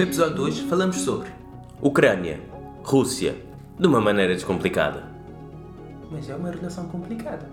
No 0.00 0.04
episódio 0.04 0.34
de 0.34 0.40
hoje 0.40 0.62
falamos 0.62 0.96
sobre. 0.96 1.28
Ucrânia, 1.82 2.40
Rússia, 2.82 3.36
de 3.78 3.86
uma 3.86 4.00
maneira 4.00 4.32
descomplicada. 4.32 5.04
Mas 6.10 6.30
é 6.30 6.34
uma 6.34 6.50
relação 6.50 6.88
complicada. 6.88 7.46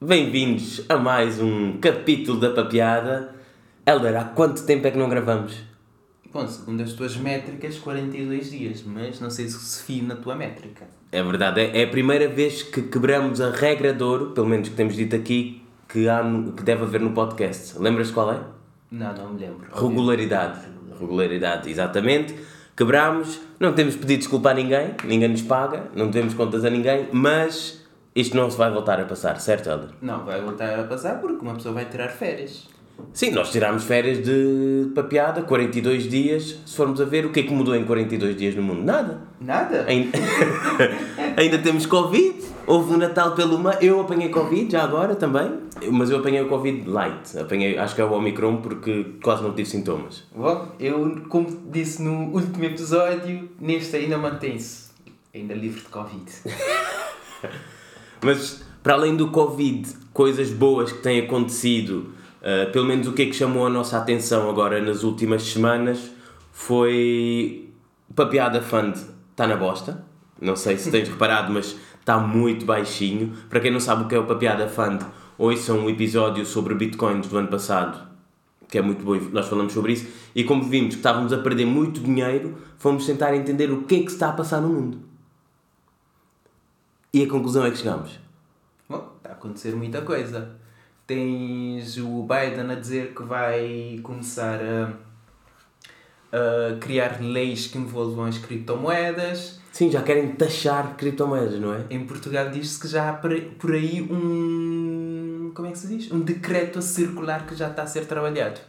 Bem-vindos 0.00 0.82
a 0.88 0.96
mais 0.96 1.42
um 1.42 1.78
capítulo 1.78 2.40
da 2.40 2.52
papiada. 2.52 3.34
Helder, 3.86 4.16
há 4.16 4.24
quanto 4.24 4.64
tempo 4.64 4.86
é 4.86 4.92
que 4.92 4.96
não 4.96 5.10
gravamos? 5.10 5.62
Bom, 6.32 6.48
segundo 6.48 6.82
as 6.82 6.94
tuas 6.94 7.14
métricas, 7.18 7.78
42 7.78 8.50
dias, 8.50 8.82
mas 8.82 9.20
não 9.20 9.28
sei 9.28 9.46
se 9.46 9.58
se 9.58 9.82
fio 9.82 10.04
na 10.04 10.16
tua 10.16 10.36
métrica. 10.36 10.86
É 11.12 11.22
verdade, 11.22 11.60
é 11.60 11.82
é 11.82 11.84
a 11.84 11.88
primeira 11.88 12.28
vez 12.28 12.62
que 12.62 12.80
quebramos 12.80 13.42
a 13.42 13.50
regra 13.50 13.92
de 13.92 14.02
ouro, 14.02 14.30
pelo 14.30 14.46
menos 14.46 14.70
que 14.70 14.74
temos 14.74 14.96
dito 14.96 15.14
aqui, 15.14 15.62
que, 15.86 16.08
há 16.08 16.22
que 16.56 16.62
deve 16.62 16.84
haver 16.84 17.02
no 17.02 17.12
podcast. 17.12 17.78
Lembras 17.78 18.10
qual 18.10 18.32
é? 18.32 18.57
Não, 18.90 19.14
não 19.14 19.32
me 19.34 19.40
lembro. 19.40 19.66
Regularidade. 19.72 20.60
Regularidade, 20.98 21.70
exatamente. 21.70 22.34
Quebramos, 22.76 23.40
não 23.58 23.72
temos 23.72 23.96
pedido 23.96 24.20
desculpa 24.20 24.50
a 24.50 24.54
ninguém, 24.54 24.94
ninguém 25.04 25.28
nos 25.28 25.42
paga, 25.42 25.88
não 25.94 26.06
devemos 26.06 26.34
contas 26.34 26.64
a 26.64 26.70
ninguém, 26.70 27.08
mas 27.12 27.84
isto 28.14 28.36
não 28.36 28.48
se 28.50 28.56
vai 28.56 28.70
voltar 28.70 29.00
a 29.00 29.04
passar, 29.04 29.40
certo, 29.40 29.68
Helder? 29.68 29.90
Não, 30.00 30.24
vai 30.24 30.40
voltar 30.40 30.78
a 30.78 30.84
passar 30.84 31.20
porque 31.20 31.44
uma 31.44 31.54
pessoa 31.54 31.74
vai 31.74 31.86
tirar 31.86 32.08
férias. 32.08 32.68
Sim, 33.12 33.30
nós 33.30 33.50
tirámos 33.50 33.84
férias 33.84 34.22
de 34.22 34.90
papiada, 34.94 35.42
42 35.42 36.08
dias. 36.08 36.58
Se 36.66 36.76
formos 36.76 37.00
a 37.00 37.04
ver, 37.04 37.26
o 37.26 37.30
que 37.30 37.40
é 37.40 37.42
que 37.42 37.52
mudou 37.52 37.74
em 37.74 37.84
42 37.84 38.36
dias 38.36 38.54
no 38.54 38.62
mundo? 38.62 38.82
Nada. 38.82 39.20
Nada? 39.40 39.84
Ainda, 39.86 40.18
ainda 41.36 41.58
temos 41.58 41.86
Covid. 41.86 42.44
Houve 42.68 42.92
um 42.92 42.98
Natal 42.98 43.34
pelo 43.34 43.58
meio. 43.58 43.78
Eu 43.80 44.00
apanhei 44.02 44.28
Covid 44.28 44.70
já 44.70 44.84
agora 44.84 45.16
também, 45.16 45.58
mas 45.90 46.10
eu 46.10 46.18
apanhei 46.18 46.42
o 46.42 46.48
Covid 46.50 46.86
light. 46.86 47.38
Apanhei, 47.38 47.78
acho 47.78 47.94
que 47.94 48.02
é 48.02 48.04
o 48.04 48.12
Omicron 48.12 48.58
porque 48.58 49.14
quase 49.22 49.42
não 49.42 49.54
tive 49.54 49.70
sintomas. 49.70 50.24
Bom, 50.36 50.68
eu, 50.78 51.22
como 51.30 51.48
disse 51.70 52.02
no 52.02 52.30
último 52.34 52.64
episódio, 52.64 53.48
neste 53.58 53.96
ainda 53.96 54.18
mantém-se. 54.18 54.90
Ainda 55.34 55.54
livre 55.54 55.80
de 55.80 55.88
Covid. 55.88 56.24
Mas 58.22 58.62
para 58.82 58.92
além 58.92 59.16
do 59.16 59.30
Covid, 59.30 59.88
coisas 60.12 60.50
boas 60.50 60.92
que 60.92 60.98
têm 60.98 61.20
acontecido, 61.20 62.12
uh, 62.42 62.70
pelo 62.70 62.84
menos 62.84 63.06
o 63.06 63.14
que 63.14 63.22
é 63.22 63.26
que 63.26 63.32
chamou 63.32 63.66
a 63.66 63.70
nossa 63.70 63.96
atenção 63.96 64.50
agora 64.50 64.78
nas 64.82 65.04
últimas 65.04 65.42
semanas 65.42 66.10
foi 66.52 67.70
Papeada 68.14 68.60
Fund 68.60 68.94
está 69.30 69.46
na 69.46 69.56
bosta. 69.56 70.04
Não 70.40 70.54
sei 70.54 70.76
se 70.76 70.90
tens 70.90 71.08
reparado, 71.08 71.50
mas 71.52 71.76
está 72.08 72.18
muito 72.18 72.64
baixinho. 72.64 73.34
Para 73.50 73.60
quem 73.60 73.70
não 73.70 73.78
sabe 73.78 74.04
o 74.04 74.08
que 74.08 74.14
é 74.14 74.18
o 74.18 74.24
Papeada 74.24 74.66
Fund, 74.66 75.02
ouçam 75.36 75.80
um 75.80 75.90
episódio 75.90 76.46
sobre 76.46 76.74
bitcoins 76.74 77.28
do 77.28 77.36
ano 77.36 77.48
passado, 77.48 78.08
que 78.66 78.78
é 78.78 78.82
muito 78.82 79.04
bom, 79.04 79.14
nós 79.30 79.46
falamos 79.46 79.74
sobre 79.74 79.92
isso. 79.92 80.08
E 80.34 80.42
como 80.42 80.64
vimos 80.64 80.94
que 80.94 81.00
estávamos 81.00 81.34
a 81.34 81.38
perder 81.38 81.66
muito 81.66 82.00
dinheiro, 82.00 82.56
fomos 82.78 83.04
tentar 83.04 83.34
entender 83.34 83.70
o 83.70 83.82
que 83.82 83.96
é 83.96 83.98
que 84.00 84.10
está 84.10 84.30
a 84.30 84.32
passar 84.32 84.62
no 84.62 84.68
mundo. 84.68 84.98
E 87.12 87.22
a 87.22 87.28
conclusão 87.28 87.66
é 87.66 87.70
que 87.70 87.76
chegamos. 87.76 88.18
Bom, 88.88 89.12
está 89.18 89.30
a 89.30 89.32
acontecer 89.32 89.76
muita 89.76 90.00
coisa. 90.00 90.56
Tens 91.06 91.98
o 91.98 92.22
Biden 92.22 92.70
a 92.70 92.74
dizer 92.74 93.14
que 93.14 93.22
vai 93.22 94.00
começar 94.02 94.60
a, 94.62 94.92
a 96.32 96.78
criar 96.78 97.20
leis 97.20 97.66
que 97.66 97.76
envolvam 97.76 98.24
as 98.24 98.38
criptomoedas. 98.38 99.57
Sim, 99.78 99.92
já 99.92 100.02
querem 100.02 100.32
taxar 100.32 100.96
criptomoedas, 100.96 101.60
não 101.60 101.72
é? 101.72 101.84
Em 101.88 102.04
Portugal 102.04 102.50
diz-se 102.50 102.80
que 102.80 102.88
já 102.88 103.10
há 103.10 103.12
por 103.12 103.30
aí- 103.30 104.02
um. 104.10 105.52
Como 105.54 105.68
é 105.68 105.70
que 105.70 105.78
se 105.78 105.86
diz? 105.86 106.10
Um 106.10 106.18
decreto 106.18 106.80
a 106.80 106.82
circular 106.82 107.46
que 107.46 107.54
já 107.54 107.68
está 107.70 107.84
a 107.84 107.86
ser 107.86 108.04
trabalhado. 108.06 108.60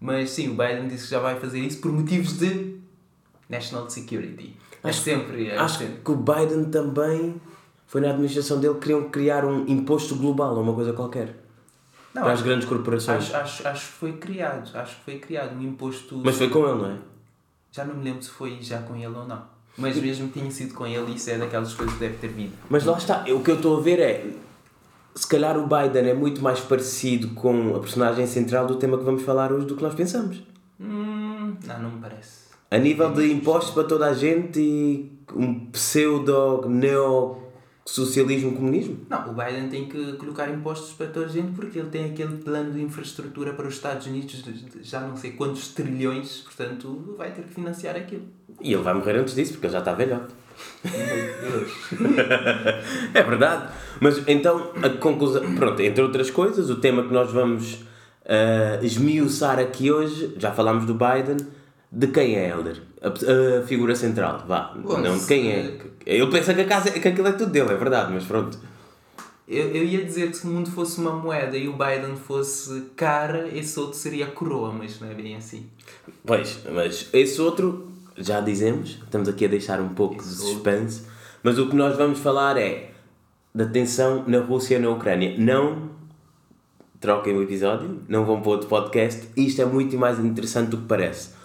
Mas 0.00 0.30
sim, 0.30 0.48
o 0.48 0.52
Biden 0.54 0.88
disse 0.88 1.04
que 1.04 1.10
já 1.10 1.20
vai 1.20 1.38
fazer 1.38 1.58
isso 1.60 1.78
por 1.82 1.92
motivos 1.92 2.38
de 2.38 2.78
National 3.50 3.90
Security. 3.90 4.56
É 4.82 4.88
Acho- 4.88 5.02
sempre. 5.02 5.46
É 5.48 5.58
Acho 5.58 5.80
sempre. 5.80 5.96
que 6.02 6.10
o 6.10 6.16
Biden 6.16 6.64
também 6.70 7.38
foi 7.86 8.00
na 8.00 8.08
administração 8.08 8.58
dele 8.58 8.76
queriam 8.80 9.10
criar 9.10 9.44
um 9.44 9.66
imposto 9.68 10.16
global 10.16 10.54
ou 10.56 10.62
uma 10.62 10.72
coisa 10.72 10.94
qualquer 10.94 11.34
Não, 12.14 12.22
para 12.22 12.32
as 12.32 12.40
grandes 12.40 12.66
corporações. 12.66 13.24
acho, 13.24 13.36
acho, 13.36 13.68
acho 13.68 13.86
que 13.88 13.92
foi 13.92 14.12
criado. 14.14 14.74
Acho 14.74 14.96
que 14.96 15.04
foi 15.04 15.18
criado 15.18 15.54
um 15.54 15.60
imposto. 15.60 16.16
Mas 16.24 16.36
foi 16.36 16.48
com 16.48 16.66
ele, 16.66 16.78
não 16.78 16.86
é? 16.92 16.96
Já 17.70 17.84
não 17.84 17.94
me 17.94 18.04
lembro 18.04 18.22
se 18.22 18.30
foi 18.30 18.56
já 18.62 18.80
com 18.80 18.96
ele 18.96 19.06
ou 19.14 19.26
não. 19.28 19.59
Mas 19.76 19.96
mesmo 19.96 20.28
que 20.28 20.38
tinha 20.38 20.50
sido 20.50 20.74
com 20.74 20.86
ele, 20.86 21.14
isso 21.14 21.30
é 21.30 21.38
daquelas 21.38 21.72
coisas 21.74 21.94
que 21.94 22.00
deve 22.00 22.18
ter 22.18 22.28
vindo. 22.28 22.52
Mas 22.68 22.84
lá 22.84 22.98
está, 22.98 23.24
o 23.28 23.40
que 23.42 23.50
eu 23.50 23.56
estou 23.56 23.78
a 23.78 23.80
ver 23.80 23.98
é 23.98 24.26
se 25.14 25.26
calhar 25.26 25.58
o 25.58 25.66
Biden 25.66 26.10
é 26.10 26.14
muito 26.14 26.42
mais 26.42 26.60
parecido 26.60 27.28
com 27.28 27.74
a 27.76 27.80
personagem 27.80 28.26
central 28.26 28.66
do 28.66 28.76
tema 28.76 28.96
que 28.98 29.04
vamos 29.04 29.22
falar 29.22 29.52
hoje 29.52 29.66
do 29.66 29.76
que 29.76 29.82
nós 29.82 29.94
pensamos. 29.94 30.42
Hum, 30.78 31.56
não, 31.66 31.82
não 31.82 31.90
me 31.90 32.00
parece. 32.00 32.50
A 32.70 32.78
nível 32.78 33.12
de 33.12 33.32
impostos 33.32 33.74
para 33.74 33.84
toda 33.84 34.06
a 34.06 34.14
gente 34.14 34.60
e 34.60 35.12
um 35.34 35.66
pseudo 35.70 36.68
neo-socialismo 37.86 38.52
comunismo. 38.52 38.98
Não, 39.08 39.30
o 39.30 39.34
Biden 39.34 39.68
tem 39.68 39.86
que 39.86 40.12
colocar 40.14 40.48
impostos 40.50 40.92
para 40.92 41.06
toda 41.06 41.26
a 41.26 41.28
gente 41.28 41.52
porque 41.52 41.78
ele 41.78 41.90
tem 41.90 42.06
aquele 42.06 42.36
plano 42.38 42.72
de 42.72 42.82
infraestrutura 42.82 43.52
para 43.52 43.66
os 43.66 43.74
Estados 43.74 44.06
Unidos 44.06 44.42
de 44.42 44.82
já 44.82 45.00
não 45.00 45.16
sei 45.16 45.32
quantos 45.32 45.68
trilhões, 45.68 46.38
portanto 46.38 47.14
vai 47.16 47.32
ter 47.32 47.42
que 47.42 47.54
financiar 47.54 47.96
aquilo. 47.96 48.24
E 48.60 48.72
ele 48.72 48.82
vai 48.82 48.94
morrer 48.94 49.16
antes 49.16 49.34
disso 49.34 49.52
porque 49.52 49.66
ele 49.66 49.72
já 49.72 49.78
está 49.80 49.94
velhote. 49.94 50.34
É 53.14 53.22
verdade. 53.22 53.72
Mas 53.98 54.22
então, 54.28 54.72
a 54.82 54.90
conclusão. 54.90 55.54
Pronto, 55.54 55.80
entre 55.80 56.02
outras 56.02 56.30
coisas, 56.30 56.70
o 56.70 56.76
tema 56.76 57.02
que 57.02 57.12
nós 57.12 57.32
vamos 57.32 57.82
ah, 58.26 58.78
esmiuçar 58.82 59.58
aqui 59.58 59.90
hoje, 59.90 60.34
já 60.38 60.52
falámos 60.52 60.84
do 60.84 60.94
Biden, 60.94 61.38
de 61.92 62.06
quem 62.08 62.36
é 62.36 62.48
Helder? 62.48 62.82
A, 63.02 63.08
a 63.08 63.66
figura 63.66 63.94
central, 63.96 64.44
vá. 64.46 64.74
Bom, 64.76 64.98
não 64.98 65.18
de 65.18 65.26
quem 65.26 65.50
é. 65.50 65.78
Ele 66.06 66.30
pensa 66.30 66.54
que, 66.54 66.60
a 66.60 66.66
casa, 66.66 66.90
que 66.90 67.08
aquilo 67.08 67.28
é 67.28 67.32
tudo 67.32 67.50
dele, 67.50 67.72
é 67.72 67.76
verdade, 67.76 68.12
mas 68.12 68.24
pronto. 68.24 68.58
Eu, 69.48 69.68
eu 69.74 69.82
ia 69.82 70.04
dizer 70.04 70.30
que 70.30 70.36
se 70.36 70.46
o 70.46 70.50
mundo 70.50 70.70
fosse 70.70 71.00
uma 71.00 71.10
moeda 71.10 71.56
e 71.56 71.66
o 71.66 71.72
Biden 71.72 72.14
fosse 72.14 72.82
cara, 72.94 73.48
esse 73.48 73.80
outro 73.80 73.98
seria 73.98 74.26
a 74.26 74.30
coroa, 74.30 74.72
mas 74.72 75.00
não 75.00 75.10
é 75.10 75.14
bem 75.14 75.34
assim. 75.34 75.66
Pois, 76.24 76.60
mas 76.72 77.08
esse 77.12 77.40
outro, 77.40 77.90
já 78.16 78.40
dizemos, 78.40 79.00
estamos 79.02 79.28
aqui 79.28 79.46
a 79.46 79.48
deixar 79.48 79.80
um 79.80 79.88
pouco 79.88 80.14
de 80.14 80.20
Esse 80.20 80.36
suspense, 80.36 81.02
mas 81.42 81.58
o 81.58 81.68
que 81.68 81.74
nós 81.74 81.96
vamos 81.96 82.20
falar 82.20 82.56
é 82.56 82.92
da 83.52 83.66
tensão 83.66 84.22
na 84.28 84.38
Rússia 84.38 84.76
e 84.76 84.78
na 84.78 84.90
Ucrânia. 84.90 85.34
Não 85.36 85.90
troquem 87.00 87.34
o 87.34 87.42
episódio, 87.42 88.02
não 88.08 88.24
vão 88.24 88.40
para 88.40 88.50
outro 88.50 88.68
podcast, 88.68 89.26
isto 89.36 89.60
é 89.60 89.64
muito 89.64 89.98
mais 89.98 90.20
interessante 90.20 90.68
do 90.68 90.76
que 90.76 90.86
parece. 90.86 91.39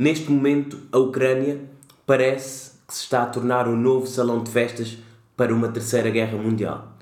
Neste 0.00 0.30
momento, 0.30 0.78
a 0.90 0.96
Ucrânia 0.96 1.60
parece 2.06 2.70
que 2.88 2.94
se 2.94 3.02
está 3.02 3.22
a 3.22 3.26
tornar 3.26 3.68
um 3.68 3.76
novo 3.76 4.06
salão 4.06 4.42
de 4.42 4.50
festas 4.50 4.96
para 5.36 5.54
uma 5.54 5.68
terceira 5.68 6.08
guerra 6.08 6.38
mundial. 6.38 6.96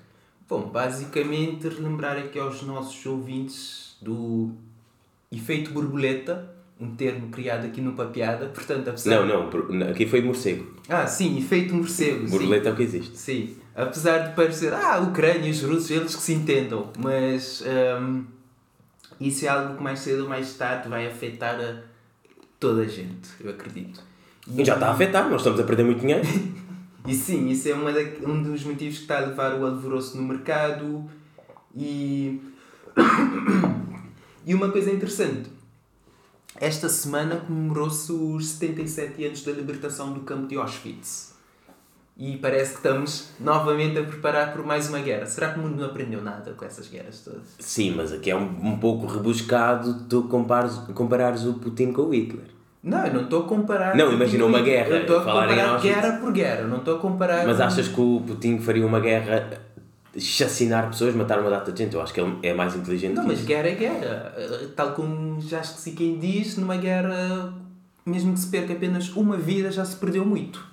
Bom, 0.48 0.62
basicamente 0.62 1.68
relembrar 1.68 2.18
aqui 2.18 2.40
aos 2.40 2.60
nossos 2.64 3.06
ouvintes 3.06 3.96
do 4.02 4.50
efeito 5.30 5.70
borboleta, 5.70 6.50
um 6.80 6.96
termo 6.96 7.28
criado 7.28 7.66
aqui 7.66 7.80
no 7.80 7.92
Papiada, 7.92 8.46
portanto, 8.46 8.88
apesar... 8.88 9.24
Não, 9.24 9.48
não, 9.48 9.88
aqui 9.88 10.04
foi 10.04 10.20
morcego. 10.20 10.74
Ah, 10.88 11.06
sim, 11.06 11.38
efeito 11.38 11.72
morcego. 11.76 12.28
Borboleta 12.28 12.70
é 12.70 12.72
o 12.72 12.74
que 12.74 12.82
existe. 12.82 13.16
Sim, 13.16 13.56
apesar 13.76 14.30
de 14.30 14.34
parecer, 14.34 14.74
ah, 14.74 14.96
a 14.96 14.98
Ucrânia 14.98 15.46
e 15.46 15.52
os 15.52 15.62
russos, 15.62 15.92
eles 15.92 16.16
que 16.16 16.22
se 16.22 16.34
entendam, 16.34 16.90
mas 16.98 17.62
hum, 18.00 18.24
isso 19.20 19.46
é 19.46 19.48
algo 19.48 19.76
que 19.76 19.82
mais 19.84 20.00
cedo 20.00 20.24
ou 20.24 20.28
mais 20.28 20.52
tarde 20.54 20.88
vai 20.88 21.06
afetar 21.06 21.60
a 21.60 21.87
toda 22.58 22.82
a 22.82 22.86
gente, 22.86 23.28
eu 23.40 23.50
acredito. 23.50 24.00
E 24.50 24.64
já 24.64 24.74
está 24.74 24.88
a 24.88 24.92
afetar, 24.92 25.28
nós 25.28 25.40
estamos 25.40 25.60
a 25.60 25.64
perder 25.64 25.84
muito 25.84 26.00
dinheiro. 26.00 26.26
E 27.06 27.14
sim, 27.14 27.48
isso 27.48 27.66
é 27.66 27.72
uma 27.72 27.90
da, 27.90 28.00
um 28.26 28.42
dos 28.42 28.64
motivos 28.64 28.96
que 28.96 29.02
está 29.02 29.16
a 29.16 29.20
levar 29.20 29.54
o 29.54 29.64
alvoroço 29.64 30.14
no 30.18 30.22
mercado 30.24 31.08
e. 31.74 32.38
e 34.44 34.54
uma 34.54 34.70
coisa 34.70 34.90
interessante. 34.90 35.48
Esta 36.60 36.86
semana 36.88 37.36
comemorou-se 37.36 38.12
os 38.12 38.48
77 38.48 39.24
anos 39.24 39.42
da 39.42 39.52
libertação 39.52 40.12
do 40.12 40.20
campo 40.20 40.48
de 40.48 40.56
Auschwitz. 40.56 41.34
E 42.14 42.36
parece 42.36 42.72
que 42.72 42.78
estamos 42.78 43.28
novamente 43.38 43.96
a 43.96 44.02
preparar 44.02 44.52
por 44.52 44.66
mais 44.66 44.88
uma 44.88 44.98
guerra. 44.98 45.24
Será 45.24 45.52
que 45.52 45.60
o 45.60 45.62
mundo 45.62 45.76
não 45.76 45.86
aprendeu 45.86 46.20
nada 46.20 46.52
com 46.52 46.64
essas 46.64 46.88
guerras 46.88 47.20
todas? 47.20 47.54
Sim, 47.60 47.94
mas 47.94 48.12
aqui 48.12 48.30
é 48.30 48.36
um, 48.36 48.72
um 48.72 48.78
pouco 48.78 49.06
rebuscado 49.06 50.04
tu 50.08 50.24
compares, 50.24 50.76
comparares 50.94 51.44
o 51.44 51.54
Putin 51.54 51.92
com 51.92 52.02
o 52.02 52.10
Hitler. 52.12 52.57
Não, 52.82 53.06
eu 53.06 53.12
não 53.12 53.22
estou 53.24 53.44
a 53.44 53.48
comparar. 53.48 53.96
Não, 53.96 54.12
imagina 54.12 54.44
uma 54.44 54.60
guerra, 54.62 54.88
Eu 54.88 55.00
estou 55.00 55.18
a 55.18 55.24
comparar 55.24 55.68
Auschwitz. 55.70 55.96
guerra 55.96 56.18
por 56.18 56.32
guerra. 56.32 56.62
Não 56.62 56.78
estou 56.78 56.96
a 56.96 56.98
comparar. 56.98 57.46
Mas 57.46 57.60
achas 57.60 57.88
que 57.88 58.00
o 58.00 58.22
Putin 58.26 58.58
faria 58.60 58.86
uma 58.86 59.00
guerra 59.00 59.60
chacinar 60.16 60.88
pessoas, 60.88 61.14
matar 61.14 61.40
uma 61.40 61.50
data 61.50 61.72
de 61.72 61.78
gente? 61.84 61.94
Eu 61.94 62.02
acho 62.02 62.12
que 62.14 62.20
ele 62.20 62.38
é 62.42 62.54
mais 62.54 62.74
inteligente 62.76 63.14
Não, 63.14 63.22
que 63.22 63.28
mas 63.28 63.44
guerra 63.44 63.68
é 63.68 63.74
guerra. 63.74 64.34
Uh, 64.36 64.68
Tal 64.68 64.92
como 64.92 65.40
já 65.40 65.60
esqueci 65.60 65.92
quem 65.92 66.18
diz, 66.18 66.56
numa 66.56 66.76
guerra, 66.76 67.52
mesmo 68.06 68.32
que 68.32 68.40
se 68.40 68.46
perca 68.48 68.72
apenas 68.72 69.10
uma 69.10 69.36
vida, 69.36 69.70
já 69.70 69.84
se 69.84 69.96
perdeu 69.96 70.24
muito. 70.24 70.64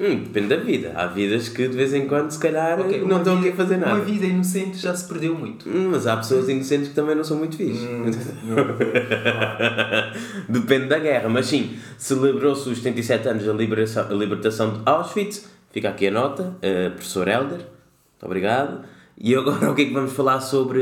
Hum, 0.00 0.22
depende 0.24 0.48
da 0.48 0.56
vida. 0.56 0.92
Há 0.94 1.06
vidas 1.06 1.48
que 1.48 1.66
de 1.66 1.76
vez 1.76 1.92
em 1.92 2.06
quando, 2.06 2.30
se 2.30 2.38
calhar, 2.38 2.78
Ok, 2.80 3.02
não 3.04 3.18
estão 3.18 3.36
vida- 3.40 3.52
a 3.52 3.56
fazer 3.56 3.76
nada. 3.78 3.94
Uma 3.96 4.04
vida 4.04 4.26
inocente 4.26 4.78
já 4.78 4.94
se 4.94 5.08
perdeu 5.08 5.34
muito. 5.34 5.68
Hum, 5.68 5.88
Mas 5.90 6.06
há 6.06 6.16
pessoas 6.16 6.48
inocentes 6.48 6.88
que 6.90 6.94
também 6.94 7.16
não 7.16 7.24
são 7.24 7.36
muito 7.36 7.56
fixe. 7.56 7.84
Hum, 7.84 8.04
Depende 10.48 10.86
da 10.86 10.98
guerra, 10.98 11.28
mas 11.28 11.46
sim, 11.46 11.76
celebrou-se 11.96 12.68
os 12.68 12.78
77 12.78 13.28
anos 13.28 13.44
da 13.44 13.52
liberação, 13.52 14.06
a 14.08 14.14
libertação 14.14 14.72
de 14.74 14.80
Auschwitz. 14.86 15.48
Fica 15.72 15.88
aqui 15.90 16.06
a 16.06 16.10
nota, 16.10 16.56
eh, 16.62 16.90
professor 16.90 17.28
Helder, 17.28 17.58
muito 17.58 18.24
obrigado. 18.24 18.80
E 19.16 19.34
agora 19.34 19.58
o 19.70 19.74
que 19.74 19.82
é 19.82 19.84
que 19.86 19.92
vamos 19.92 20.12
falar 20.12 20.40
sobre 20.40 20.80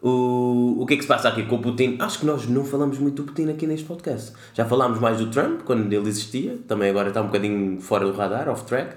o, 0.00 0.76
o 0.80 0.86
que 0.86 0.94
é 0.94 0.96
que 0.96 1.02
se 1.02 1.08
passa 1.08 1.28
aqui 1.28 1.42
com 1.44 1.56
o 1.56 1.58
Putin? 1.58 1.96
Acho 1.98 2.20
que 2.20 2.26
nós 2.26 2.46
não 2.46 2.64
falamos 2.64 2.98
muito 2.98 3.22
do 3.22 3.26
Putin 3.26 3.50
aqui 3.50 3.66
neste 3.66 3.84
podcast. 3.86 4.32
Já 4.54 4.64
falámos 4.64 5.00
mais 5.00 5.18
do 5.18 5.30
Trump, 5.30 5.62
quando 5.62 5.92
ele 5.92 6.08
existia, 6.08 6.58
também 6.68 6.90
agora 6.90 7.08
está 7.08 7.20
um 7.20 7.26
bocadinho 7.26 7.80
fora 7.80 8.04
do 8.04 8.12
radar, 8.12 8.48
off 8.48 8.64
track. 8.64 8.96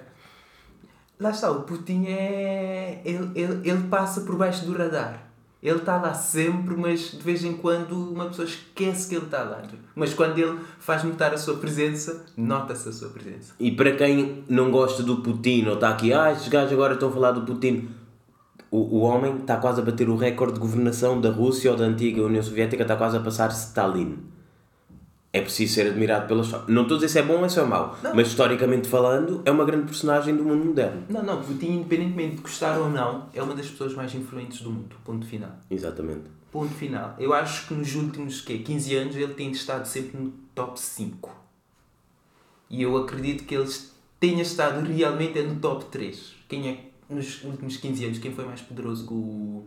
Lá 1.19 1.31
está, 1.31 1.51
o 1.51 1.61
Putin 1.63 2.05
é. 2.07 3.01
Ele, 3.03 3.29
ele, 3.35 3.69
ele 3.69 3.83
passa 3.89 4.21
por 4.21 4.35
baixo 4.35 4.65
do 4.65 4.73
radar. 4.73 5.31
Ele 5.61 5.77
está 5.77 5.97
lá 5.97 6.13
sempre, 6.15 6.75
mas 6.75 7.11
de 7.11 7.19
vez 7.19 7.43
em 7.43 7.53
quando 7.53 7.91
uma 7.91 8.25
pessoa 8.25 8.47
esquece 8.47 9.07
que 9.07 9.15
ele 9.15 9.25
está 9.25 9.43
lá. 9.43 9.61
Mas 9.93 10.11
quando 10.11 10.39
ele 10.39 10.57
faz 10.79 11.03
notar 11.03 11.31
a 11.35 11.37
sua 11.37 11.57
presença, 11.57 12.25
nota-se 12.35 12.89
a 12.89 12.91
sua 12.91 13.09
presença. 13.09 13.53
E 13.59 13.71
para 13.71 13.95
quem 13.95 14.43
não 14.49 14.71
gosta 14.71 15.03
do 15.03 15.17
Putin 15.17 15.67
ou 15.67 15.75
está 15.75 15.89
aqui, 15.89 16.11
ah, 16.11 16.31
estes 16.31 16.47
gajos 16.47 16.73
agora 16.73 16.95
estão 16.95 17.09
a 17.09 17.11
falar 17.11 17.31
do 17.33 17.41
Putin, 17.41 17.89
o, 18.71 18.99
o 18.99 18.99
homem 19.01 19.37
está 19.39 19.57
quase 19.57 19.81
a 19.81 19.83
bater 19.83 20.09
o 20.09 20.15
recorde 20.15 20.53
de 20.53 20.59
governação 20.59 21.19
da 21.19 21.29
Rússia 21.29 21.69
ou 21.71 21.77
da 21.77 21.83
antiga 21.83 22.23
União 22.23 22.41
Soviética, 22.41 22.83
está 22.83 22.95
quase 22.95 23.17
a 23.17 23.19
passar 23.19 23.49
Stalin. 23.51 24.17
É 25.33 25.39
preciso 25.41 25.75
ser 25.75 25.87
admirado 25.87 26.27
pela 26.27 26.41
história. 26.41 26.65
Não 26.67 26.81
estou 26.83 26.95
a 26.95 26.99
dizer 26.99 27.09
se 27.09 27.19
é 27.19 27.23
bom 27.23 27.41
ou 27.41 27.49
se 27.49 27.59
é 27.59 27.63
mau, 27.63 27.97
Não. 28.01 28.15
mas 28.15 28.27
historicamente 28.27 28.87
falando, 28.87 29.41
é 29.45 29.51
uma 29.51 29.63
grande 29.63 29.85
personagem 29.85 30.35
do 30.35 30.43
mundo 30.43 30.65
moderno. 30.65 31.03
Não, 31.09 31.23
não, 31.23 31.41
Putin, 31.41 31.67
independentemente 31.73 32.37
de 32.37 32.41
gostar 32.41 32.77
ou 32.79 32.89
não, 32.89 33.27
é 33.33 33.41
uma 33.41 33.53
das 33.53 33.69
pessoas 33.69 33.93
mais 33.93 34.13
influentes 34.13 34.61
do 34.61 34.69
mundo. 34.69 34.95
Ponto 35.05 35.25
final. 35.25 35.51
Exatamente. 35.69 36.23
Ponto 36.51 36.73
final. 36.73 37.15
Eu 37.17 37.33
acho 37.33 37.67
que 37.67 37.73
nos 37.73 37.95
últimos 37.95 38.41
quê, 38.41 38.57
15 38.57 38.95
anos 38.95 39.15
ele 39.15 39.33
tem 39.33 39.51
estado 39.51 39.85
sempre 39.85 40.17
no 40.17 40.31
top 40.53 40.77
5. 40.79 41.29
E 42.69 42.81
eu 42.81 42.97
acredito 42.97 43.45
que 43.45 43.55
ele 43.55 43.69
tenha 44.19 44.41
estado 44.41 44.85
realmente 44.85 45.41
no 45.41 45.55
top 45.55 45.85
3. 45.85 46.35
Quem 46.49 46.69
é, 46.69 46.90
nos 47.11 47.43
últimos 47.43 47.77
15 47.77 48.05
anos, 48.05 48.17
quem 48.19 48.31
foi 48.31 48.45
mais 48.45 48.61
poderoso 48.61 49.05
que 49.07 49.13
o, 49.13 49.63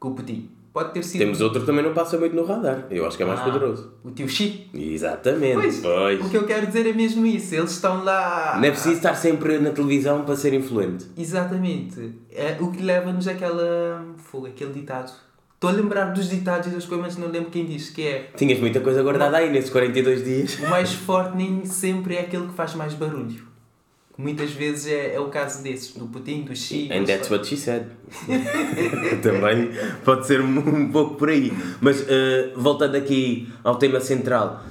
que 0.00 0.06
o 0.06 0.10
Putin? 0.12 0.50
Pode 0.72 0.92
ter 0.92 1.02
sido 1.02 1.18
Temos 1.22 1.40
outro 1.40 1.60
que 1.60 1.66
também 1.66 1.84
não 1.84 1.92
passa 1.92 2.16
muito 2.16 2.36
no 2.36 2.44
radar. 2.44 2.86
Eu 2.92 3.04
acho 3.04 3.16
que 3.16 3.24
é 3.24 3.26
mais 3.26 3.40
Ah, 3.40 3.44
poderoso. 3.44 3.92
o 4.04 4.10
tio 4.12 4.28
Xi. 4.28 4.68
Exatamente. 4.72 5.54
Pois, 5.54 5.80
Pois. 5.80 6.24
o 6.24 6.30
que 6.30 6.36
eu 6.36 6.46
quero 6.46 6.66
dizer 6.68 6.86
é 6.86 6.92
mesmo 6.92 7.26
isso. 7.26 7.54
Eles 7.56 7.72
estão 7.72 8.04
lá... 8.04 8.54
Não 8.56 8.64
é 8.64 8.70
preciso 8.70 8.94
estar 8.94 9.14
sempre 9.14 9.58
na 9.58 9.70
televisão 9.70 10.24
para 10.24 10.36
ser 10.36 10.54
influente. 10.54 11.06
Exatamente. 11.18 12.14
É, 12.30 12.56
o 12.60 12.70
que 12.70 12.80
leva-nos 12.84 13.26
àquela... 13.26 14.04
Fogo, 14.18 14.46
aquele 14.46 14.72
ditado. 14.72 15.10
Estou 15.56 15.70
a 15.70 15.72
lembrar 15.72 16.04
dos 16.12 16.30
ditados 16.30 16.68
e 16.68 16.70
das 16.70 16.86
coisas, 16.86 17.04
mas 17.04 17.16
não 17.16 17.26
lembro 17.26 17.50
quem 17.50 17.66
diz, 17.66 17.90
que 17.90 18.02
é... 18.06 18.30
Tinhas 18.36 18.60
muita 18.60 18.78
coisa 18.80 19.02
guardada 19.02 19.38
aí 19.38 19.50
nesses 19.50 19.70
42 19.70 20.24
dias. 20.24 20.58
O 20.60 20.68
mais 20.70 20.92
forte 20.94 21.36
nem 21.36 21.64
sempre 21.64 22.14
é 22.14 22.20
aquele 22.20 22.46
que 22.46 22.54
faz 22.54 22.76
mais 22.76 22.94
barulho. 22.94 23.49
Muitas 24.20 24.50
vezes 24.50 24.86
é, 24.86 25.14
é 25.14 25.20
o 25.20 25.28
caso 25.28 25.62
desses, 25.62 25.94
do 25.94 26.06
Putin, 26.06 26.42
do 26.42 26.54
Xi. 26.54 26.90
And 26.92 27.04
that's 27.04 27.30
what 27.30 27.46
she 27.46 27.56
said. 27.56 27.86
Também 29.22 29.70
pode 30.04 30.26
ser 30.26 30.42
um, 30.42 30.58
um 30.58 30.92
pouco 30.92 31.14
por 31.14 31.30
aí. 31.30 31.50
Mas 31.80 32.04
eh, 32.06 32.52
voltando 32.54 32.96
aqui 32.96 33.50
ao 33.64 33.76
tema 33.76 33.98
central, 33.98 34.62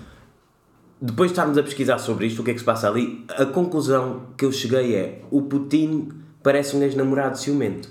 depois 1.01 1.31
de 1.31 1.33
estarmos 1.33 1.57
a 1.57 1.63
pesquisar 1.63 1.97
sobre 1.97 2.27
isto, 2.27 2.43
o 2.43 2.45
que 2.45 2.51
é 2.51 2.53
que 2.53 2.59
se 2.59 2.65
passa 2.65 2.87
ali, 2.87 3.25
a 3.29 3.47
conclusão 3.47 4.27
que 4.37 4.45
eu 4.45 4.51
cheguei 4.51 4.95
é: 4.95 5.21
o 5.31 5.41
Putin 5.41 6.09
parece 6.43 6.75
um 6.75 6.83
ex-namorado 6.83 7.39
ciumento. 7.39 7.89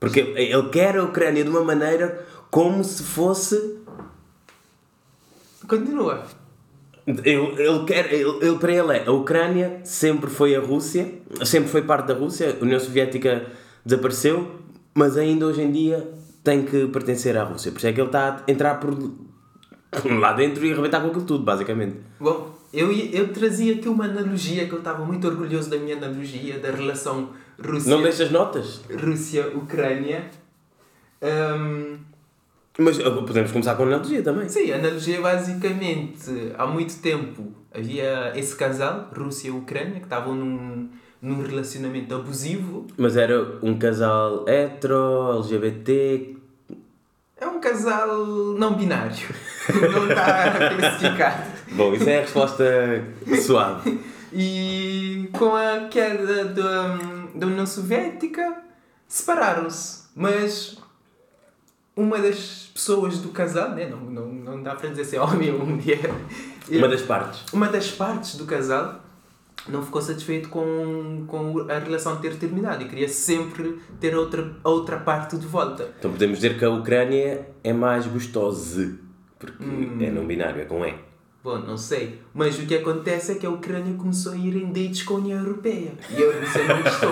Porque 0.00 0.20
ele 0.20 0.68
quer 0.70 0.96
a 0.96 1.04
Ucrânia 1.04 1.44
de 1.44 1.50
uma 1.50 1.62
maneira 1.62 2.26
como 2.50 2.82
se 2.82 3.00
fosse. 3.04 3.78
Continua. 5.68 6.24
Ele, 7.06 7.28
ele 7.62 7.84
quer, 7.86 8.12
ele, 8.12 8.38
ele- 8.40 8.58
para 8.58 8.72
ele 8.72 8.92
é, 8.96 9.04
a 9.06 9.12
Ucrânia 9.12 9.80
sempre 9.84 10.30
foi 10.30 10.54
a 10.56 10.60
Rússia, 10.60 11.06
sempre 11.44 11.68
foi 11.68 11.82
parte 11.82 12.06
da 12.08 12.14
Rússia, 12.14 12.56
a 12.58 12.62
União 12.64 12.80
Soviética 12.80 13.46
desapareceu, 13.84 14.50
mas 14.94 15.18
ainda 15.18 15.46
hoje 15.46 15.60
em 15.62 15.70
dia 15.70 16.08
tem 16.42 16.64
que 16.64 16.86
pertencer 16.86 17.36
à 17.36 17.44
Rússia. 17.44 17.70
Por 17.72 17.78
isso 17.78 17.86
é 17.88 17.92
que 17.92 18.00
ele 18.00 18.08
está 18.08 18.42
a 18.46 18.50
entrar 18.50 18.80
por 18.80 18.96
lá 20.18 20.32
dentro 20.32 20.64
e 20.64 20.72
arrebentar 20.72 21.00
com 21.02 21.08
aquilo 21.08 21.24
tudo, 21.24 21.44
basicamente. 21.44 21.96
Bom, 22.18 22.54
eu, 22.72 22.90
eu 22.90 23.32
trazia 23.32 23.74
aqui 23.74 23.88
uma 23.88 24.06
analogia 24.06 24.66
que 24.66 24.72
eu 24.72 24.78
estava 24.78 25.04
muito 25.04 25.26
orgulhoso 25.28 25.68
da 25.70 25.76
minha 25.76 25.96
analogia 25.96 26.58
da 26.58 26.70
relação 26.70 27.30
Rússia, 27.62 27.90
Não 27.90 28.02
deixas 28.02 28.30
notas? 28.30 28.80
Rússia-Ucrânia. 28.90 30.24
Hum, 31.22 31.96
Mas 32.78 32.98
ah, 32.98 33.10
podemos 33.10 33.52
começar 33.52 33.76
com 33.76 33.84
analogia 33.84 34.22
também. 34.22 34.48
sim, 34.48 34.72
a 34.72 34.76
analogia 34.76 35.20
basicamente, 35.20 36.52
há 36.58 36.66
muito 36.66 37.00
tempo 37.00 37.52
havia 37.72 38.32
esse 38.36 38.54
casal, 38.56 39.10
Rússia 39.16 39.48
e 39.48 39.50
Ucrânia, 39.50 39.94
que 39.94 40.06
estavam 40.06 40.34
num, 40.34 40.88
num 41.20 41.42
relacionamento 41.42 42.14
abusivo. 42.14 42.86
Mas 42.96 43.16
era 43.16 43.58
um 43.62 43.78
casal 43.78 44.44
hetero, 44.48 45.38
LGBT. 45.38 46.36
É 47.36 47.46
um 47.46 47.60
casal 47.60 48.26
não 48.58 48.74
binário. 48.74 49.28
não 49.92 50.08
está 50.08 50.70
classificado. 50.76 51.42
Bom, 51.72 51.92
isso 51.94 52.08
é 52.08 52.18
a 52.18 52.20
resposta 52.22 52.64
suave. 53.42 54.00
E 54.36 55.28
com 55.32 55.54
a 55.54 55.86
queda 55.88 56.46
da, 56.46 56.98
da 57.36 57.46
União 57.46 57.64
Soviética, 57.64 58.64
separaram-se. 59.06 60.08
Mas 60.16 60.76
uma 61.96 62.18
das 62.18 62.70
pessoas 62.74 63.18
do 63.18 63.28
casal, 63.28 63.70
né? 63.70 63.88
não, 63.88 63.98
não, 64.00 64.26
não 64.26 64.62
dá 64.62 64.74
para 64.74 64.88
dizer 64.90 65.04
se 65.04 65.16
é 65.16 65.20
homem 65.20 65.52
ou 65.52 65.64
mulher, 65.66 66.10
Uma 66.70 66.88
das 66.88 67.02
partes. 67.02 67.44
uma 67.52 67.68
das 67.68 67.90
partes 67.90 68.36
do 68.36 68.44
casal 68.46 69.00
não 69.68 69.82
ficou 69.82 70.02
satisfeito 70.02 70.48
com, 70.48 71.24
com 71.26 71.66
a 71.70 71.78
relação 71.78 72.16
ter 72.16 72.36
terminado 72.36 72.82
e 72.82 72.88
queria 72.88 73.08
sempre 73.08 73.80
ter 74.00 74.14
outra, 74.16 74.54
outra 74.62 74.98
parte 74.98 75.38
de 75.38 75.46
volta. 75.46 75.88
Então 75.98 76.10
podemos 76.10 76.38
dizer 76.38 76.58
que 76.58 76.64
a 76.64 76.70
Ucrânia 76.70 77.46
é 77.62 77.72
mais 77.72 78.06
gostosa. 78.06 78.98
Porque 79.38 79.62
Hum. 79.62 79.98
é 80.00 80.10
não 80.10 80.26
binário, 80.26 80.60
é 80.60 80.64
com 80.64 80.84
E. 80.84 80.94
Bom, 81.42 81.58
não 81.58 81.76
sei. 81.76 82.20
Mas 82.32 82.58
o 82.58 82.64
que 82.66 82.74
acontece 82.74 83.32
é 83.32 83.34
que 83.36 83.44
a 83.46 83.50
Ucrânia 83.50 83.94
começou 83.94 84.32
a 84.32 84.36
ir 84.36 84.56
em 84.56 84.72
dates 84.72 85.02
com 85.02 85.14
a 85.14 85.18
União 85.18 85.38
Europeia. 85.38 85.92
E 86.10 86.22
a 86.22 86.40
Rússia 86.40 86.64
não 86.66 86.82
gostou. 86.82 87.10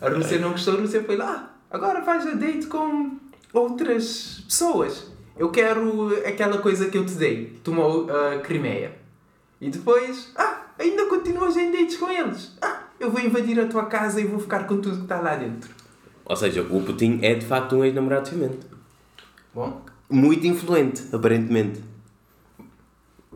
A 0.00 0.08
Rússia 0.10 0.38
não 0.38 0.50
gostou, 0.52 0.74
a 0.74 0.80
Rússia 0.80 1.02
foi 1.02 1.16
lá. 1.16 1.54
Agora 1.70 2.00
vais 2.02 2.26
a 2.26 2.34
date 2.34 2.66
com 2.66 3.16
outras 3.52 4.42
pessoas. 4.46 5.06
Eu 5.38 5.50
quero 5.50 6.14
aquela 6.26 6.58
coisa 6.58 6.88
que 6.88 6.96
eu 6.96 7.04
te 7.04 7.14
dei. 7.14 7.58
Tomou 7.62 8.08
a 8.10 8.38
Crimeia. 8.38 8.96
E 9.60 9.68
depois, 9.70 10.32
ah, 10.36 10.66
ainda 10.78 11.06
continuas 11.06 11.56
em 11.56 11.70
dates 11.70 11.96
com 11.96 12.10
eles. 12.10 12.52
Ah, 12.60 12.82
eu 12.98 13.10
vou 13.10 13.20
invadir 13.20 13.58
a 13.60 13.66
tua 13.66 13.84
casa 13.86 14.20
e 14.20 14.24
vou 14.24 14.38
ficar 14.38 14.66
com 14.66 14.80
tudo 14.80 14.96
que 14.96 15.02
está 15.02 15.20
lá 15.20 15.36
dentro. 15.36 15.70
Ou 16.24 16.36
seja, 16.36 16.62
o 16.62 16.82
Putin 16.82 17.20
é 17.22 17.34
de 17.34 17.44
facto 17.46 17.76
um 17.76 17.84
ex-namorado 17.84 18.28
ciumento. 18.28 18.66
Bom, 19.54 19.82
Muito 20.10 20.46
influente, 20.46 21.02
aparentemente. 21.12 21.80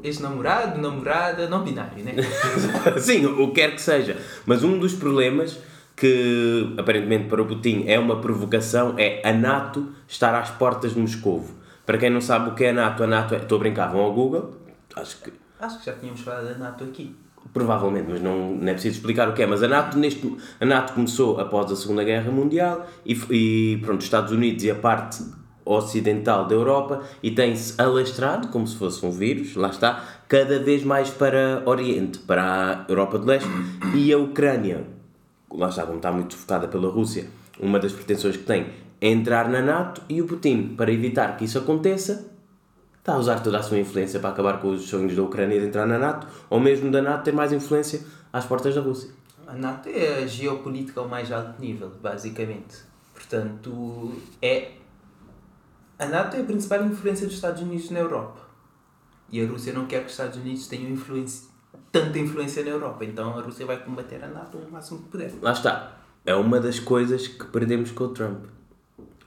ex-namorado, 0.02 0.80
namorada, 0.80 1.48
não 1.48 1.62
binário, 1.62 2.02
né? 2.02 2.14
Sim, 3.00 3.26
o 3.26 3.48
que 3.48 3.54
quer 3.54 3.74
que 3.74 3.82
seja. 3.82 4.18
Mas 4.46 4.62
um 4.64 4.78
dos 4.78 4.94
problemas 4.94 5.58
que 6.00 6.74
aparentemente 6.78 7.28
para 7.28 7.42
o 7.42 7.46
Putin 7.46 7.84
é 7.86 7.98
uma 7.98 8.22
provocação 8.22 8.94
é 8.96 9.20
a 9.22 9.34
NATO 9.34 9.92
estar 10.08 10.34
às 10.34 10.50
portas 10.50 10.94
de 10.94 10.98
Moscovo. 10.98 11.52
Para 11.84 11.98
quem 11.98 12.08
não 12.08 12.22
sabe 12.22 12.48
o 12.48 12.54
que 12.54 12.64
é 12.64 12.70
a 12.70 12.72
NATO, 12.72 13.04
a 13.04 13.06
NATO 13.06 13.34
é. 13.34 13.38
Estou 13.38 13.56
a 13.56 13.58
brincar, 13.58 13.88
vão 13.88 14.00
ao 14.00 14.14
Google. 14.14 14.50
Acho 14.96 15.20
que. 15.22 15.30
Acho 15.60 15.78
que 15.78 15.84
já 15.84 15.92
tínhamos 15.92 16.22
falado 16.22 16.46
da 16.46 16.54
NATO 16.56 16.84
aqui. 16.84 17.14
Provavelmente, 17.52 18.06
mas 18.08 18.22
não, 18.22 18.54
não 18.54 18.68
é 18.68 18.72
preciso 18.72 18.96
explicar 18.96 19.28
o 19.28 19.34
que 19.34 19.42
é. 19.42 19.46
Mas 19.46 19.62
a 19.62 19.68
NATO, 19.68 19.98
neste, 19.98 20.36
a 20.58 20.64
NATO 20.64 20.94
começou 20.94 21.38
após 21.38 21.70
a 21.70 21.76
Segunda 21.76 22.02
Guerra 22.02 22.30
Mundial 22.30 22.86
e, 23.04 23.12
e 23.30 23.78
pronto, 23.82 23.98
os 23.98 24.04
Estados 24.04 24.32
Unidos 24.32 24.64
e 24.64 24.70
a 24.70 24.74
parte 24.74 25.22
ocidental 25.62 26.46
da 26.46 26.54
Europa 26.54 27.02
e 27.22 27.30
tem-se 27.30 27.78
alastrado, 27.78 28.48
como 28.48 28.66
se 28.66 28.76
fosse 28.76 29.04
um 29.04 29.10
vírus, 29.10 29.54
lá 29.54 29.68
está, 29.68 30.02
cada 30.26 30.58
vez 30.58 30.82
mais 30.82 31.10
para 31.10 31.62
Oriente, 31.66 32.20
para 32.20 32.42
a 32.42 32.90
Europa 32.90 33.18
do 33.18 33.26
Leste 33.26 33.50
e 33.94 34.10
a 34.12 34.18
Ucrânia. 34.18 34.99
Lá 35.52 35.68
está, 35.68 35.84
como 35.84 35.96
está 35.96 36.12
muito 36.12 36.36
votada 36.36 36.68
pela 36.68 36.88
Rússia, 36.88 37.28
uma 37.58 37.78
das 37.78 37.92
pretensões 37.92 38.36
que 38.36 38.44
tem 38.44 38.72
é 39.00 39.08
entrar 39.08 39.48
na 39.48 39.62
NATO 39.62 40.02
e 40.08 40.20
o 40.20 40.26
Putin, 40.26 40.74
para 40.76 40.92
evitar 40.92 41.36
que 41.36 41.44
isso 41.44 41.58
aconteça, 41.58 42.30
está 42.98 43.14
a 43.14 43.18
usar 43.18 43.40
toda 43.40 43.58
a 43.58 43.62
sua 43.62 43.78
influência 43.78 44.20
para 44.20 44.30
acabar 44.30 44.60
com 44.60 44.68
os 44.68 44.82
sonhos 44.82 45.16
da 45.16 45.22
Ucrânia 45.22 45.58
de 45.58 45.66
entrar 45.66 45.86
na 45.86 45.98
NATO, 45.98 46.26
ou 46.50 46.60
mesmo 46.60 46.90
da 46.90 47.00
NATO 47.00 47.24
ter 47.24 47.32
mais 47.32 47.52
influência 47.52 48.02
às 48.32 48.44
portas 48.44 48.74
da 48.74 48.80
Rússia. 48.80 49.10
A 49.46 49.54
NATO 49.54 49.88
é 49.88 50.22
a 50.22 50.26
geopolítica 50.26 51.00
ao 51.00 51.08
mais 51.08 51.32
alto 51.32 51.60
nível, 51.60 51.90
basicamente. 52.00 52.78
Portanto, 53.12 54.12
é. 54.40 54.72
A 55.98 56.06
NATO 56.06 56.36
é 56.36 56.40
a 56.40 56.44
principal 56.44 56.84
influência 56.84 57.26
dos 57.26 57.34
Estados 57.34 57.60
Unidos 57.60 57.90
na 57.90 57.98
Europa. 57.98 58.40
E 59.30 59.42
a 59.42 59.46
Rússia 59.46 59.72
não 59.72 59.86
quer 59.86 60.00
que 60.00 60.06
os 60.06 60.12
Estados 60.12 60.38
Unidos 60.38 60.68
tenham 60.68 60.90
influência, 60.90 61.48
tanta 61.90 62.18
influência 62.18 62.64
na 62.64 62.70
Europa. 62.70 63.04
Então 63.04 63.38
a 63.38 63.42
Rússia 63.42 63.66
vai 63.66 63.82
combater 63.82 64.22
a 64.22 64.28
NATO 64.28 64.58
o 64.58 64.70
máximo 64.70 65.00
que 65.00 65.08
puder. 65.08 65.32
Lá 65.40 65.52
está. 65.52 65.96
É 66.24 66.34
uma 66.34 66.60
das 66.60 66.78
coisas 66.78 67.26
que 67.26 67.44
perdemos 67.46 67.90
com 67.92 68.04
o 68.04 68.08
Trump. 68.08 68.44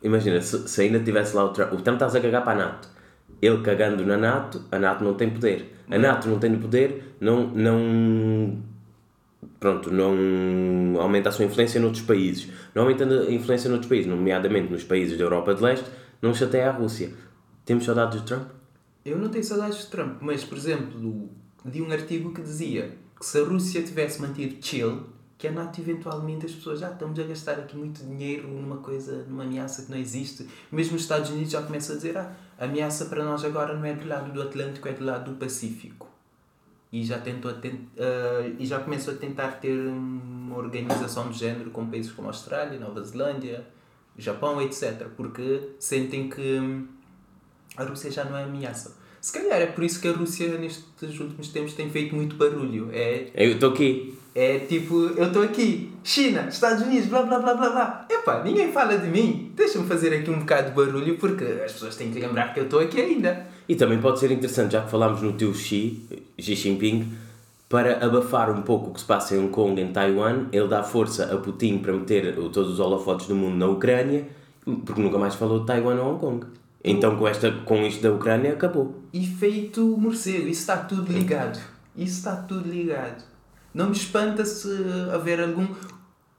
Imagina, 0.01 0.41
se, 0.41 0.67
se 0.67 0.82
ainda 0.82 1.00
tivesse 1.00 1.36
lá 1.36 1.46
o 1.46 1.50
Trump. 1.50 1.74
O 1.74 1.82
Trump 1.82 2.01
está 2.01 2.17
a 2.17 2.22
cagar 2.22 2.43
para 2.43 2.51
a 2.51 2.65
NATO. 2.65 2.89
Ele 3.41 3.62
cagando 3.62 4.05
na 4.05 4.17
NATO, 4.17 4.63
a 4.72 4.79
NATO 4.79 5.03
não 5.03 5.15
tem 5.15 5.29
poder. 5.29 5.75
A 5.89 5.98
NATO 5.98 6.29
não 6.29 6.39
tem 6.39 6.58
poder, 6.58 7.15
não. 7.20 7.48
não 7.48 8.63
pronto, 9.60 9.91
não 9.91 11.00
aumenta 11.00 11.29
a 11.29 11.32
sua 11.32 11.46
influência 11.46 11.79
noutros 11.79 12.03
países. 12.03 12.50
Não 12.74 12.84
aumentando 12.84 13.22
a 13.22 13.32
influência 13.32 13.70
noutros 13.70 13.89
países, 13.89 14.08
nomeadamente 14.08 14.72
nos 14.72 14.84
países 14.84 15.17
da 15.17 15.24
Europa 15.24 15.53
de 15.53 15.62
Leste, 15.62 15.86
não 16.22 16.34
chateia 16.34 16.70
a 16.70 16.72
Rússia. 16.72 17.12
Temos 17.65 17.86
saudades 17.86 18.22
de 18.22 18.27
Trump? 18.27 18.48
Eu 19.05 19.17
não 19.17 19.29
tenho 19.29 19.43
saudades 19.43 19.79
de 19.79 19.88
Trump, 19.88 20.17
mas, 20.22 20.43
por 20.43 20.58
exemplo, 20.58 21.29
li 21.65 21.82
um 21.82 21.91
artigo 21.91 22.34
que 22.34 22.41
dizia 22.41 22.98
que 23.17 23.25
se 23.25 23.39
a 23.39 23.43
Rússia 23.43 23.82
tivesse 23.84 24.22
mantido 24.22 24.58
chill, 24.62 25.03
que 25.38 25.48
a 25.48 25.51
NATO 25.51 25.82
eventualmente 25.82 26.46
as 26.46 26.53
pessoas 26.53 26.79
já 26.79 26.88
ah, 26.88 26.91
estamos 26.91 27.20
a 27.20 27.24
gastar 27.24 27.60
aqui 27.60 27.75
muito 27.75 28.03
dinheiro 28.03 28.48
numa 28.48 28.77
coisa, 28.77 29.25
numa 29.27 29.43
ameaça 29.43 29.84
que 29.84 29.91
não 29.91 29.98
existe. 29.98 30.48
Mesmo 30.72 30.96
os 30.96 31.01
Estados 31.01 31.29
Unidos 31.29 31.51
já 31.51 31.62
começam 31.62 31.96
a 31.96 31.98
dizer 31.98 32.17
ah, 32.17 32.34
a 32.58 32.65
ameaça 32.65 33.05
para 33.05 33.24
nós 33.25 33.43
agora 33.43 33.75
não 33.75 33.84
é 33.84 33.93
do 33.93 34.08
lado 34.08 34.32
do 34.32 34.41
Atlântico, 34.41 34.88
é 34.88 34.93
do 34.93 35.03
lado 35.03 35.32
do 35.32 35.38
Pacífico. 35.38 36.08
E 36.91 37.03
já, 37.03 37.20
tentou 37.20 37.51
uh, 37.51 37.58
e 38.60 38.65
já 38.65 38.79
começou 38.79 39.15
a 39.15 39.17
tentar 39.17 39.53
ter 39.53 39.75
uma 39.75 40.55
organização 40.55 41.29
de 41.29 41.39
género 41.39 41.72
com 41.72 41.88
países 41.88 42.12
como 42.12 42.27
a 42.27 42.32
Austrália, 42.32 42.79
Nova 42.79 43.03
Zelândia, 43.03 43.67
Japão, 44.17 44.62
etc. 44.62 45.08
Porque 45.17 45.72
sentem 45.79 46.29
que 46.29 46.86
a 47.75 47.84
Rússia 47.84 48.12
já 48.12 48.24
não 48.24 48.38
é 48.38 48.43
ameaça. 48.43 48.96
Se 49.24 49.32
calhar 49.32 49.62
é 49.62 49.68
por 49.68 49.86
isso 49.86 50.01
que 50.01 50.10
a 50.10 50.12
Rússia 50.12 50.50
nestes 50.58 50.84
últimos 51.18 51.48
tempos 51.48 51.72
tem 51.72 51.89
feito 51.89 52.13
muito 52.13 52.36
barulho. 52.36 52.89
É, 52.92 53.27
eu 53.34 53.53
estou 53.53 53.70
aqui. 53.70 54.20
É 54.36 54.60
tipo, 54.60 54.96
eu 55.15 55.27
estou 55.27 55.44
aqui, 55.44 55.94
China, 56.03 56.48
Estados 56.50 56.84
Unidos, 56.84 57.08
blá 57.08 57.22
blá 57.22 57.39
blá 57.39 57.53
blá 57.53 57.70
blá. 57.70 58.06
Epá, 58.10 58.44
ninguém 58.44 58.74
fala 58.74 58.98
de 58.98 59.08
mim. 59.08 59.53
Deixa-me 59.56 59.88
fazer 59.88 60.13
aqui 60.13 60.30
um 60.30 60.39
bocado 60.39 60.72
de 60.72 60.75
barulho 60.75 61.18
porque 61.18 61.46
as 61.46 61.72
pessoas 61.72 61.96
têm 61.96 62.12
que 62.12 62.20
lembrar 62.20 62.53
que 62.53 62.60
eu 62.60 62.65
estou 62.65 62.82
aqui 62.82 63.00
ainda. 63.00 63.48
E 63.70 63.77
também 63.77 64.01
pode 64.01 64.20
ser 64.20 64.30
interessante, 64.30 64.74
já 64.74 64.82
que 64.82 64.92
falámos 64.92 65.22
no 65.22 65.32
teu 65.32 65.53
Xi, 65.53 66.03
Xi 66.38 66.56
Jinping, 66.56 67.13
para 67.70 68.06
abafar 68.06 68.51
um 68.51 68.62
pouco 68.62 68.89
o 68.89 68.94
que 68.94 69.00
se 69.00 69.06
passa 69.06 69.38
em 69.38 69.39
Hong 69.39 69.51
Kong, 69.51 69.82
em 69.82 69.94
Taiwan, 69.94 70.48
ele 70.51 70.68
dá 70.68 70.84
força 70.84 71.34
a 71.34 71.38
Putin 71.38 71.77
para 71.77 71.94
meter 71.94 72.36
todos 72.36 72.72
os 72.72 72.80
holofotes 72.82 73.27
do 73.27 73.36
mundo 73.36 73.56
na 73.56 73.68
Ucrânia, 73.68 74.25
porque 74.86 75.01
nunca 75.01 75.18
mais 75.18 75.36
falou 75.36 75.62
de 75.62 75.65
Taiwan 75.65 75.96
ou 76.01 76.12
Hong 76.12 76.20
Kong. 76.20 76.46
Então 76.84 77.18
com, 77.18 77.28
esta, 77.28 77.52
com 77.52 77.86
isto 77.86 78.02
da 78.04 78.12
Ucrânia 78.12 78.54
acabou. 78.54 79.02
Efeito 79.13 79.98
morcego, 79.98 80.48
isso 80.48 80.62
está 80.62 80.78
tudo 80.78 81.12
ligado. 81.12 81.60
Isso 81.96 82.18
está 82.18 82.36
tudo 82.36 82.70
ligado. 82.70 83.24
Não 83.74 83.88
me 83.88 83.96
espanta 83.96 84.46
se 84.46 84.70
haver 85.13 85.40
algum 85.40 85.68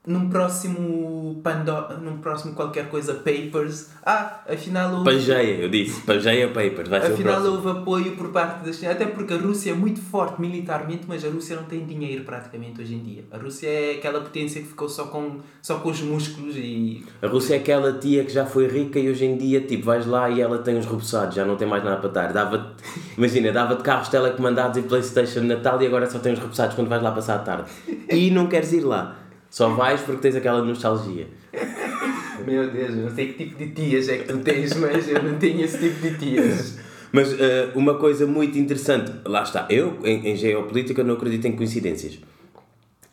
num 0.07 0.29
próximo 0.29 1.39
Pandora, 1.43 1.97
num 1.97 2.17
próximo 2.17 2.53
qualquer 2.53 2.89
coisa 2.89 3.13
Papers, 3.15 3.89
ah, 4.05 4.41
afinal 4.47 4.93
houve... 4.93 5.05
Pangeia, 5.05 5.61
eu 5.61 5.69
disse, 5.69 6.01
Pangeia 6.01 6.47
Papers, 6.47 6.87
vai 6.87 7.01
ser 7.01 7.13
Afinal 7.13 7.43
houve 7.43 7.69
apoio 7.69 8.11
por 8.15 8.29
parte 8.29 8.65
da 8.65 8.71
China, 8.71 8.91
até 8.91 9.05
porque 9.05 9.33
a 9.33 9.37
Rússia 9.37 9.71
é 9.71 9.73
muito 9.73 9.99
forte 9.99 10.39
militarmente, 10.39 11.05
mas 11.07 11.25
a 11.25 11.29
Rússia 11.29 11.55
não 11.55 11.63
tem 11.63 11.85
dinheiro 11.85 12.23
praticamente 12.23 12.81
hoje 12.81 12.95
em 12.95 12.99
dia. 12.99 13.25
A 13.31 13.37
Rússia 13.37 13.67
é 13.67 13.91
aquela 13.93 14.21
potência 14.21 14.61
que 14.61 14.67
ficou 14.67 14.87
só 14.87 15.05
com, 15.05 15.39
só 15.61 15.79
com 15.79 15.89
os 15.89 16.01
músculos 16.01 16.55
e... 16.55 17.03
A 17.21 17.27
Rússia 17.27 17.55
é 17.55 17.57
aquela 17.57 17.93
tia 17.93 18.23
que 18.23 18.31
já 18.31 18.45
foi 18.45 18.67
rica 18.67 18.99
e 18.99 19.09
hoje 19.09 19.25
em 19.25 19.37
dia, 19.37 19.61
tipo, 19.61 19.85
vais 19.85 20.05
lá 20.05 20.29
e 20.29 20.39
ela 20.39 20.59
tem 20.59 20.77
os 20.77 20.85
repousados, 20.85 21.35
já 21.35 21.45
não 21.45 21.55
tem 21.55 21.67
mais 21.67 21.83
nada 21.83 21.97
para 21.97 22.09
dar. 22.09 22.33
Dava 22.33 22.75
imagina, 23.17 23.51
dava-te 23.51 23.83
carros 23.83 24.09
telecomandados 24.09 24.77
e 24.77 24.83
Playstation 24.83 25.41
Natal 25.41 25.81
e 25.81 25.87
agora 25.87 26.09
só 26.09 26.19
tem 26.19 26.33
os 26.33 26.39
repousados 26.39 26.75
quando 26.75 26.89
vais 26.89 27.01
lá 27.01 27.11
passar 27.11 27.35
a 27.35 27.39
tarde. 27.39 27.69
E 28.09 28.29
não 28.29 28.47
queres 28.47 28.71
ir 28.71 28.81
lá. 28.81 29.24
Só 29.55 29.69
vais 29.69 30.01
porque 30.01 30.19
tens 30.19 30.35
aquela 30.35 30.61
nostalgia. 30.61 31.27
Meu 32.45 32.69
Deus, 32.69 32.89
eu 32.89 33.03
não 33.03 33.09
sei 33.09 33.31
que 33.31 33.45
tipo 33.45 33.57
de 33.57 33.69
tias 33.69 34.09
é 34.09 34.17
que 34.17 34.25
tu 34.25 34.39
tens, 34.39 34.75
mas 34.75 35.07
eu 35.07 35.23
não 35.23 35.39
tenho 35.39 35.63
esse 35.63 35.77
tipo 35.77 36.01
de 36.01 36.17
tias. 36.17 36.77
Mas 37.09 37.31
uh, 37.31 37.71
uma 37.73 37.93
coisa 37.93 38.27
muito 38.27 38.57
interessante, 38.57 39.09
lá 39.23 39.43
está, 39.43 39.65
eu 39.69 39.99
em, 40.03 40.27
em, 40.27 40.35
geopolítica 40.35 41.01
não 41.05 41.13
acredito 41.13 41.45
em 41.45 41.55
coincidências. 41.55 42.19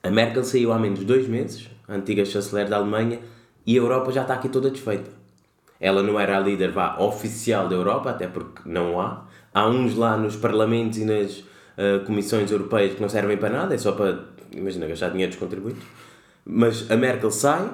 A 0.03 0.11
Merkel 0.11 0.43
saiu 0.43 0.73
há 0.73 0.79
menos 0.81 0.99
de 0.99 1.05
dois 1.05 1.29
meses, 1.29 1.71
a 1.87 1.95
antiga 1.95 2.25
chanceler 2.25 2.69
da 2.69 2.79
Alemanha, 2.79 3.21
e 3.65 3.79
a 3.79 3.81
Europa 3.81 4.11
já 4.11 4.23
está 4.23 4.35
aqui 4.35 4.49
toda 4.49 4.69
desfeita. 4.69 5.13
Ela 5.79 6.03
não 6.03 6.19
era 6.19 6.37
a 6.37 6.41
líder 6.41 6.73
vá, 6.73 6.97
oficial 6.99 7.69
da 7.69 7.77
Europa, 7.77 8.11
até 8.11 8.27
porque 8.27 8.63
não 8.67 9.01
há. 9.01 9.29
Há 9.55 9.69
uns 9.69 9.95
lá 9.95 10.17
nos 10.17 10.35
parlamentos 10.35 10.99
e 10.99 11.05
nas 11.05 11.39
uh, 11.39 12.05
comissões 12.05 12.51
europeias 12.51 12.95
que 12.95 13.01
não 13.01 13.09
servem 13.09 13.37
para 13.37 13.51
nada, 13.51 13.77
é 13.77 13.79
só 13.79 13.93
para, 13.93 14.25
imagina, 14.51 14.89
gastar 14.89 15.11
dinheiro 15.11 15.31
dos 15.31 15.39
contribuintes. 15.39 15.85
Mas 16.45 16.91
a 16.91 16.97
Merkel 16.97 17.31
sai, 17.31 17.71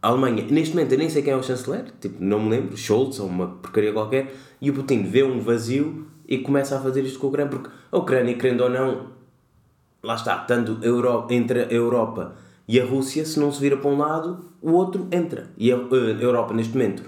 a 0.00 0.08
Alemanha, 0.08 0.46
neste 0.50 0.74
momento 0.74 0.92
eu 0.92 0.98
nem 0.98 1.10
sei 1.10 1.22
quem 1.22 1.32
é 1.32 1.36
o 1.36 1.42
chanceler, 1.42 1.86
tipo, 2.00 2.22
não 2.22 2.40
me 2.40 2.50
lembro, 2.50 2.76
Scholz 2.76 3.18
ou 3.20 3.26
uma 3.26 3.48
porcaria 3.48 3.92
qualquer, 3.92 4.34
e 4.60 4.70
o 4.70 4.74
Putin 4.74 5.02
vê 5.02 5.22
um 5.22 5.40
vazio 5.40 6.06
e 6.26 6.38
começa 6.38 6.76
a 6.76 6.80
fazer 6.80 7.02
isto 7.02 7.18
com 7.18 7.26
a 7.26 7.30
Ucrânia, 7.30 7.50
porque 7.50 7.70
a 7.90 7.98
Ucrânia, 7.98 8.34
querendo 8.34 8.62
ou 8.62 8.70
não, 8.70 9.08
lá 10.02 10.14
está, 10.14 10.38
tanto 10.38 10.78
Euro, 10.82 11.26
entre 11.30 11.64
a 11.64 11.72
Europa 11.72 12.36
e 12.66 12.80
a 12.80 12.84
Rússia, 12.84 13.24
se 13.24 13.40
não 13.40 13.50
se 13.50 13.60
vira 13.60 13.76
para 13.76 13.90
um 13.90 13.98
lado, 13.98 14.44
o 14.60 14.72
outro 14.72 15.08
entra. 15.10 15.50
E 15.56 15.72
a, 15.72 15.76
a 15.76 16.22
Europa, 16.22 16.54
neste 16.54 16.74
momento, 16.74 17.02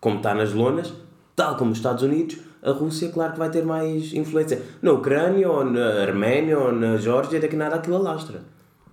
como 0.00 0.16
está 0.16 0.34
nas 0.34 0.52
lonas, 0.52 0.92
tal 1.36 1.56
como 1.56 1.72
os 1.72 1.78
Estados 1.78 2.02
Unidos, 2.02 2.38
a 2.62 2.70
Rússia, 2.70 3.10
claro 3.10 3.34
que 3.34 3.38
vai 3.38 3.50
ter 3.50 3.64
mais 3.64 4.12
influência 4.14 4.62
na 4.80 4.92
Ucrânia 4.92 5.50
ou 5.50 5.64
na 5.64 6.02
Arménia 6.02 6.58
ou 6.58 6.72
na 6.72 6.96
Geórgia, 6.96 7.38
daqui 7.38 7.56
nada 7.56 7.76
aquilo 7.76 7.96
alastra. 7.96 8.42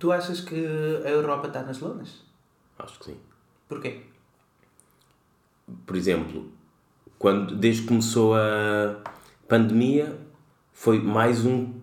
Tu 0.02 0.10
achas 0.10 0.40
que 0.40 0.56
a 1.04 1.10
Europa 1.10 1.46
está 1.46 1.62
nas 1.62 1.78
lonas? 1.78 2.24
Acho 2.76 2.98
que 2.98 3.04
sim. 3.04 3.16
Porquê? 3.68 4.00
Por 5.86 5.94
exemplo, 5.94 6.50
quando, 7.20 7.54
desde 7.54 7.82
que 7.82 7.86
começou 7.86 8.34
a 8.34 8.96
pandemia, 9.46 10.18
foi 10.72 11.00
mais 11.00 11.46
um. 11.46 11.74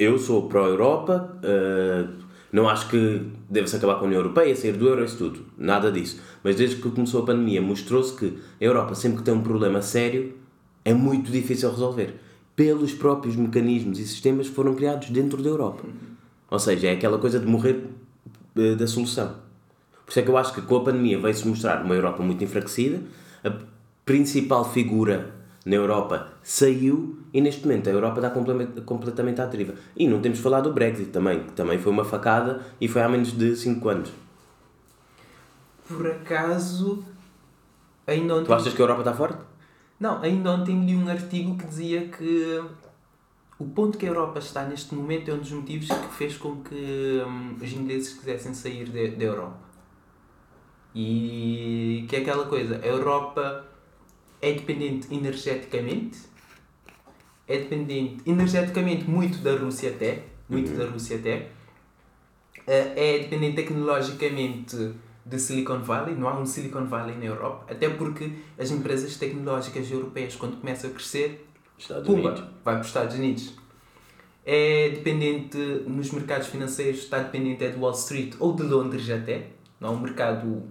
Eu 0.00 0.18
sou 0.18 0.48
pró-Europa, 0.48 1.38
uh, 1.44 2.24
não 2.50 2.66
acho 2.66 2.88
que 2.88 3.30
deve-se 3.50 3.76
acabar 3.76 3.96
com 3.96 4.04
a 4.04 4.06
União 4.06 4.20
Europeia, 4.20 4.56
sair 4.56 4.72
do 4.72 4.88
euro, 4.88 5.04
isso 5.04 5.18
tudo. 5.18 5.44
Nada 5.58 5.92
disso. 5.92 6.18
Mas 6.42 6.56
desde 6.56 6.76
que 6.76 6.90
começou 6.90 7.24
a 7.24 7.26
pandemia, 7.26 7.60
mostrou-se 7.60 8.16
que 8.16 8.38
a 8.58 8.64
Europa, 8.64 8.94
sempre 8.94 9.18
que 9.18 9.24
tem 9.24 9.34
um 9.34 9.42
problema 9.42 9.82
sério, 9.82 10.34
é 10.82 10.94
muito 10.94 11.30
difícil 11.30 11.70
resolver. 11.70 12.14
Pelos 12.56 12.94
próprios 12.94 13.36
mecanismos 13.36 13.98
e 13.98 14.06
sistemas 14.06 14.48
que 14.48 14.54
foram 14.54 14.74
criados 14.74 15.10
dentro 15.10 15.42
da 15.42 15.50
Europa. 15.50 15.84
Ou 16.50 16.58
seja, 16.58 16.88
é 16.88 16.92
aquela 16.92 17.18
coisa 17.18 17.38
de 17.38 17.46
morrer 17.46 17.84
uh, 18.56 18.76
da 18.76 18.86
solução. 18.86 19.36
Por 20.04 20.10
isso 20.10 20.20
é 20.20 20.22
que 20.22 20.28
eu 20.28 20.36
acho 20.36 20.52
que 20.52 20.62
com 20.62 20.76
a 20.76 20.84
pandemia 20.84 21.18
veio-se 21.18 21.46
mostrar 21.46 21.84
uma 21.84 21.94
Europa 21.94 22.22
muito 22.22 22.42
enfraquecida, 22.42 23.00
a 23.44 23.52
principal 24.04 24.64
figura 24.64 25.32
na 25.64 25.76
Europa 25.76 26.28
saiu 26.42 27.18
e 27.32 27.40
neste 27.40 27.62
momento 27.62 27.88
a 27.88 27.92
Europa 27.92 28.16
está 28.16 28.30
completamente 28.82 29.40
à 29.40 29.46
deriva. 29.46 29.74
E 29.96 30.08
não 30.08 30.20
temos 30.20 30.40
falado 30.40 30.64
do 30.64 30.72
Brexit 30.72 31.10
também, 31.10 31.44
que 31.44 31.52
também 31.52 31.78
foi 31.78 31.92
uma 31.92 32.04
facada 32.04 32.60
e 32.80 32.88
foi 32.88 33.02
há 33.02 33.08
menos 33.08 33.32
de 33.32 33.54
5 33.54 33.88
anos. 33.88 34.10
Por 35.86 36.06
acaso, 36.06 37.04
ainda 38.06 38.34
ontem... 38.34 38.46
Tu 38.46 38.54
achas 38.54 38.72
que 38.72 38.80
a 38.80 38.84
Europa 38.84 39.00
está 39.02 39.14
forte? 39.14 39.38
Não, 39.98 40.20
ainda 40.22 40.50
ontem 40.50 40.84
li 40.84 40.96
um 40.96 41.08
artigo 41.08 41.56
que 41.56 41.66
dizia 41.66 42.08
que 42.08 42.62
o 43.60 43.66
ponto 43.66 43.98
que 43.98 44.06
a 44.06 44.08
Europa 44.08 44.38
está 44.38 44.64
neste 44.64 44.94
momento 44.94 45.30
é 45.30 45.34
um 45.34 45.38
dos 45.38 45.52
motivos 45.52 45.86
que 45.86 46.14
fez 46.14 46.36
com 46.38 46.62
que 46.62 47.22
hum, 47.26 47.56
os 47.60 47.70
ingleses 47.70 48.14
quisessem 48.14 48.54
sair 48.54 48.88
da 48.88 49.24
Europa. 49.24 49.58
E 50.94 52.06
que 52.08 52.16
é 52.16 52.20
aquela 52.20 52.46
coisa, 52.46 52.80
a 52.82 52.86
Europa 52.86 53.66
é 54.40 54.54
dependente 54.54 55.14
energeticamente, 55.14 56.20
é 57.46 57.58
dependente 57.58 58.22
energeticamente 58.24 59.04
muito 59.04 59.38
da 59.38 59.54
Rússia 59.54 59.90
até, 59.90 60.24
muito 60.48 60.70
uhum. 60.70 60.78
da 60.78 60.86
Rússia 60.86 61.18
até, 61.18 61.50
eh, 62.66 62.94
é 62.96 63.18
dependente 63.18 63.56
tecnologicamente 63.56 64.94
de 65.24 65.38
Silicon 65.38 65.80
Valley, 65.80 66.14
não 66.14 66.28
há 66.28 66.40
um 66.40 66.46
Silicon 66.46 66.86
Valley 66.86 67.14
na 67.18 67.26
Europa, 67.26 67.70
até 67.70 67.90
porque 67.90 68.32
as 68.58 68.70
empresas 68.70 69.16
tecnológicas 69.16 69.90
europeias 69.90 70.34
quando 70.34 70.58
começam 70.58 70.88
a 70.88 70.94
crescer 70.94 71.49
Estados 71.82 72.06
Pumba, 72.06 72.30
Unidos. 72.30 72.40
vai 72.64 72.74
para 72.74 72.80
os 72.80 72.86
Estados 72.86 73.16
Unidos. 73.16 73.54
É 74.44 74.90
dependente 74.90 75.56
nos 75.86 76.10
mercados 76.10 76.48
financeiros, 76.48 77.00
está 77.00 77.18
dependente 77.18 77.64
é 77.64 77.70
de 77.70 77.78
Wall 77.78 77.92
Street 77.92 78.34
ou 78.38 78.54
de 78.54 78.62
Londres 78.62 79.08
até. 79.10 79.48
Não 79.78 79.90
há 79.90 79.92
um 79.92 80.00
mercado 80.00 80.62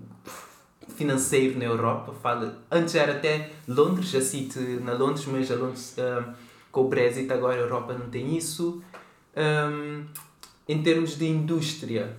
financeiro 0.95 1.57
na 1.57 1.65
Europa. 1.65 2.13
Fala, 2.21 2.59
antes 2.71 2.95
era 2.95 3.13
até 3.13 3.51
Londres, 3.67 4.13
a 4.15 4.21
City 4.21 4.59
na 4.83 4.93
Londres, 4.93 5.25
mas 5.25 5.51
a 5.51 5.55
Londres, 5.55 5.95
uh, 5.97 6.33
com 6.71 6.81
o 6.81 6.87
Brexit 6.87 7.31
agora 7.31 7.55
a 7.55 7.59
Europa 7.59 7.93
não 7.93 8.09
tem 8.09 8.35
isso. 8.35 8.81
Um, 9.35 10.05
em 10.67 10.83
termos 10.83 11.17
de 11.17 11.25
indústria, 11.25 12.17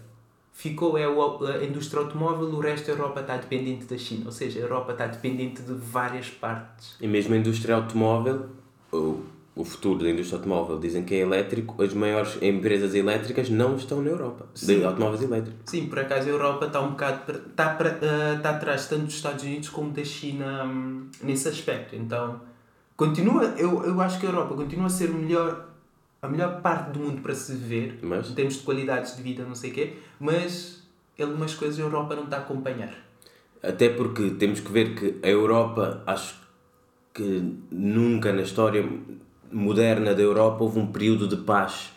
ficou 0.52 0.98
é 0.98 1.04
a 1.04 1.64
indústria 1.64 2.02
automóvel, 2.02 2.48
o 2.48 2.60
resto 2.60 2.86
da 2.86 2.92
Europa 2.92 3.20
está 3.20 3.36
dependente 3.36 3.84
da 3.84 3.96
China. 3.96 4.22
Ou 4.26 4.32
seja, 4.32 4.58
a 4.60 4.62
Europa 4.62 4.92
está 4.92 5.06
dependente 5.06 5.62
de 5.62 5.72
várias 5.72 6.28
partes. 6.28 6.96
E 7.00 7.06
mesmo 7.06 7.34
a 7.34 7.36
indústria 7.36 7.74
automóvel, 7.76 8.48
o 8.92 9.64
futuro 9.64 10.02
da 10.02 10.10
indústria 10.10 10.38
automóvel 10.38 10.78
dizem 10.78 11.04
que 11.04 11.14
é 11.14 11.18
elétrico, 11.18 11.82
as 11.82 11.92
maiores 11.92 12.38
empresas 12.40 12.94
elétricas 12.94 13.50
não 13.50 13.76
estão 13.76 14.00
na 14.00 14.10
Europa, 14.10 14.46
de 14.54 14.84
automóveis 14.84 15.22
elétricos. 15.22 15.60
Sim, 15.66 15.86
por 15.86 15.98
acaso 15.98 16.28
a 16.28 16.30
Europa 16.30 16.66
está 16.66 16.80
um 16.80 16.90
bocado 16.90 17.32
está, 17.50 17.76
ah, 17.78 18.34
está 18.36 18.50
atrás 18.50 18.86
tanto 18.88 19.04
dos 19.04 19.14
Estados 19.14 19.44
Unidos 19.44 19.68
como 19.68 19.90
da 19.90 20.04
China 20.04 20.64
hum, 20.64 21.08
nesse 21.22 21.48
aspecto. 21.48 21.96
Então, 21.96 22.40
continua, 22.96 23.54
eu, 23.56 23.84
eu 23.84 24.00
acho 24.00 24.18
que 24.18 24.26
a 24.26 24.30
Europa 24.30 24.54
continua 24.54 24.86
a 24.86 24.90
ser 24.90 25.10
o 25.10 25.14
melhor, 25.14 25.68
a 26.22 26.28
melhor 26.28 26.60
parte 26.62 26.92
do 26.92 27.00
mundo 27.00 27.20
para 27.20 27.34
se 27.34 27.52
viver, 27.52 27.98
Mas? 28.02 28.30
em 28.30 28.34
termos 28.34 28.54
de 28.54 28.60
qualidades 28.60 29.16
de 29.16 29.22
vida, 29.22 29.44
não 29.44 29.54
sei 29.54 29.70
o 29.70 29.74
quê, 29.74 29.94
mas 30.18 30.80
algumas 31.20 31.54
coisas 31.54 31.78
a 31.78 31.82
Europa 31.82 32.16
não 32.16 32.24
está 32.24 32.38
a 32.38 32.40
acompanhar. 32.40 32.94
Até 33.62 33.90
porque 33.90 34.30
temos 34.30 34.60
que 34.60 34.72
ver 34.72 34.94
que 34.94 35.16
a 35.22 35.28
Europa, 35.28 36.02
acho 36.06 36.34
que 36.34 36.40
nunca 37.70 38.32
na 38.32 38.42
história 38.42 38.86
moderna 39.50 40.14
da 40.14 40.22
Europa 40.22 40.62
houve 40.62 40.78
um 40.78 40.86
período 40.86 41.26
de 41.26 41.36
paz 41.38 41.90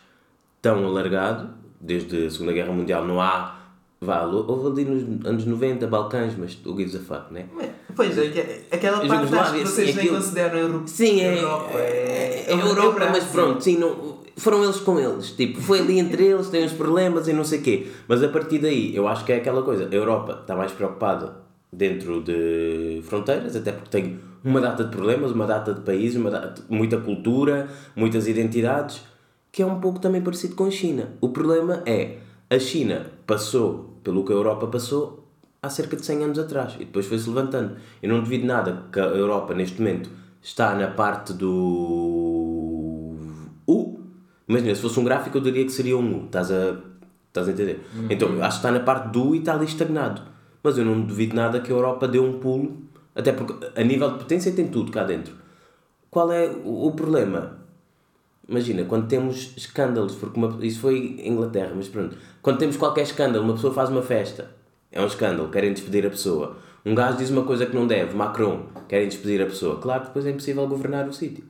tão 0.61 0.85
alargado, 0.85 1.49
desde 1.79 2.25
a 2.25 2.31
Segunda 2.31 2.53
Guerra 2.53 2.71
Mundial 2.73 3.05
não 3.05 3.21
há. 3.21 3.59
Vá, 4.01 4.23
houve 4.25 4.81
ali 4.81 4.89
nos 4.89 5.25
anos 5.25 5.45
90 5.45 5.87
Balcãs, 5.87 6.33
mas 6.37 6.57
o 6.65 6.75
gives 6.77 6.95
a 6.95 6.99
fuck, 6.99 7.33
né? 7.33 7.45
Pois, 7.95 8.17
é, 8.17 8.27
que- 8.29 8.75
aquela 8.75 8.97
parte 8.97 9.53
que 9.59 9.65
vocês 9.65 9.89
sim, 9.91 9.95
nem 9.95 10.05
aquilo- 10.05 10.15
consideram 10.17 10.57
Euro 10.59 10.83
Sim, 10.87 11.21
é, 11.21 11.39
Europa. 11.39 11.69
é, 11.79 12.45
é 12.47 12.53
Europa, 12.53 13.03
é 13.03 13.07
o 13.07 13.11
mas 13.11 13.23
pronto, 13.25 13.63
sim, 13.63 13.77
não, 13.77 14.17
foram 14.35 14.61
eles 14.63 14.77
com 14.81 14.99
eles. 14.99 15.31
Tipo, 15.31 15.61
foi 15.61 15.79
ali 15.79 15.99
entre 15.99 16.25
eles, 16.25 16.49
tem 16.49 16.65
uns 16.65 16.73
problemas 16.73 17.27
e 17.29 17.33
não 17.33 17.45
sei 17.45 17.59
o 17.59 17.61
quê. 17.61 17.87
Mas 18.07 18.21
a 18.23 18.27
partir 18.27 18.59
daí, 18.59 18.93
eu 18.93 19.07
acho 19.07 19.23
que 19.23 19.31
é 19.31 19.37
aquela 19.37 19.61
coisa. 19.61 19.87
A 19.89 19.93
Europa 19.95 20.39
está 20.41 20.53
mais 20.55 20.71
preocupada 20.73 21.42
dentro 21.75 22.21
de 22.21 23.01
fronteiras, 23.03 23.55
até 23.55 23.71
porque 23.71 23.89
tem 23.89 24.19
uma 24.43 24.59
data 24.59 24.83
de 24.83 24.91
problemas, 24.91 25.31
uma 25.31 25.47
data 25.47 25.73
de 25.73 25.81
países, 25.81 26.17
uma 26.17 26.29
data, 26.29 26.61
muita 26.69 26.97
cultura, 26.97 27.67
muitas 27.95 28.27
identidades, 28.27 29.01
que 29.51 29.61
é 29.61 29.65
um 29.65 29.79
pouco 29.79 29.99
também 29.99 30.21
parecido 30.21 30.55
com 30.55 30.65
a 30.65 30.71
China. 30.71 31.13
O 31.21 31.29
problema 31.29 31.81
é, 31.85 32.17
a 32.49 32.59
China 32.59 33.07
passou 33.25 33.99
pelo 34.03 34.25
que 34.25 34.33
a 34.33 34.35
Europa 34.35 34.67
passou 34.67 35.27
há 35.61 35.69
cerca 35.69 35.95
de 35.95 36.05
100 36.05 36.23
anos 36.25 36.39
atrás 36.39 36.75
e 36.75 36.79
depois 36.79 37.05
foi-se 37.05 37.29
levantando. 37.29 37.77
Eu 38.01 38.09
não 38.09 38.19
duvido 38.19 38.45
nada 38.45 38.83
que 38.91 38.99
a 38.99 39.05
Europa, 39.05 39.53
neste 39.53 39.79
momento, 39.79 40.09
está 40.41 40.75
na 40.75 40.87
parte 40.87 41.33
do 41.33 41.49
U. 43.65 43.99
Imagina, 44.47 44.75
se 44.75 44.81
fosse 44.81 44.99
um 44.99 45.05
gráfico, 45.05 45.37
eu 45.37 45.41
diria 45.41 45.63
que 45.63 45.71
seria 45.71 45.97
um 45.97 46.17
U. 46.17 46.25
Estás 46.25 46.51
a, 46.51 46.75
estás 47.29 47.47
a 47.47 47.51
entender? 47.51 47.79
Então, 48.09 48.29
eu 48.29 48.43
acho 48.43 48.59
que 48.59 48.67
está 48.67 48.71
na 48.71 48.81
parte 48.83 49.09
do 49.09 49.29
U 49.29 49.35
e 49.35 49.39
está 49.39 49.53
ali 49.53 49.65
estagnado. 49.65 50.32
Mas 50.63 50.77
eu 50.77 50.85
não 50.85 51.01
duvido 51.01 51.35
nada 51.35 51.59
que 51.59 51.71
a 51.71 51.75
Europa 51.75 52.07
dê 52.07 52.17
um 52.17 52.39
pulo, 52.39 52.81
até 53.13 53.31
porque 53.31 53.53
a 53.79 53.83
nível 53.83 54.11
de 54.11 54.19
potência 54.19 54.51
tem 54.53 54.67
tudo 54.67 54.91
cá 54.91 55.03
dentro. 55.03 55.35
Qual 56.09 56.31
é 56.31 56.49
o 56.63 56.91
problema? 56.91 57.59
Imagina, 58.47 58.83
quando 58.85 59.07
temos 59.07 59.53
escândalos, 59.55 60.15
porque 60.15 60.37
uma, 60.37 60.65
isso 60.65 60.79
foi 60.79 61.17
em 61.19 61.29
Inglaterra, 61.29 61.73
mas 61.75 61.87
pronto, 61.87 62.17
quando 62.41 62.57
temos 62.57 62.77
qualquer 62.77 63.03
escândalo, 63.03 63.43
uma 63.43 63.53
pessoa 63.53 63.73
faz 63.73 63.89
uma 63.89 64.01
festa, 64.01 64.51
é 64.91 65.01
um 65.01 65.07
escândalo, 65.07 65.49
querem 65.49 65.73
despedir 65.73 66.05
a 66.05 66.09
pessoa. 66.09 66.57
Um 66.85 66.93
gajo 66.93 67.17
diz 67.17 67.29
uma 67.29 67.43
coisa 67.43 67.65
que 67.65 67.75
não 67.75 67.87
deve, 67.87 68.15
Macron, 68.15 68.67
querem 68.87 69.07
despedir 69.07 69.41
a 69.41 69.45
pessoa. 69.45 69.79
Claro 69.79 70.01
que 70.01 70.07
depois 70.07 70.25
é 70.25 70.31
impossível 70.31 70.67
governar 70.67 71.07
o 71.07 71.13
sítio. 71.13 71.43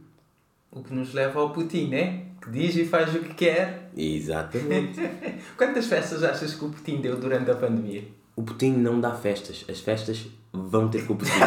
O 0.71 0.81
que 0.81 0.93
nos 0.93 1.13
leva 1.13 1.39
ao 1.39 1.51
Putin, 1.51 1.89
né? 1.89 2.25
Que 2.41 2.49
diz 2.51 2.75
e 2.75 2.85
faz 2.85 3.13
o 3.13 3.19
que 3.19 3.33
quer. 3.33 3.89
Exatamente. 3.97 4.99
Quantas 5.57 5.87
festas 5.87 6.23
achas 6.23 6.53
que 6.53 6.63
o 6.63 6.69
Putin 6.69 7.01
deu 7.01 7.17
durante 7.17 7.49
a 7.49 7.55
pandemia? 7.55 8.03
O 8.35 8.43
Putin 8.43 8.71
não 8.73 8.99
dá 8.99 9.11
festas, 9.11 9.65
as 9.69 9.79
festas 9.79 10.25
vão 10.51 10.87
ter 10.89 11.05
com 11.05 11.13
o 11.13 11.17
Putin. 11.17 11.31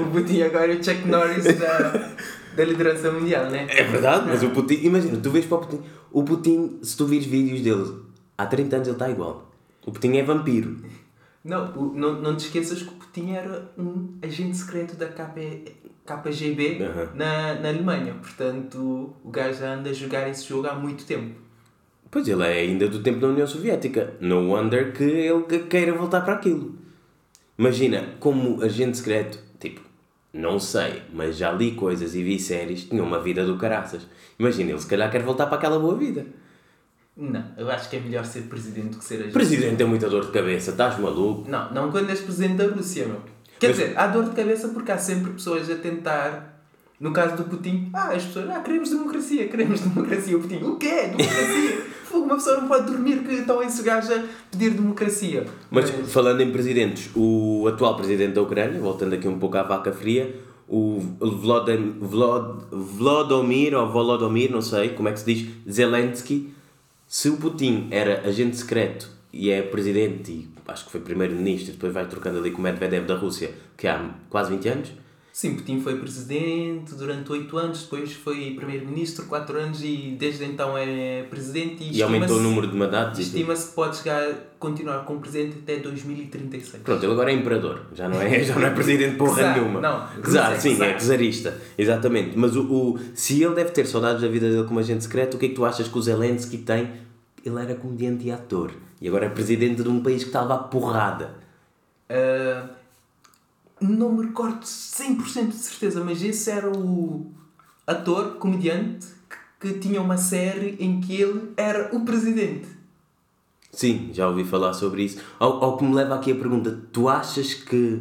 O 0.00 0.10
Putin 0.10 0.42
agora 0.42 0.72
é 0.72 0.76
o 0.76 0.82
Chuck 0.82 1.06
Norris 1.06 1.44
da, 1.44 2.14
da 2.56 2.64
liderança 2.64 3.10
mundial, 3.12 3.48
né? 3.50 3.66
é 3.68 3.84
verdade, 3.84 4.26
mas 4.26 4.42
o 4.42 4.50
Putin, 4.50 4.80
imagina, 4.82 5.16
tu 5.22 5.30
vês 5.30 5.46
para 5.46 5.58
o 5.58 5.60
Putin, 5.60 5.80
o 6.10 6.22
Putin, 6.24 6.78
se 6.82 6.96
tu 6.96 7.06
vires 7.06 7.26
vídeos 7.26 7.60
dele, 7.60 8.00
há 8.36 8.46
30 8.46 8.76
anos 8.76 8.88
ele 8.88 8.96
está 8.96 9.08
igual. 9.10 9.50
O 9.86 9.92
Putin 9.92 10.16
é 10.16 10.22
vampiro. 10.24 10.78
Não, 11.44 11.70
não, 11.72 12.20
não 12.20 12.36
te 12.36 12.46
esqueças 12.46 12.82
que 12.82 12.88
o 12.88 12.92
Putin 12.92 13.32
era 13.32 13.70
um 13.78 14.14
agente 14.22 14.56
secreto 14.56 14.96
da 14.96 15.06
KP, 15.06 15.72
KGB 16.06 16.82
Aham. 16.82 17.08
na, 17.14 17.54
na 17.60 17.68
Alemanha. 17.68 18.14
Portanto, 18.14 19.14
o 19.22 19.30
gajo 19.30 19.64
anda 19.64 19.90
a 19.90 19.92
jogar 19.92 20.28
esse 20.28 20.48
jogo 20.48 20.66
há 20.66 20.74
muito 20.74 21.04
tempo. 21.04 21.38
Pois 22.14 22.28
ele 22.28 22.44
é 22.44 22.60
ainda 22.60 22.86
do 22.86 23.00
tempo 23.02 23.18
da 23.18 23.26
União 23.26 23.44
Soviética. 23.44 24.14
No 24.20 24.48
wonder 24.50 24.92
que 24.92 25.02
ele 25.02 25.42
que- 25.42 25.58
queira 25.64 25.92
voltar 25.92 26.20
para 26.20 26.34
aquilo. 26.34 26.76
Imagina, 27.58 28.14
como 28.20 28.62
agente 28.62 28.98
secreto, 28.98 29.40
tipo, 29.58 29.80
não 30.32 30.60
sei, 30.60 31.02
mas 31.12 31.36
já 31.36 31.50
li 31.50 31.72
coisas 31.72 32.14
e 32.14 32.22
vi 32.22 32.38
séries, 32.38 32.84
tinha 32.84 33.02
uma 33.02 33.20
vida 33.20 33.44
do 33.44 33.56
caraças. 33.58 34.06
Imagina, 34.38 34.70
ele 34.70 34.80
se 34.80 34.86
calhar 34.86 35.10
quer 35.10 35.24
voltar 35.24 35.46
para 35.46 35.56
aquela 35.56 35.76
boa 35.76 35.96
vida. 35.96 36.24
Não, 37.16 37.44
eu 37.56 37.68
acho 37.68 37.90
que 37.90 37.96
é 37.96 38.00
melhor 38.00 38.24
ser 38.24 38.42
presidente 38.42 38.90
do 38.90 38.98
que 38.98 39.04
ser 39.04 39.16
agente. 39.16 39.32
Presidente 39.32 39.76
tem 39.76 39.86
muita 39.86 40.08
dor 40.08 40.26
de 40.26 40.30
cabeça, 40.30 40.70
estás 40.70 40.96
maluco? 41.00 41.50
Não, 41.50 41.72
não 41.72 41.90
quando 41.90 42.10
és 42.10 42.20
presidente 42.20 42.58
da 42.58 42.66
Rússia, 42.68 43.06
meu. 43.08 43.20
Quer 43.58 43.68
Mas- 43.70 43.76
dizer, 43.76 43.98
há 43.98 44.06
dor 44.06 44.24
de 44.24 44.36
cabeça 44.36 44.68
porque 44.68 44.92
há 44.92 44.98
sempre 44.98 45.32
pessoas 45.32 45.68
a 45.68 45.74
tentar. 45.74 46.52
No 47.00 47.12
caso 47.12 47.36
do 47.36 47.44
Putin, 47.44 47.90
ah, 47.92 48.12
as 48.12 48.24
pessoas, 48.24 48.48
ah, 48.50 48.60
queremos 48.60 48.88
democracia, 48.90 49.48
queremos 49.48 49.80
democracia. 49.82 50.36
O 50.36 50.40
Putin, 50.40 50.62
o 50.62 50.76
quê? 50.76 51.08
Democracia? 51.16 51.94
Fogo, 52.14 52.26
Uma 52.26 52.36
pessoa 52.36 52.60
não 52.60 52.68
pode 52.68 52.86
dormir 52.86 53.18
que 53.24 53.32
estão 53.34 53.62
esse 53.62 53.82
gajo 53.82 54.12
a 54.14 54.24
pedir 54.50 54.70
democracia. 54.70 55.46
Mas 55.70 55.90
falando 55.90 56.40
em 56.40 56.50
presidentes, 56.52 57.10
o 57.14 57.66
atual 57.68 57.96
presidente 57.96 58.34
da 58.34 58.42
Ucrânia, 58.42 58.80
voltando 58.80 59.14
aqui 59.14 59.26
um 59.26 59.38
pouco 59.38 59.56
à 59.56 59.62
vaca 59.62 59.92
fria, 59.92 60.34
o 60.68 60.98
Vlodem- 61.20 61.96
Vlod, 62.00 62.64
Vlodomir 62.70 63.74
ou 63.74 63.88
Volodomir, 63.90 64.50
não 64.50 64.62
sei 64.62 64.90
como 64.90 65.08
é 65.08 65.12
que 65.12 65.20
se 65.20 65.34
diz, 65.34 65.48
Zelensky, 65.70 66.54
se 67.06 67.28
o 67.28 67.36
Putin 67.36 67.88
era 67.90 68.22
agente 68.26 68.56
secreto 68.56 69.08
e 69.32 69.50
é 69.50 69.60
presidente 69.60 70.30
e 70.32 70.48
acho 70.66 70.86
que 70.86 70.92
foi 70.92 71.00
primeiro-ministro 71.00 71.70
e 71.70 71.72
depois 71.74 71.92
vai 71.92 72.06
trocando 72.06 72.38
ali 72.38 72.50
com 72.50 72.58
o 72.58 72.62
Medvedev 72.62 73.04
da 73.06 73.14
Rússia, 73.16 73.50
que 73.76 73.86
há 73.86 74.08
quase 74.30 74.50
20 74.52 74.68
anos, 74.68 74.92
Sim, 75.34 75.56
Putin 75.56 75.80
foi 75.80 75.98
presidente 75.98 76.94
durante 76.94 77.32
oito 77.32 77.58
anos, 77.58 77.82
depois 77.82 78.12
foi 78.12 78.54
primeiro-ministro 78.56 79.26
quatro 79.26 79.58
anos 79.58 79.82
e 79.82 80.14
desde 80.16 80.44
então 80.44 80.78
é 80.78 81.24
presidente 81.24 81.82
e, 81.82 81.96
e 81.96 82.02
aumentou 82.04 82.36
o 82.36 82.40
número 82.40 82.68
de 82.68 82.76
mandatos. 82.76 83.18
Estima-se 83.18 83.66
que 83.66 83.74
pode 83.74 83.96
chegar, 83.96 84.32
continuar 84.60 85.00
como 85.04 85.18
presidente 85.18 85.58
até 85.60 85.80
2036. 85.80 86.84
Pronto, 86.84 87.04
ele 87.04 87.12
agora 87.12 87.32
é 87.32 87.34
imperador, 87.34 87.80
já 87.92 88.08
não 88.08 88.22
é, 88.22 88.38
já 88.46 88.54
não 88.56 88.64
é 88.64 88.70
presidente 88.70 89.16
porra 89.16 89.42
Czar, 89.42 89.58
nenhuma. 89.58 89.80
não, 89.80 90.06
Czar, 90.22 90.52
é 90.52 90.60
sim, 90.60 90.76
czar. 90.76 90.90
é 90.90 90.94
czarista, 90.94 91.58
exatamente. 91.76 92.38
Mas 92.38 92.54
o, 92.54 92.62
o, 92.72 92.98
se 93.12 93.42
ele 93.42 93.56
deve 93.56 93.70
ter 93.70 93.86
saudades 93.86 94.22
da 94.22 94.28
vida 94.28 94.48
dele 94.48 94.68
como 94.68 94.78
agente 94.78 95.02
secreto, 95.02 95.34
o 95.34 95.38
que 95.38 95.46
é 95.46 95.48
que 95.48 95.56
tu 95.56 95.64
achas 95.64 95.88
que 95.88 95.98
o 95.98 96.00
Zelensky 96.00 96.58
tem? 96.58 96.92
Ele 97.44 97.60
era 97.60 97.74
comediante 97.74 98.24
e 98.24 98.30
ator 98.30 98.70
e 99.00 99.08
agora 99.08 99.26
é 99.26 99.30
presidente 99.30 99.82
de 99.82 99.88
um 99.88 100.00
país 100.00 100.22
que 100.22 100.28
estava 100.28 100.54
à 100.54 100.58
porrada. 100.58 101.34
Ah, 102.08 102.68
não 103.88 104.12
me 104.12 104.26
recordo 104.26 104.62
100% 104.62 105.48
de 105.48 105.54
certeza, 105.54 106.02
mas 106.04 106.22
esse 106.22 106.50
era 106.50 106.70
o 106.70 107.32
ator, 107.86 108.36
comediante, 108.36 109.06
que, 109.60 109.72
que 109.72 109.78
tinha 109.78 110.00
uma 110.00 110.16
série 110.16 110.76
em 110.80 111.00
que 111.00 111.20
ele 111.20 111.52
era 111.56 111.94
o 111.94 112.04
presidente. 112.04 112.68
Sim, 113.72 114.10
já 114.12 114.28
ouvi 114.28 114.44
falar 114.44 114.72
sobre 114.72 115.02
isso. 115.02 115.20
Ao, 115.38 115.64
ao 115.64 115.76
que 115.76 115.84
me 115.84 115.94
leva 115.94 116.14
aqui 116.14 116.32
a 116.32 116.34
pergunta: 116.34 116.78
tu 116.92 117.08
achas 117.08 117.54
que 117.54 118.00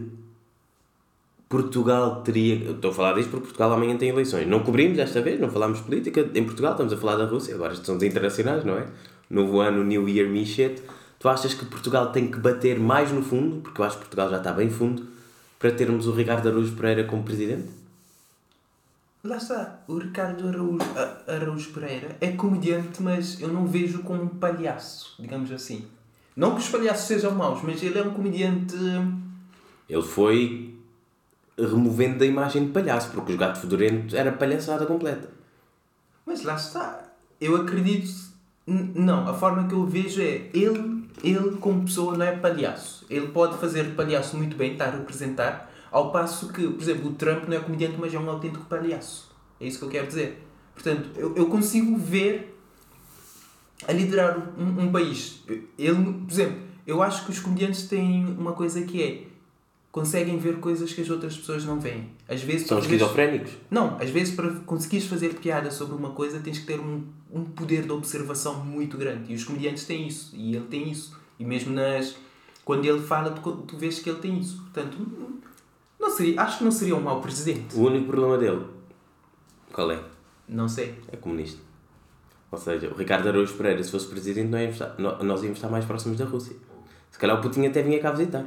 Portugal 1.49 2.21
teria. 2.21 2.63
Eu 2.63 2.75
estou 2.75 2.91
a 2.91 2.93
falar 2.93 3.13
disto 3.13 3.29
porque 3.29 3.45
Portugal 3.45 3.73
amanhã 3.73 3.97
tem 3.97 4.09
eleições. 4.09 4.47
Não 4.47 4.59
cobrimos 4.61 4.97
desta 4.97 5.21
vez, 5.21 5.39
não 5.39 5.49
falámos 5.49 5.81
política 5.81 6.29
em 6.33 6.43
Portugal, 6.43 6.71
estamos 6.71 6.93
a 6.93 6.97
falar 6.97 7.15
da 7.15 7.25
Rússia, 7.25 7.55
agora 7.55 7.75
são 7.75 7.97
os 7.97 8.03
internacionais, 8.03 8.63
não 8.63 8.77
é? 8.77 8.87
Novo 9.29 9.59
ano, 9.59 9.83
New 9.83 10.07
Year, 10.07 10.29
me 10.29 10.45
shit. 10.45 10.81
Tu 11.19 11.29
achas 11.29 11.53
que 11.53 11.65
Portugal 11.65 12.11
tem 12.11 12.29
que 12.29 12.37
bater 12.37 12.79
mais 12.79 13.11
no 13.11 13.21
fundo, 13.23 13.61
porque 13.61 13.79
eu 13.81 13.85
acho 13.85 13.97
que 13.97 14.03
Portugal 14.03 14.29
já 14.29 14.37
está 14.37 14.51
bem 14.51 14.69
fundo, 14.69 15.07
para 15.63 15.71
termos 15.71 16.07
o 16.07 16.11
Ricardo 16.11 16.49
Araújo 16.49 16.75
Pereira 16.75 17.05
como 17.05 17.23
presidente? 17.23 17.69
Lá 19.23 19.37
está, 19.37 19.79
o 19.87 19.97
Ricardo 19.97 20.49
Araújo, 20.49 20.79
Araújo 21.25 21.71
Pereira 21.71 22.17
é 22.19 22.33
comediante, 22.33 23.01
mas 23.01 23.39
eu 23.39 23.47
não 23.47 23.65
vejo 23.65 24.03
como 24.03 24.23
um 24.23 24.27
palhaço, 24.27 25.15
digamos 25.17 25.49
assim. 25.53 25.87
Não 26.35 26.55
que 26.55 26.59
os 26.59 26.67
palhaços 26.67 27.07
sejam 27.07 27.31
maus, 27.31 27.61
mas 27.63 27.81
ele 27.81 27.97
é 27.97 28.03
um 28.03 28.13
comediante. 28.13 28.75
Ele 29.87 30.01
foi 30.01 30.77
removendo 31.57 32.19
da 32.19 32.25
imagem 32.25 32.65
de 32.65 32.73
palhaço, 32.73 33.11
porque 33.11 33.31
os 33.31 33.37
gatos 33.37 33.61
fedorentos 33.61 34.13
era 34.13 34.33
palhaçada 34.33 34.85
completa. 34.85 35.29
Mas 36.25 36.43
lá 36.43 36.55
está. 36.55 37.09
Eu 37.39 37.55
acredito. 37.55 38.11
Não, 38.67 39.29
a 39.29 39.33
forma 39.33 39.65
que 39.69 39.73
eu 39.73 39.85
vejo 39.85 40.21
é 40.21 40.49
ele, 40.53 41.02
ele 41.21 41.57
como 41.57 41.83
pessoa 41.83 42.17
não 42.17 42.25
é 42.25 42.35
palhaço. 42.35 43.05
Ele 43.09 43.27
pode 43.27 43.57
fazer 43.57 43.95
palhaço 43.95 44.37
muito 44.37 44.55
bem, 44.55 44.73
está 44.73 44.85
a 44.85 44.91
representar, 44.91 45.71
ao 45.91 46.11
passo 46.11 46.51
que, 46.51 46.67
por 46.67 46.81
exemplo, 46.81 47.09
o 47.11 47.13
Trump 47.13 47.47
não 47.47 47.57
é 47.57 47.59
comediante, 47.59 47.97
mas 47.99 48.13
é 48.13 48.19
um 48.19 48.29
autêntico 48.29 48.65
palhaço. 48.65 49.31
É 49.59 49.67
isso 49.67 49.79
que 49.79 49.85
eu 49.85 49.89
quero 49.89 50.07
dizer. 50.07 50.43
Portanto, 50.73 51.09
eu, 51.15 51.35
eu 51.35 51.45
consigo 51.47 51.95
ver 51.97 52.59
a 53.87 53.91
liderar 53.91 54.53
um, 54.57 54.83
um 54.83 54.91
país. 54.91 55.43
Ele, 55.77 56.13
por 56.25 56.31
exemplo, 56.31 56.61
eu 56.85 57.01
acho 57.01 57.25
que 57.25 57.31
os 57.31 57.39
comediantes 57.39 57.87
têm 57.87 58.25
uma 58.25 58.53
coisa 58.53 58.81
que 58.81 59.03
é 59.03 59.32
conseguem 59.93 60.39
ver 60.39 60.59
coisas 60.59 60.91
que 60.91 61.01
as 61.01 61.09
outras 61.09 61.37
pessoas 61.37 61.63
não 61.65 61.79
veem. 61.79 62.09
Às 62.27 62.41
vezes, 62.41 62.67
São 62.67 62.77
vezes- 62.79 62.91
esquizofrénicos. 62.91 63.51
Não, 63.69 63.95
às 63.99 64.09
vezes 64.09 64.33
para 64.35 64.49
conseguires 64.65 65.05
fazer 65.07 65.35
piada 65.35 65.69
sobre 65.69 65.95
uma 65.95 66.09
coisa 66.09 66.39
tens 66.39 66.57
que 66.59 66.65
ter 66.65 66.79
um, 66.79 67.03
um 67.31 67.43
poder 67.45 67.83
de 67.83 67.91
observação 67.91 68.65
muito 68.65 68.97
grande. 68.97 69.31
E 69.31 69.35
os 69.35 69.43
comediantes 69.43 69.85
têm 69.85 70.07
isso. 70.07 70.35
E 70.35 70.55
ele 70.55 70.65
tem 70.65 70.89
isso. 70.91 71.15
E 71.39 71.45
mesmo 71.45 71.71
nas. 71.71 72.15
Quando 72.65 72.85
ele 72.85 72.99
fala, 73.01 73.29
tu, 73.31 73.51
tu 73.67 73.77
vês 73.77 73.99
que 73.99 74.09
ele 74.09 74.17
tem 74.19 74.39
isso. 74.39 74.57
Portanto, 74.63 74.97
não 75.99 76.09
seria, 76.09 76.41
acho 76.41 76.57
que 76.57 76.63
não 76.63 76.71
seria 76.71 76.95
um 76.95 77.01
mau 77.01 77.21
presidente. 77.21 77.75
O 77.75 77.81
único 77.83 78.07
problema 78.07 78.37
dele, 78.37 78.65
qual 79.71 79.91
é? 79.91 79.99
Não 80.49 80.67
sei. 80.67 80.95
É 81.11 81.17
comunista. 81.17 81.61
Ou 82.51 82.57
seja, 82.57 82.89
o 82.89 82.95
Ricardo 82.95 83.27
Araújo 83.29 83.53
Pereira, 83.53 83.83
se 83.83 83.91
fosse 83.91 84.07
presidente, 84.07 84.49
nós 84.49 84.61
íamos 84.61 84.75
estar, 84.75 84.95
nó- 84.97 85.21
nós 85.23 85.41
íamos 85.43 85.57
estar 85.59 85.69
mais 85.69 85.85
próximos 85.85 86.17
da 86.17 86.25
Rússia. 86.25 86.55
Se 87.11 87.19
calhar 87.19 87.37
o 87.37 87.41
Putin 87.41 87.65
até 87.67 87.81
vinha 87.83 87.99
cá 87.99 88.11
visitar. 88.11 88.45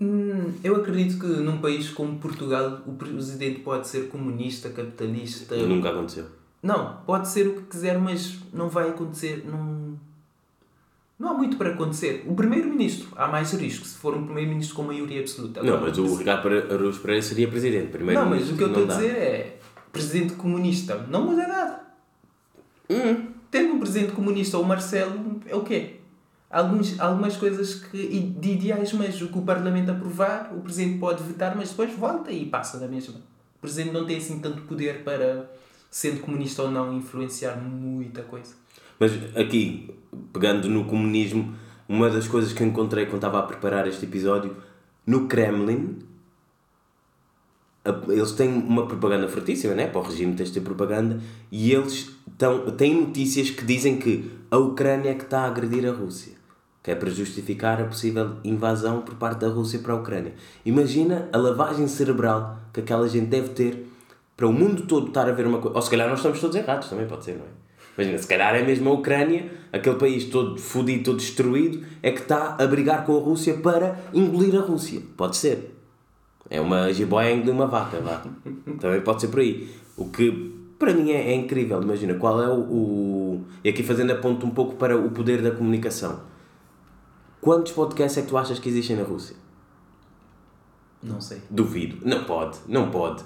Hum, 0.00 0.54
eu 0.64 0.76
acredito 0.76 1.18
que 1.18 1.26
num 1.26 1.58
país 1.58 1.90
como 1.90 2.18
Portugal 2.18 2.80
o 2.86 2.92
presidente 2.92 3.60
pode 3.60 3.86
ser 3.86 4.08
comunista, 4.08 4.70
capitalista. 4.70 5.54
Nunca 5.56 5.90
aconteceu. 5.90 6.24
Não, 6.62 6.98
pode 7.06 7.28
ser 7.28 7.46
o 7.48 7.54
que 7.54 7.62
quiser, 7.62 7.98
mas 7.98 8.38
não 8.52 8.68
vai 8.68 8.88
acontecer. 8.88 9.44
Não, 9.46 9.98
não 11.18 11.30
há 11.30 11.34
muito 11.34 11.58
para 11.58 11.70
acontecer. 11.70 12.24
O 12.26 12.34
primeiro-ministro, 12.34 13.08
há 13.14 13.28
mais 13.28 13.52
risco 13.52 13.84
se 13.84 13.98
for 13.98 14.16
um 14.16 14.24
primeiro-ministro 14.24 14.74
com 14.74 14.82
maioria 14.84 15.20
absoluta. 15.20 15.62
Não, 15.62 15.78
mas 15.78 15.98
o 15.98 16.16
Ricardo 16.16 16.48
Araújo 16.48 17.00
Pereira 17.00 17.22
seria 17.22 17.48
presidente. 17.48 17.88
Primeiro 17.88 18.22
Não, 18.22 18.30
mas 18.30 18.50
o 18.50 18.56
que 18.56 18.62
eu 18.62 18.68
estou 18.68 18.84
a 18.84 18.86
dizer 18.86 19.16
é. 19.16 19.56
Presidente 19.92 20.34
comunista 20.34 21.06
não 21.10 21.26
muda 21.26 21.46
nada. 21.48 21.80
Hum. 22.88 23.26
Tendo 23.50 23.74
um 23.74 23.80
presidente 23.80 24.12
comunista 24.12 24.56
ou 24.56 24.64
Marcelo, 24.64 25.40
é 25.46 25.54
o 25.54 25.62
quê? 25.62 25.99
Alguns, 26.50 26.98
algumas 26.98 27.36
coisas 27.36 27.74
que, 27.74 28.34
de 28.38 28.50
ideais, 28.50 28.92
mas 28.92 29.22
o 29.22 29.28
que 29.28 29.38
o 29.38 29.42
Parlamento 29.42 29.92
aprovar, 29.92 30.52
o 30.52 30.60
presidente 30.60 30.98
pode 30.98 31.22
vetar, 31.22 31.56
mas 31.56 31.70
depois 31.70 31.94
volta 31.94 32.32
e 32.32 32.44
passa 32.44 32.78
da 32.78 32.88
mesma. 32.88 33.14
O 33.14 33.60
presidente 33.60 33.92
não 33.92 34.04
tem 34.04 34.16
assim 34.16 34.40
tanto 34.40 34.62
poder 34.62 35.04
para, 35.04 35.48
sendo 35.88 36.20
comunista 36.20 36.64
ou 36.64 36.70
não, 36.70 36.92
influenciar 36.92 37.56
muita 37.56 38.22
coisa. 38.22 38.54
Mas 38.98 39.12
aqui, 39.36 39.94
pegando 40.32 40.68
no 40.68 40.86
comunismo, 40.86 41.54
uma 41.88 42.10
das 42.10 42.26
coisas 42.26 42.52
que 42.52 42.64
encontrei 42.64 43.06
quando 43.06 43.16
estava 43.16 43.38
a 43.38 43.42
preparar 43.42 43.86
este 43.86 44.04
episódio, 44.04 44.56
no 45.06 45.28
Kremlin, 45.28 45.98
eles 48.08 48.32
têm 48.32 48.48
uma 48.48 48.86
propaganda 48.86 49.28
fortíssima, 49.28 49.74
né? 49.74 49.86
Para 49.86 50.00
o 50.00 50.04
regime 50.04 50.34
ter 50.34 50.42
esta 50.42 50.60
propaganda, 50.60 51.20
e 51.50 51.72
eles 51.72 52.10
tão, 52.36 52.70
têm 52.72 53.00
notícias 53.00 53.50
que 53.50 53.64
dizem 53.64 53.98
que 53.98 54.30
a 54.50 54.58
Ucrânia 54.58 55.10
é 55.10 55.14
que 55.14 55.24
está 55.24 55.42
a 55.42 55.46
agredir 55.46 55.88
a 55.88 55.92
Rússia. 55.92 56.39
Que 56.82 56.92
é 56.92 56.94
para 56.94 57.10
justificar 57.10 57.80
a 57.80 57.84
possível 57.84 58.36
invasão 58.42 59.02
por 59.02 59.14
parte 59.14 59.40
da 59.40 59.48
Rússia 59.48 59.78
para 59.80 59.92
a 59.92 59.96
Ucrânia. 59.96 60.32
Imagina 60.64 61.28
a 61.32 61.36
lavagem 61.36 61.86
cerebral 61.86 62.58
que 62.72 62.80
aquela 62.80 63.06
gente 63.08 63.26
deve 63.26 63.50
ter 63.50 63.86
para 64.36 64.46
o 64.46 64.52
mundo 64.52 64.82
todo 64.86 65.08
estar 65.08 65.28
a 65.28 65.32
ver 65.32 65.46
uma 65.46 65.58
coisa. 65.58 65.76
Ou 65.76 65.82
se 65.82 65.90
calhar 65.90 66.08
nós 66.08 66.20
estamos 66.20 66.40
todos 66.40 66.56
errados, 66.56 66.88
também 66.88 67.06
pode 67.06 67.24
ser, 67.24 67.32
não 67.32 67.44
é? 67.44 67.60
Imagina, 67.98 68.18
se 68.18 68.26
calhar 68.26 68.54
é 68.54 68.62
mesmo 68.62 68.88
a 68.88 68.94
Ucrânia, 68.94 69.50
aquele 69.70 69.96
país 69.96 70.24
todo 70.24 70.56
fodido, 70.58 71.04
todo 71.04 71.18
destruído, 71.18 71.84
é 72.02 72.10
que 72.10 72.20
está 72.20 72.56
a 72.58 72.66
brigar 72.66 73.04
com 73.04 73.16
a 73.16 73.20
Rússia 73.20 73.54
para 73.58 73.98
engolir 74.14 74.56
a 74.56 74.62
Rússia. 74.62 75.02
Pode 75.16 75.36
ser. 75.36 75.76
É 76.48 76.58
uma 76.60 76.90
jiboia 76.90 77.32
engolir 77.32 77.52
uma 77.52 77.66
vaca, 77.66 78.00
vá. 78.00 78.22
Também 78.80 79.02
pode 79.02 79.20
ser 79.20 79.28
por 79.28 79.40
aí. 79.40 79.68
O 79.96 80.06
que 80.06 80.58
para 80.78 80.94
mim 80.94 81.10
é, 81.10 81.32
é 81.32 81.34
incrível. 81.34 81.82
Imagina, 81.82 82.14
qual 82.14 82.42
é 82.42 82.48
o, 82.48 82.60
o. 82.60 83.44
E 83.62 83.68
aqui 83.68 83.82
fazendo 83.82 84.12
a 84.12 84.16
ponto 84.16 84.46
um 84.46 84.50
pouco 84.50 84.76
para 84.76 84.96
o 84.96 85.10
poder 85.10 85.42
da 85.42 85.50
comunicação. 85.50 86.29
Quantos 87.40 87.72
podcasts 87.72 88.18
é 88.18 88.22
que 88.22 88.28
tu 88.28 88.36
achas 88.36 88.58
que 88.58 88.68
existem 88.68 88.96
na 88.96 89.02
Rússia? 89.02 89.36
Não 91.02 91.20
sei. 91.20 91.40
Duvido. 91.48 91.98
Não 92.06 92.24
pode, 92.24 92.58
não 92.68 92.90
pode. 92.90 93.24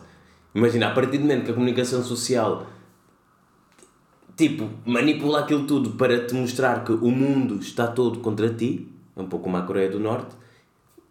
Imagina, 0.54 0.88
a 0.88 0.94
partir 0.94 1.18
do 1.18 1.22
momento 1.22 1.44
que 1.46 1.50
a 1.50 1.54
comunicação 1.54 2.02
social 2.02 2.64
tipo, 4.36 4.68
manipula 4.84 5.40
aquilo 5.40 5.66
tudo 5.66 5.90
para 5.92 6.26
te 6.26 6.34
mostrar 6.34 6.84
que 6.84 6.92
o 6.92 7.10
mundo 7.10 7.56
está 7.56 7.86
todo 7.86 8.20
contra 8.20 8.52
ti, 8.52 8.88
um 9.16 9.26
pouco 9.26 9.44
como 9.44 9.56
a 9.56 9.62
Coreia 9.62 9.90
do 9.90 10.00
Norte, 10.00 10.34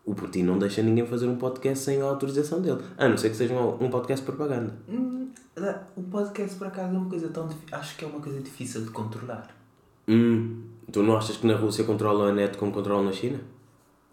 o 0.06 0.14
Putin 0.14 0.44
não 0.44 0.60
deixa 0.60 0.82
ninguém 0.82 1.06
fazer 1.06 1.28
um 1.28 1.38
podcast 1.38 1.86
sem 1.86 2.02
a 2.02 2.06
autorização 2.06 2.62
dele. 2.62 2.82
A 2.98 3.08
não 3.08 3.18
ser 3.18 3.30
que 3.30 3.36
seja 3.38 3.54
um, 3.54 3.86
um 3.86 3.90
podcast 3.90 4.26
de 4.26 4.32
propaganda. 4.32 4.76
Hum, 4.90 5.30
O 5.96 6.04
podcast, 6.04 6.58
por 6.58 6.68
acaso, 6.68 6.94
é 6.94 6.98
uma 6.98 7.10
coisa 7.10 7.30
tão 7.30 7.48
difícil. 7.48 7.78
Acho 7.78 7.96
que 7.98 8.04
é 8.04 8.08
uma 8.08 8.20
coisa 8.20 8.42
difícil 8.42 8.82
de 8.84 8.90
controlar. 8.90 9.48
Hum, 10.08 10.64
tu 10.92 11.02
não 11.04 11.18
achas 11.18 11.38
que 11.38 11.48
na 11.48 11.56
Rússia 11.56 11.84
controlam 11.84 12.28
a 12.28 12.32
net 12.32 12.58
como 12.58 12.72
controlam 12.72 13.06
na 13.06 13.12
China? 13.12 13.40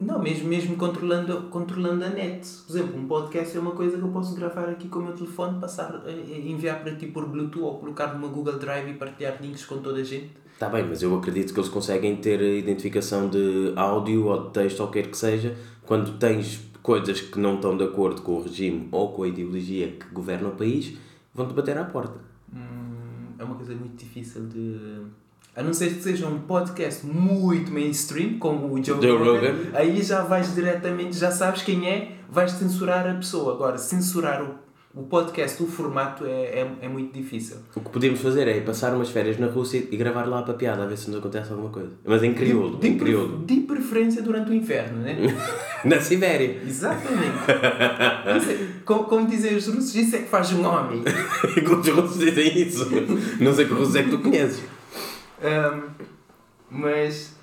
Não, 0.01 0.19
mesmo, 0.19 0.49
mesmo 0.49 0.77
controlando, 0.77 1.43
controlando 1.51 2.05
a 2.05 2.09
net. 2.09 2.49
Por 2.67 2.73
exemplo, 2.75 2.99
um 2.99 3.07
podcast 3.07 3.55
é 3.57 3.61
uma 3.61 3.73
coisa 3.73 3.99
que 3.99 4.03
eu 4.03 4.09
posso 4.09 4.35
gravar 4.35 4.69
aqui 4.69 4.89
com 4.89 5.01
o 5.01 5.03
meu 5.03 5.13
telefone, 5.15 5.61
passar, 5.61 6.03
eh, 6.07 6.43
enviar 6.47 6.83
para 6.83 6.95
ti 6.95 7.07
por 7.07 7.27
Bluetooth 7.27 7.65
ou 7.65 7.79
colocar 7.79 8.15
numa 8.15 8.29
Google 8.29 8.59
Drive 8.59 8.91
e 8.91 8.95
partilhar 8.95 9.43
links 9.43 9.67
com 9.67 9.79
toda 9.79 10.01
a 10.01 10.05
gente. 10.05 10.31
Está 10.55 10.71
bem, 10.71 10.87
mas 10.87 11.03
eu 11.03 11.15
acredito 11.17 11.53
que 11.53 11.61
eles 11.61 11.69
conseguem 11.69 12.17
ter 12.17 12.41
identificação 12.41 13.29
de 13.29 13.73
áudio 13.77 14.27
ou 14.27 14.45
de 14.45 14.51
texto 14.53 14.81
ou 14.81 14.87
o 14.87 14.91
que 14.91 15.03
quer 15.03 15.11
que 15.11 15.17
seja 15.17 15.57
quando 15.85 16.19
tens 16.19 16.61
coisas 16.83 17.21
que 17.21 17.39
não 17.39 17.57
estão 17.57 17.77
de 17.77 17.85
acordo 17.85 18.23
com 18.23 18.33
o 18.33 18.43
regime 18.43 18.89
ou 18.91 19.13
com 19.13 19.23
a 19.23 19.29
ideologia 19.29 19.89
que 19.89 20.07
governa 20.13 20.49
o 20.49 20.53
país, 20.53 20.97
vão-te 21.35 21.53
bater 21.53 21.77
à 21.77 21.85
porta. 21.85 22.19
Hum, 22.55 23.35
é 23.39 23.45
uma 23.45 23.55
coisa 23.55 23.75
muito 23.75 23.97
difícil 23.97 24.47
de. 24.47 25.03
A 25.55 25.63
não 25.63 25.73
ser 25.75 25.95
que 25.95 26.03
seja 26.03 26.27
um 26.27 26.39
podcast 26.41 27.05
muito 27.05 27.73
mainstream, 27.73 28.39
como 28.39 28.73
o 28.73 28.83
Joe, 28.83 29.03
Joe 29.03 29.19
Rogan, 29.19 29.55
aí 29.75 30.01
já 30.01 30.23
vais 30.23 30.55
diretamente, 30.55 31.19
já 31.19 31.31
sabes 31.33 31.63
quem 31.63 31.89
é, 31.89 32.13
vais 32.31 32.53
censurar 32.53 33.09
a 33.09 33.15
pessoa. 33.15 33.55
Agora, 33.55 33.77
censurar 33.77 34.43
o, 34.43 35.01
o 35.01 35.03
podcast, 35.05 35.61
o 35.61 35.67
formato, 35.67 36.25
é, 36.25 36.31
é, 36.61 36.73
é 36.83 36.89
muito 36.89 37.13
difícil. 37.13 37.57
O 37.75 37.81
que 37.81 37.91
podíamos 37.91 38.21
fazer 38.21 38.47
é 38.47 38.61
passar 38.61 38.95
umas 38.95 39.11
férias 39.11 39.39
na 39.41 39.49
Rússia 39.49 39.85
e 39.91 39.97
gravar 39.97 40.25
lá 40.27 40.43
para 40.43 40.55
piada, 40.55 40.85
a 40.85 40.87
ver 40.87 40.97
se 40.97 41.11
nos 41.11 41.19
acontece 41.19 41.51
alguma 41.51 41.71
coisa. 41.71 41.91
Mas 42.05 42.23
em 42.23 42.33
crioulo, 42.33 42.79
de, 42.79 42.87
em 42.89 42.93
de, 42.93 42.99
crioulo. 43.01 43.45
de 43.45 43.61
preferência 43.63 44.23
durante 44.23 44.53
o 44.53 44.55
inverno, 44.55 44.99
né? 45.03 45.17
Na 45.85 46.01
Sibéria. 46.01 46.61
Exatamente. 46.65 47.39
É- 48.31 48.81
como, 48.85 49.05
como 49.05 49.27
dizem 49.27 49.57
os 49.57 49.67
russos, 49.67 49.95
isso 49.95 50.17
é 50.17 50.21
que 50.21 50.29
faz 50.29 50.53
um 50.53 50.65
homem. 50.65 51.03
Como 51.67 51.81
os 51.83 51.89
russos 51.89 52.19
dizem 52.19 52.59
isso. 52.63 52.89
Não 53.41 53.53
sei 53.53 53.67
que 53.67 53.73
russos 53.75 53.97
é 53.97 54.03
que 54.05 54.11
tu 54.11 54.19
conheces. 54.19 54.63
Ahm, 55.43 55.91
mas 56.71 57.37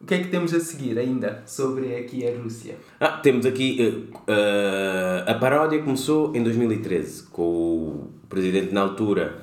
o 0.00 0.06
que 0.06 0.14
é 0.14 0.18
que 0.18 0.28
temos 0.28 0.52
a 0.52 0.60
seguir 0.60 0.98
ainda 0.98 1.42
sobre 1.46 1.96
aqui 1.96 2.26
a 2.26 2.38
Rússia? 2.38 2.76
Ah, 3.00 3.16
temos 3.18 3.46
aqui 3.46 3.78
uh, 3.80 4.14
uh, 4.30 5.30
a 5.30 5.34
paródia 5.34 5.82
começou 5.82 6.36
em 6.36 6.42
2013 6.42 7.22
com 7.28 7.42
o 7.42 8.10
presidente 8.28 8.74
na 8.74 8.82
altura 8.82 9.42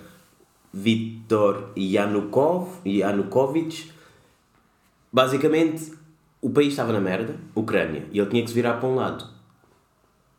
Viktor 0.71 1.71
Yanukov, 1.75 2.79
Yanukovych. 2.85 3.91
Basicamente, 5.11 5.93
o 6.39 6.49
país 6.51 6.69
estava 6.69 6.93
na 6.93 7.01
merda, 7.01 7.35
Ucrânia, 7.55 8.05
e 8.11 8.19
ele 8.19 8.29
tinha 8.29 8.43
que 8.43 8.49
se 8.49 8.55
virar 8.55 8.75
para 8.75 8.87
um 8.87 8.95
lado. 8.95 9.27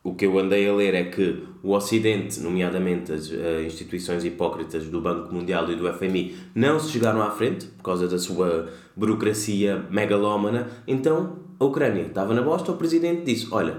O 0.05 0.15
que 0.15 0.25
eu 0.25 0.39
andei 0.39 0.69
a 0.69 0.73
ler 0.73 0.95
é 0.95 1.05
que 1.05 1.45
o 1.63 1.75
Ocidente, 1.75 2.41
nomeadamente 2.41 3.13
as 3.13 3.31
uh, 3.31 3.63
instituições 3.65 4.25
hipócritas 4.25 4.87
do 4.87 5.01
Banco 5.01 5.33
Mundial 5.33 5.71
e 5.71 5.77
do 5.77 5.91
FMI, 5.93 6.37
não 6.55 6.81
se 6.81 6.91
chegaram 6.91 7.23
à 7.23 7.31
frente 7.31 7.67
por 7.67 7.85
causa 7.85 8.09
da 8.09 8.19
sua 8.19 8.69
burocracia 8.97 9.87
megalómana. 9.89 10.69
Então, 10.89 11.37
a 11.61 11.65
Ucrânia 11.65 12.03
estava 12.03 12.35
na 12.35 12.43
bosta, 12.43 12.73
o 12.73 12.77
presidente 12.77 13.23
disse: 13.23 13.47
Olha, 13.53 13.77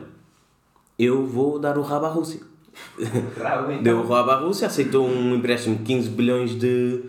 eu 0.97 1.25
vou 1.25 1.59
dar 1.59 1.77
o 1.77 1.81
rabo 1.81 2.05
à 2.05 2.09
Rússia. 2.09 2.39
Deu 3.83 3.99
o 3.99 4.07
rabo 4.07 4.31
à 4.31 4.35
Rússia, 4.35 4.67
aceitou 4.67 5.05
um 5.05 5.35
empréstimo 5.35 5.75
de 5.75 5.83
15 5.83 6.09
bilhões 6.09 6.57
de, 6.57 7.01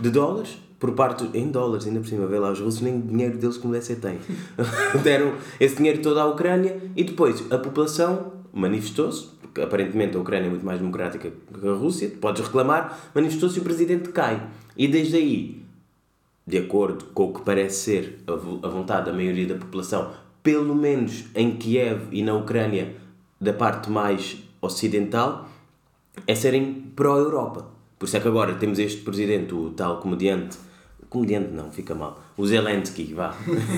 de 0.00 0.10
dólares, 0.10 0.56
por 0.78 0.92
parte, 0.92 1.28
em 1.34 1.50
dólares 1.50 1.86
ainda 1.86 2.00
por 2.00 2.08
cima, 2.08 2.26
vê 2.26 2.38
lá, 2.38 2.50
os 2.50 2.60
russos 2.60 2.80
nem 2.80 3.00
dinheiro 3.00 3.38
deles 3.38 3.56
como 3.56 3.72
deve 3.72 3.84
ser 3.84 3.96
têm. 3.96 4.18
Deram 5.02 5.32
esse 5.60 5.76
dinheiro 5.76 6.02
todo 6.02 6.18
à 6.18 6.26
Ucrânia 6.26 6.78
e 6.96 7.04
depois 7.04 7.44
a 7.50 7.58
população 7.58 8.33
manifestou-se, 8.54 9.26
porque 9.42 9.60
aparentemente 9.60 10.16
a 10.16 10.20
Ucrânia 10.20 10.46
é 10.46 10.50
muito 10.50 10.64
mais 10.64 10.78
democrática 10.78 11.30
que 11.30 11.68
a 11.68 11.72
Rússia, 11.72 12.10
podes 12.20 12.42
reclamar, 12.42 13.10
manifestou-se 13.14 13.58
e 13.58 13.60
o 13.60 13.64
presidente 13.64 14.08
cai. 14.10 14.48
E 14.76 14.86
desde 14.88 15.16
aí, 15.16 15.62
de 16.46 16.58
acordo 16.58 17.06
com 17.06 17.24
o 17.24 17.32
que 17.34 17.42
parece 17.42 17.76
ser 17.84 18.18
a 18.26 18.32
vo- 18.32 18.60
a 18.62 18.68
vontade 18.68 19.06
da 19.06 19.12
maioria 19.12 19.46
da 19.46 19.54
população, 19.56 20.12
pelo 20.42 20.74
menos 20.74 21.24
em 21.34 21.56
Kiev 21.56 22.08
e 22.12 22.22
na 22.22 22.34
Ucrânia, 22.34 22.94
da 23.40 23.52
parte 23.52 23.90
mais 23.90 24.36
ocidental, 24.60 25.48
é 26.26 26.34
serem 26.34 26.92
pró-Europa. 26.94 27.66
Por 27.98 28.06
isso 28.06 28.16
é 28.16 28.20
que 28.20 28.28
agora 28.28 28.54
temos 28.54 28.78
este 28.78 29.00
presidente, 29.02 29.54
o 29.54 29.70
tal 29.70 29.98
comediante, 30.00 30.56
comediante 31.08 31.50
não, 31.52 31.70
fica 31.70 31.94
mal, 31.94 32.20
o 32.36 32.46
Zelensky, 32.46 33.14
vá. 33.14 33.34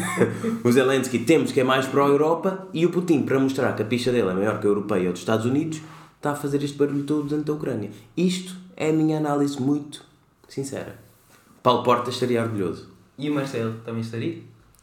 o 0.64 0.72
Zelensky 0.72 1.18
temos 1.18 1.52
que 1.52 1.60
é 1.60 1.64
mais 1.64 1.86
pró-Europa 1.86 2.66
e 2.72 2.86
o 2.86 2.90
Putin, 2.90 3.22
para 3.22 3.38
mostrar 3.38 3.74
que 3.74 3.82
a 3.82 3.84
picha 3.84 4.10
dele 4.10 4.30
é 4.30 4.34
maior 4.34 4.58
que 4.58 4.66
a 4.66 4.70
europeia 4.70 5.06
ou 5.06 5.12
dos 5.12 5.20
Estados 5.20 5.44
Unidos, 5.44 5.80
está 6.16 6.32
a 6.32 6.34
fazer 6.34 6.62
este 6.62 6.76
barulho 6.76 7.04
todo 7.04 7.28
dentro 7.28 7.44
da 7.44 7.52
Ucrânia. 7.52 7.90
Isto 8.16 8.56
é 8.76 8.90
a 8.90 8.92
minha 8.92 9.18
análise 9.18 9.60
muito 9.60 10.02
sincera. 10.48 10.96
Paulo 11.62 11.82
Porta 11.82 12.10
estaria 12.10 12.42
orgulhoso. 12.42 12.88
E 13.18 13.28
o 13.28 13.34
Marcelo 13.34 13.74
também 13.84 14.00
estaria? 14.00 14.38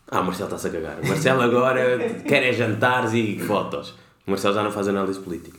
Ah, 0.07 0.21
o 0.21 0.25
Marcelo 0.25 0.53
está-se 0.53 0.67
a 0.67 0.71
cagar. 0.71 0.99
O 0.99 1.07
Marcelo 1.07 1.41
agora 1.41 2.09
quer 2.27 2.43
é 2.43 2.53
jantares 2.53 3.13
e 3.13 3.39
fotos. 3.39 3.95
O 4.27 4.31
Marcelo 4.31 4.53
já 4.53 4.63
não 4.63 4.71
faz 4.71 4.87
análise 4.87 5.19
política. 5.19 5.57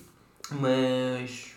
Mas 0.52 1.54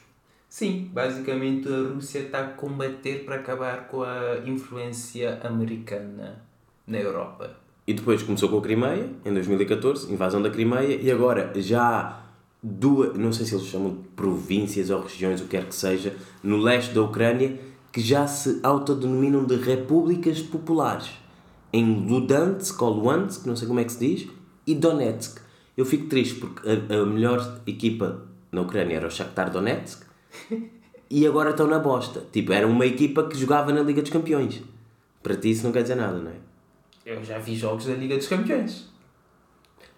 sim, 0.49 0.89
basicamente 0.91 1.67
a 1.67 1.93
Rússia 1.93 2.19
está 2.19 2.39
a 2.39 2.47
combater 2.47 3.25
para 3.25 3.35
acabar 3.35 3.87
com 3.87 4.03
a 4.03 4.39
influência 4.45 5.39
americana 5.43 6.46
na 6.87 6.97
Europa. 6.97 7.57
E 7.85 7.93
depois 7.93 8.23
começou 8.23 8.49
com 8.49 8.57
a 8.57 8.61
Crimeia, 8.61 9.09
em 9.23 9.33
2014, 9.33 10.11
invasão 10.11 10.41
da 10.41 10.49
Crimeia, 10.49 10.99
e 11.01 11.11
agora 11.11 11.51
já 11.55 11.81
há 11.81 12.19
duas, 12.61 13.17
não 13.17 13.31
sei 13.31 13.45
se 13.45 13.55
eles 13.55 13.67
chamam 13.67 13.91
de 13.91 14.07
províncias 14.15 14.89
ou 14.89 15.01
regiões, 15.01 15.39
o 15.41 15.43
que 15.43 15.51
quer 15.51 15.65
que 15.65 15.75
seja, 15.75 16.15
no 16.43 16.57
leste 16.57 16.93
da 16.93 17.01
Ucrânia, 17.01 17.59
que 17.91 18.01
já 18.01 18.27
se 18.27 18.59
autodenominam 18.63 19.45
de 19.45 19.55
repúblicas 19.55 20.41
populares. 20.41 21.09
Em 21.71 22.07
Ludansk 22.07 22.81
ou 22.81 22.93
Luhansk, 22.93 23.45
não 23.45 23.55
sei 23.55 23.67
como 23.67 23.79
é 23.79 23.83
que 23.83 23.91
se 23.91 23.99
diz, 23.99 24.27
e 24.65 24.75
Donetsk. 24.75 25.39
Eu 25.75 25.85
fico 25.85 26.07
triste 26.07 26.35
porque 26.35 26.67
a, 26.67 27.01
a 27.01 27.05
melhor 27.05 27.61
equipa 27.67 28.23
na 28.51 28.61
Ucrânia 28.61 28.97
era 28.97 29.07
o 29.07 29.11
Shakhtar 29.11 29.51
Donetsk 29.51 30.03
e 31.09 31.25
agora 31.25 31.51
estão 31.51 31.67
na 31.67 31.79
bosta. 31.79 32.23
Tipo, 32.31 32.51
era 32.51 32.67
uma 32.67 32.85
equipa 32.85 33.23
que 33.23 33.37
jogava 33.37 33.71
na 33.71 33.81
Liga 33.81 34.01
dos 34.01 34.11
Campeões. 34.11 34.61
Para 35.23 35.35
ti 35.35 35.51
isso 35.51 35.63
não 35.63 35.71
quer 35.71 35.83
dizer 35.83 35.95
nada, 35.95 36.17
não 36.17 36.31
é? 36.31 36.46
Eu 37.07 37.23
já 37.23 37.37
vi 37.37 37.55
jogos 37.55 37.85
da 37.85 37.93
Liga 37.93 38.17
dos 38.17 38.27
Campeões. 38.27 38.91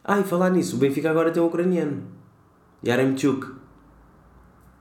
Ah, 0.03 0.19
e 0.19 0.23
falar 0.23 0.51
nisso, 0.51 0.75
o 0.75 0.79
Benfica 0.79 1.09
agora 1.09 1.31
tem 1.31 1.41
um 1.41 1.47
ucraniano. 1.47 2.03
Yaremchuk. 2.85 3.47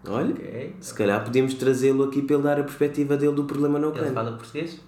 Olha, 0.06 0.34
Ok. 0.34 0.76
se 0.78 0.92
calhar 0.94 1.24
podíamos 1.24 1.54
trazê-lo 1.54 2.04
aqui 2.04 2.20
para 2.20 2.34
ele 2.36 2.42
dar 2.44 2.60
a 2.60 2.64
perspectiva 2.64 3.16
dele 3.16 3.32
do 3.32 3.44
problema 3.44 3.78
na 3.78 3.86
Ele 3.86 3.92
Ucrânia. 3.94 4.12
fala 4.12 4.32
português? 4.36 4.78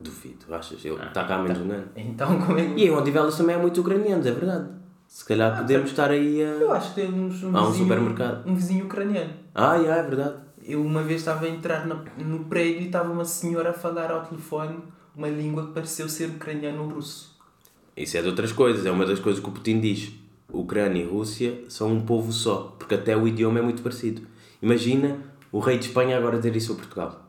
Duvido, 0.00 0.46
achas? 0.54 0.82
Ele 0.82 0.94
está 0.94 1.24
cá 1.24 1.36
há 1.36 1.42
menos 1.42 1.58
de 1.58 1.64
um 1.64 1.72
ano. 1.72 1.88
Então 1.94 2.40
como 2.40 2.58
é 2.58 2.64
que... 2.64 2.80
E 2.80 2.86
em 2.86 2.90
Odivelas 2.90 3.36
também 3.36 3.54
há 3.54 3.58
muitos 3.58 3.78
ucranianos, 3.78 4.24
é 4.26 4.32
verdade. 4.32 4.70
Se 5.06 5.22
calhar 5.22 5.54
podemos 5.54 5.90
estar 5.90 6.10
aí 6.10 6.40
Eu 6.40 6.72
a... 6.72 6.76
acho 6.78 6.94
que 6.94 7.02
temos 7.02 7.42
um 7.44 7.54
Há 7.54 7.60
um 7.62 7.66
vizinho, 7.70 7.88
supermercado. 7.88 8.46
um 8.48 8.54
vizinho 8.54 8.86
ucraniano. 8.86 9.34
Ah, 9.54 9.78
já, 9.82 9.96
é 9.96 10.02
verdade. 10.02 10.36
Eu 10.64 10.82
uma 10.82 11.02
vez 11.02 11.20
estava 11.20 11.44
a 11.44 11.48
entrar 11.50 11.86
na- 11.86 12.02
no 12.18 12.46
prédio 12.46 12.80
e 12.82 12.86
estava 12.86 13.12
uma 13.12 13.24
senhora 13.26 13.70
a 13.70 13.74
falar 13.74 14.10
ao 14.10 14.22
telefone 14.24 14.80
uma 15.16 15.28
língua 15.28 15.66
que 15.66 15.72
pareceu 15.72 16.08
ser 16.08 16.28
ucraniano 16.28 16.82
ou 16.82 16.88
russo. 16.90 17.34
Isso 17.96 18.16
é 18.18 18.22
de 18.22 18.28
outras 18.28 18.52
coisas, 18.52 18.84
é 18.84 18.90
uma 18.90 19.06
das 19.06 19.18
coisas 19.18 19.42
que 19.42 19.48
o 19.48 19.52
Putin 19.52 19.80
diz. 19.80 20.12
Ucrânia 20.52 21.02
e 21.02 21.06
Rússia 21.06 21.60
são 21.68 21.92
um 21.92 22.00
povo 22.02 22.30
só, 22.32 22.76
porque 22.78 22.94
até 22.94 23.16
o 23.16 23.26
idioma 23.26 23.58
é 23.58 23.62
muito 23.62 23.82
parecido. 23.82 24.22
Imagina 24.62 25.18
o 25.50 25.58
rei 25.58 25.78
de 25.78 25.86
Espanha 25.86 26.16
agora 26.16 26.38
ter 26.38 26.54
isso 26.54 26.72
a 26.72 26.76
Portugal. 26.76 27.22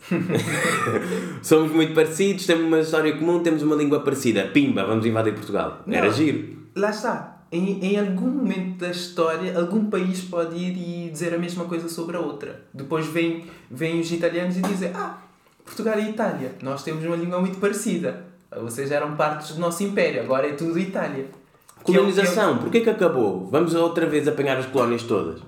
Somos 1.42 1.72
muito 1.72 1.92
parecidos, 1.94 2.46
temos 2.46 2.64
uma 2.66 2.80
história 2.80 3.16
comum, 3.16 3.42
temos 3.42 3.62
uma 3.62 3.74
língua 3.74 4.00
parecida. 4.00 4.44
Pimba, 4.48 4.84
vamos 4.84 5.04
invadir 5.04 5.34
Portugal. 5.34 5.82
Era 5.88 6.06
Não. 6.06 6.12
giro. 6.12 6.56
Lá 6.74 6.90
está. 6.90 7.42
Em, 7.50 7.80
em 7.84 7.98
algum 7.98 8.28
momento 8.28 8.78
da 8.78 8.90
história, 8.90 9.58
algum 9.58 9.86
país 9.90 10.20
pode 10.20 10.56
ir 10.56 10.76
e 10.76 11.10
dizer 11.10 11.34
a 11.34 11.38
mesma 11.38 11.64
coisa 11.64 11.88
sobre 11.88 12.16
a 12.16 12.20
outra. 12.20 12.62
Depois 12.72 13.06
vêm 13.06 13.44
vem 13.70 14.00
os 14.00 14.10
italianos 14.12 14.56
e 14.56 14.62
dizem: 14.62 14.90
Ah, 14.94 15.18
Portugal 15.68 16.00
e 16.00 16.10
Itália, 16.10 16.52
nós 16.62 16.82
temos 16.82 17.04
uma 17.04 17.14
língua 17.14 17.38
muito 17.40 17.58
parecida. 17.58 18.24
Vocês 18.62 18.90
eram 18.90 19.14
partes 19.14 19.52
do 19.54 19.60
nosso 19.60 19.82
império, 19.84 20.22
agora 20.22 20.48
é 20.48 20.52
tudo 20.52 20.78
Itália. 20.78 21.26
É 21.78 21.82
Colonização, 21.82 22.58
porquê 22.58 22.80
que 22.80 22.90
acabou? 22.90 23.46
Vamos 23.50 23.74
outra 23.74 24.06
vez 24.06 24.26
apanhar 24.26 24.56
as 24.56 24.66
colónias 24.66 25.02
todas. 25.02 25.40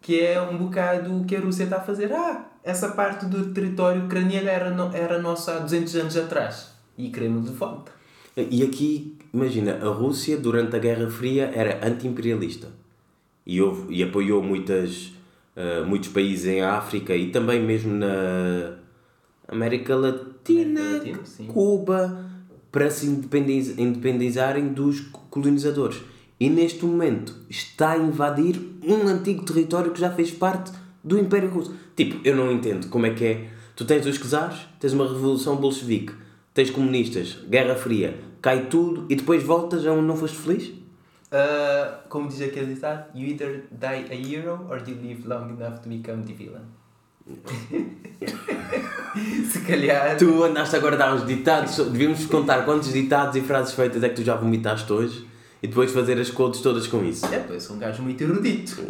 que 0.00 0.20
é 0.20 0.40
um 0.40 0.58
bocado 0.58 1.16
o 1.16 1.24
que 1.24 1.36
a 1.36 1.40
Rússia 1.40 1.64
está 1.64 1.76
a 1.76 1.80
fazer. 1.80 2.12
Ah, 2.12 2.44
essa 2.62 2.90
parte 2.90 3.24
do 3.26 3.52
território 3.52 4.04
ucraniano 4.04 4.48
era, 4.48 4.70
no, 4.70 4.94
era 4.94 5.20
nossa 5.20 5.56
há 5.56 5.58
200 5.60 5.96
anos 5.96 6.16
atrás. 6.16 6.72
E 6.98 7.08
queremos 7.08 7.46
de 7.46 7.56
volta. 7.56 7.90
E 8.36 8.62
aqui, 8.62 9.16
imagina, 9.32 9.78
a 9.82 9.88
Rússia 9.88 10.36
durante 10.36 10.76
a 10.76 10.78
Guerra 10.78 11.08
Fria 11.08 11.50
era 11.54 11.86
anti-imperialista 11.86 12.68
e, 13.46 13.60
houve, 13.60 13.94
e 13.94 14.02
apoiou 14.02 14.42
muitas, 14.42 15.12
ah, 15.56 15.84
muitos 15.86 16.10
países 16.10 16.46
em 16.46 16.62
África 16.62 17.14
e 17.14 17.30
também 17.30 17.62
mesmo 17.62 17.94
na 17.94 18.81
América 19.52 19.94
Latina, 19.94 20.80
América 20.80 21.18
Latina. 21.18 21.52
Cuba, 21.52 22.26
para 22.70 22.90
se 22.90 23.06
independiz- 23.06 23.78
independizarem 23.78 24.68
dos 24.68 25.00
colonizadores. 25.30 26.00
E 26.40 26.48
neste 26.50 26.84
momento 26.84 27.34
está 27.48 27.92
a 27.92 27.98
invadir 27.98 28.58
um 28.84 29.06
antigo 29.06 29.44
território 29.44 29.92
que 29.92 30.00
já 30.00 30.10
fez 30.10 30.30
parte 30.32 30.72
do 31.04 31.18
Império 31.18 31.48
Russo. 31.50 31.74
Tipo, 31.94 32.20
eu 32.26 32.34
não 32.34 32.50
entendo 32.50 32.88
como 32.88 33.06
é 33.06 33.10
que 33.10 33.24
é. 33.24 33.48
Tu 33.76 33.84
tens 33.84 34.04
os 34.06 34.18
czares, 34.18 34.58
tens 34.80 34.92
uma 34.92 35.06
revolução 35.06 35.56
bolchevique, 35.56 36.12
tens 36.52 36.70
comunistas, 36.70 37.38
Guerra 37.48 37.74
Fria, 37.74 38.18
cai 38.40 38.66
tudo 38.66 39.06
e 39.08 39.14
depois 39.16 39.42
voltas 39.42 39.86
a 39.86 39.92
onde 39.92 40.06
não 40.06 40.16
foste 40.16 40.36
feliz? 40.36 40.72
Ah, 41.30 42.00
como 42.08 42.28
diz 42.28 42.40
aquele 42.42 42.74
ditado, 42.74 43.06
you 43.14 43.28
either 43.28 43.64
die 43.70 44.04
a 44.10 44.14
hero 44.14 44.66
or 44.68 44.78
you 44.86 44.96
live 45.02 45.26
long 45.26 45.48
enough 45.50 45.78
to 45.80 45.88
become 45.88 46.22
the 46.24 46.32
villain. 46.34 46.62
Se 49.50 49.60
calhar. 49.60 50.16
Tu 50.16 50.44
andaste 50.44 50.76
a 50.76 50.78
dar 50.78 51.14
uns 51.14 51.26
ditados, 51.26 51.76
devíamos 51.76 52.26
contar 52.26 52.64
quantos 52.64 52.92
ditados 52.92 53.36
e 53.36 53.40
frases 53.40 53.74
feitas 53.74 54.02
é 54.02 54.08
que 54.08 54.16
tu 54.16 54.24
já 54.24 54.34
vomitaste 54.34 54.92
hoje 54.92 55.26
e 55.62 55.68
depois 55.68 55.92
fazer 55.92 56.18
as 56.18 56.30
codes 56.30 56.60
todas 56.60 56.86
com 56.86 57.04
isso. 57.04 57.26
É, 57.26 57.38
pois 57.38 57.62
sou 57.62 57.76
um 57.76 57.78
gajo 57.78 58.02
muito 58.02 58.22
erudito. 58.22 58.82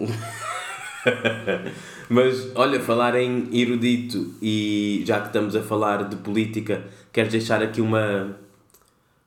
Mas 2.09 2.51
olha, 2.55 2.81
falar 2.81 3.17
em 3.17 3.49
erudito 3.53 4.35
e 4.41 5.03
já 5.05 5.21
que 5.21 5.27
estamos 5.27 5.57
a 5.57 5.63
falar 5.63 6.09
de 6.09 6.17
política, 6.17 6.85
queres 7.13 7.33
deixar 7.33 7.63
aqui 7.63 7.81
uma 7.81 8.37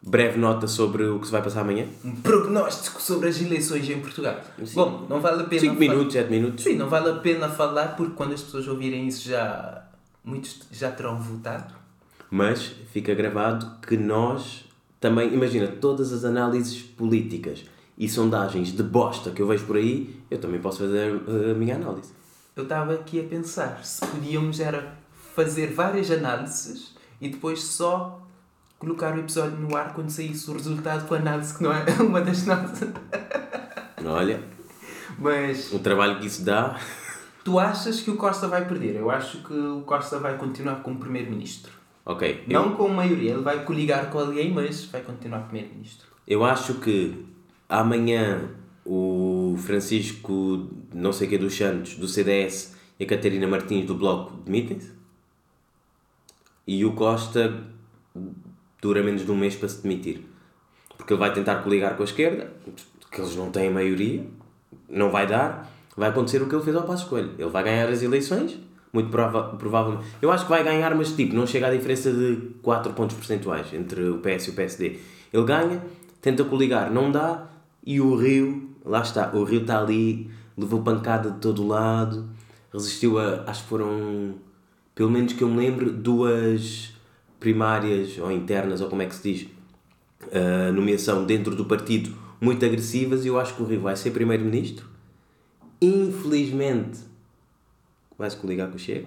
breve 0.05 0.37
nota 0.37 0.67
sobre 0.67 1.03
o 1.05 1.19
que 1.19 1.25
se 1.25 1.31
vai 1.31 1.41
passar 1.41 1.61
amanhã? 1.61 1.87
Um 2.03 2.15
prognóstico 2.15 3.01
sobre 3.01 3.29
as 3.29 3.41
eleições 3.41 3.89
em 3.89 3.99
Portugal. 3.99 4.39
Bom, 4.73 5.05
não 5.09 5.19
vale 5.19 5.41
a 5.43 5.45
pena. 5.45 5.61
5 5.61 5.73
fa- 5.73 5.79
minutos, 5.79 6.13
7 6.13 6.29
minutos. 6.31 6.63
Sim, 6.63 6.75
não 6.75 6.87
vale 6.89 7.09
a 7.09 7.15
pena 7.15 7.49
falar 7.49 7.95
porque 7.95 8.13
quando 8.15 8.33
as 8.33 8.41
pessoas 8.41 8.67
ouvirem 8.67 9.07
isso 9.07 9.27
já. 9.29 9.83
Muitos 10.23 10.59
já 10.71 10.91
terão 10.91 11.19
votado. 11.19 11.73
Mas 12.31 12.63
fica 12.91 13.13
gravado 13.13 13.79
que 13.87 13.95
nós 13.95 14.65
também, 14.99 15.31
imagina, 15.33 15.67
todas 15.67 16.11
as 16.11 16.23
análises 16.25 16.81
políticas 16.81 17.63
e 17.97 18.09
sondagens 18.09 18.71
de 18.71 18.81
bosta 18.83 19.29
que 19.31 19.41
eu 19.41 19.47
vejo 19.47 19.65
por 19.65 19.77
aí, 19.77 20.19
eu 20.31 20.39
também 20.39 20.59
posso 20.59 20.79
fazer 20.79 21.13
uh, 21.15 21.51
a 21.51 21.53
minha 21.53 21.75
análise. 21.75 22.11
Eu 22.55 22.63
estava 22.63 22.93
aqui 22.93 23.19
a 23.19 23.23
pensar 23.23 23.85
se 23.85 24.05
podíamos 24.05 24.59
era 24.59 24.95
fazer 25.35 25.67
várias 25.73 26.09
análises 26.09 26.95
e 27.21 27.29
depois 27.29 27.61
só 27.63 28.24
colocar 28.79 29.15
o 29.15 29.19
episódio 29.19 29.57
no 29.57 29.75
ar 29.75 29.93
quando 29.93 30.09
saísse 30.09 30.49
o 30.49 30.53
resultado 30.53 31.07
com 31.07 31.15
a 31.15 31.17
análise 31.17 31.57
que 31.57 31.63
não 31.63 31.71
é 31.73 31.83
uma 32.01 32.21
das 32.21 32.45
nossas. 32.45 32.89
Olha, 34.05 34.41
Mas 35.17 35.71
o 35.73 35.79
trabalho 35.79 36.19
que 36.19 36.27
isso 36.27 36.43
dá. 36.43 36.79
tu 37.43 37.57
achas 37.59 38.01
que 38.01 38.11
o 38.11 38.15
Costa 38.17 38.47
vai 38.47 38.65
perder? 38.67 38.95
Eu 38.95 39.09
acho 39.09 39.43
que 39.43 39.53
o 39.53 39.81
Costa 39.81 40.19
vai 40.19 40.37
continuar 40.37 40.75
como 40.83 40.99
primeiro-ministro. 40.99 41.71
Ok, 42.05 42.43
eu, 42.47 42.61
Não 42.61 42.75
com 42.75 42.87
maioria, 42.89 43.31
ele 43.31 43.41
vai 43.41 43.63
coligar 43.63 44.09
com 44.11 44.19
alguém, 44.19 44.53
mas 44.53 44.85
vai 44.85 45.01
continuar 45.01 45.39
primeiro-ministro. 45.39 46.07
eu 46.27 46.43
acho 46.45 46.75
que 46.75 47.25
amanhã 47.67 48.51
o 48.85 49.55
Francisco, 49.57 50.69
não 50.93 51.11
sei 51.11 51.27
que 51.27 51.35
dos 51.39 51.57
Santos, 51.57 51.95
do 51.95 52.07
CDS, 52.07 52.75
e 52.99 53.03
a 53.03 53.07
Catarina 53.07 53.47
Martins, 53.47 53.87
do 53.87 53.95
Bloco, 53.95 54.33
demitem-se. 54.45 54.93
E 56.67 56.85
o 56.85 56.93
Costa 56.93 57.63
dura 58.85 59.01
menos 59.01 59.25
de 59.25 59.31
um 59.31 59.35
mês 59.35 59.55
para 59.55 59.67
se 59.67 59.81
demitir. 59.81 60.21
Porque 60.95 61.11
ele 61.11 61.19
vai 61.19 61.33
tentar 61.33 61.55
coligar 61.55 61.95
com 61.95 62.03
a 62.03 62.05
esquerda, 62.05 62.51
que 63.11 63.19
eles 63.19 63.35
não 63.35 63.49
têm 63.49 63.71
maioria, 63.71 64.23
não 64.87 65.09
vai 65.09 65.25
dar, 65.25 65.71
vai 65.97 66.09
acontecer 66.09 66.41
o 66.41 66.47
que 66.47 66.53
ele 66.53 66.63
fez 66.63 66.75
ao 66.75 66.83
Passo 66.83 67.03
Escolho. 67.03 67.31
Ele 67.37 67.49
vai 67.49 67.63
ganhar 67.63 67.89
as 67.89 68.03
eleições, 68.03 68.59
muito 68.93 69.09
prova 69.09 69.55
provavelmente. 69.57 70.05
Eu 70.21 70.31
acho 70.31 70.43
que 70.43 70.51
vai 70.51 70.63
ganhar, 70.63 70.93
mas 70.93 71.11
tipo, 71.11 71.35
não 71.35 71.47
chega 71.47 71.67
à 71.67 71.71
diferença 71.71 72.11
de 72.11 72.35
4 72.61 72.93
pontos 72.93 73.15
percentuais 73.15 73.73
entre 73.73 74.03
o 74.03 74.19
PS 74.19 74.47
e 74.47 74.49
o 74.51 74.53
PSD. 74.53 74.99
Ele 75.33 75.43
ganha, 75.43 75.81
tenta 76.21 76.43
coligar, 76.43 76.91
não 76.91 77.11
dá, 77.11 77.47
e 77.83 77.99
o 77.99 78.15
Rio, 78.15 78.69
lá 78.85 79.01
está, 79.01 79.31
o 79.33 79.43
Rio 79.43 79.61
está 79.61 79.79
ali, 79.79 80.29
levou 80.55 80.83
pancada 80.83 81.31
de 81.31 81.39
todo 81.39 81.67
lado, 81.67 82.29
resistiu 82.71 83.17
a, 83.19 83.43
acho 83.47 83.63
que 83.63 83.69
foram, 83.69 84.35
pelo 84.93 85.09
menos 85.09 85.33
que 85.33 85.43
eu 85.43 85.49
me 85.49 85.57
lembro, 85.57 85.91
duas 85.91 86.94
primárias 87.45 88.17
ou 88.17 88.31
internas, 88.31 88.81
ou 88.81 88.89
como 88.89 89.03
é 89.03 89.05
que 89.05 89.13
se 89.13 89.21
diz, 89.21 89.47
a 90.33 90.71
nomeação 90.71 91.23
dentro 91.23 91.55
do 91.55 91.63
partido 91.65 92.11
muito 92.41 92.65
agressivas 92.65 93.23
e 93.23 93.27
eu 93.27 93.39
acho 93.39 93.53
que 93.55 93.61
o 93.61 93.65
Rio 93.67 93.81
vai 93.81 93.95
ser 93.95 94.09
primeiro-ministro. 94.09 94.87
Infelizmente 95.79 97.01
vai 98.17 98.27
se 98.31 98.37
coligar 98.37 98.67
com 98.69 98.77
o 98.77 98.79
Chega 98.79 99.05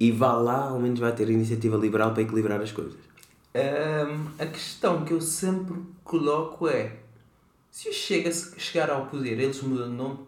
e 0.00 0.10
vá 0.10 0.32
lá, 0.32 0.70
ao 0.70 0.80
menos 0.80 0.98
vai 0.98 1.14
ter 1.14 1.30
iniciativa 1.30 1.76
liberal 1.76 2.12
para 2.12 2.22
equilibrar 2.22 2.60
as 2.60 2.72
coisas. 2.72 2.98
Ahm, 3.54 4.26
a 4.36 4.46
questão 4.46 5.04
que 5.04 5.12
eu 5.12 5.20
sempre 5.20 5.76
coloco 6.02 6.66
é: 6.66 6.96
se 7.70 7.88
o 7.88 7.92
Chega 7.92 8.32
chegar 8.32 8.90
ao 8.90 9.06
poder, 9.06 9.38
eles 9.38 9.62
mudam 9.62 9.88
de 9.88 9.94
nome? 9.94 10.18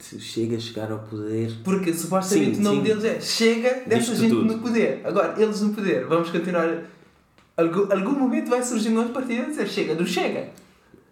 Chega 0.00 0.56
a 0.56 0.60
chegar 0.60 0.90
ao 0.92 1.00
poder. 1.00 1.52
Porque 1.64 1.92
supostamente 1.92 2.56
Sim, 2.56 2.60
o 2.60 2.64
nome 2.64 2.76
sim. 2.78 2.82
deles 2.84 3.04
é 3.04 3.20
Chega 3.20 3.82
dessa 3.86 4.14
gente 4.14 4.30
tudo. 4.30 4.44
no 4.44 4.58
poder. 4.60 5.00
Agora, 5.04 5.34
eles 5.40 5.60
no 5.60 5.74
poder, 5.74 6.06
vamos 6.06 6.30
continuar. 6.30 6.84
Algum, 7.56 7.92
algum 7.92 8.12
momento 8.12 8.48
vai 8.48 8.62
surgir 8.62 8.90
um 8.90 8.98
outro 8.98 9.12
partido 9.12 9.42
a 9.42 9.46
dizer 9.46 9.66
Chega, 9.68 9.94
do 9.94 10.06
Chega. 10.06 10.48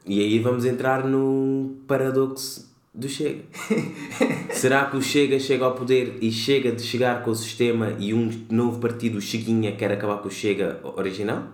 E 0.06 0.20
aí 0.20 0.38
vamos 0.38 0.64
entrar 0.64 1.04
no 1.04 1.76
paradoxo 1.88 2.72
do 2.94 3.08
Chega. 3.08 3.42
Será 4.54 4.86
que 4.86 4.96
o 4.96 5.02
Chega 5.02 5.38
chega 5.38 5.64
ao 5.64 5.74
poder 5.74 6.18
e 6.22 6.30
chega 6.30 6.72
de 6.72 6.82
chegar 6.82 7.22
com 7.22 7.30
o 7.30 7.34
sistema 7.34 7.94
e 7.98 8.14
um 8.14 8.30
novo 8.48 8.78
partido, 8.78 9.18
o 9.18 9.20
Cheguinha, 9.20 9.72
quer 9.76 9.90
acabar 9.92 10.18
com 10.18 10.28
o 10.28 10.30
Chega 10.30 10.80
original? 10.96 11.48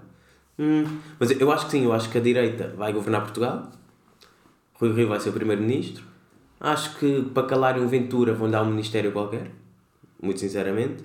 Hum, 0.58 0.84
mas 1.18 1.30
eu 1.30 1.50
acho 1.50 1.64
que 1.64 1.72
sim, 1.72 1.84
eu 1.84 1.92
acho 1.92 2.10
que 2.10 2.18
a 2.18 2.20
direita 2.20 2.72
vai 2.76 2.92
governar 2.92 3.22
Portugal. 3.22 3.72
Rui 4.74 4.92
Rio 4.92 5.08
vai 5.08 5.18
ser 5.18 5.30
o 5.30 5.32
primeiro-ministro. 5.32 6.11
Acho 6.64 6.96
que 6.96 7.22
para 7.34 7.44
calarem 7.44 7.82
o 7.82 7.88
Ventura 7.88 8.32
vão 8.32 8.48
dar 8.48 8.62
um 8.62 8.70
ministério 8.70 9.10
qualquer, 9.10 9.50
muito 10.22 10.38
sinceramente. 10.38 11.02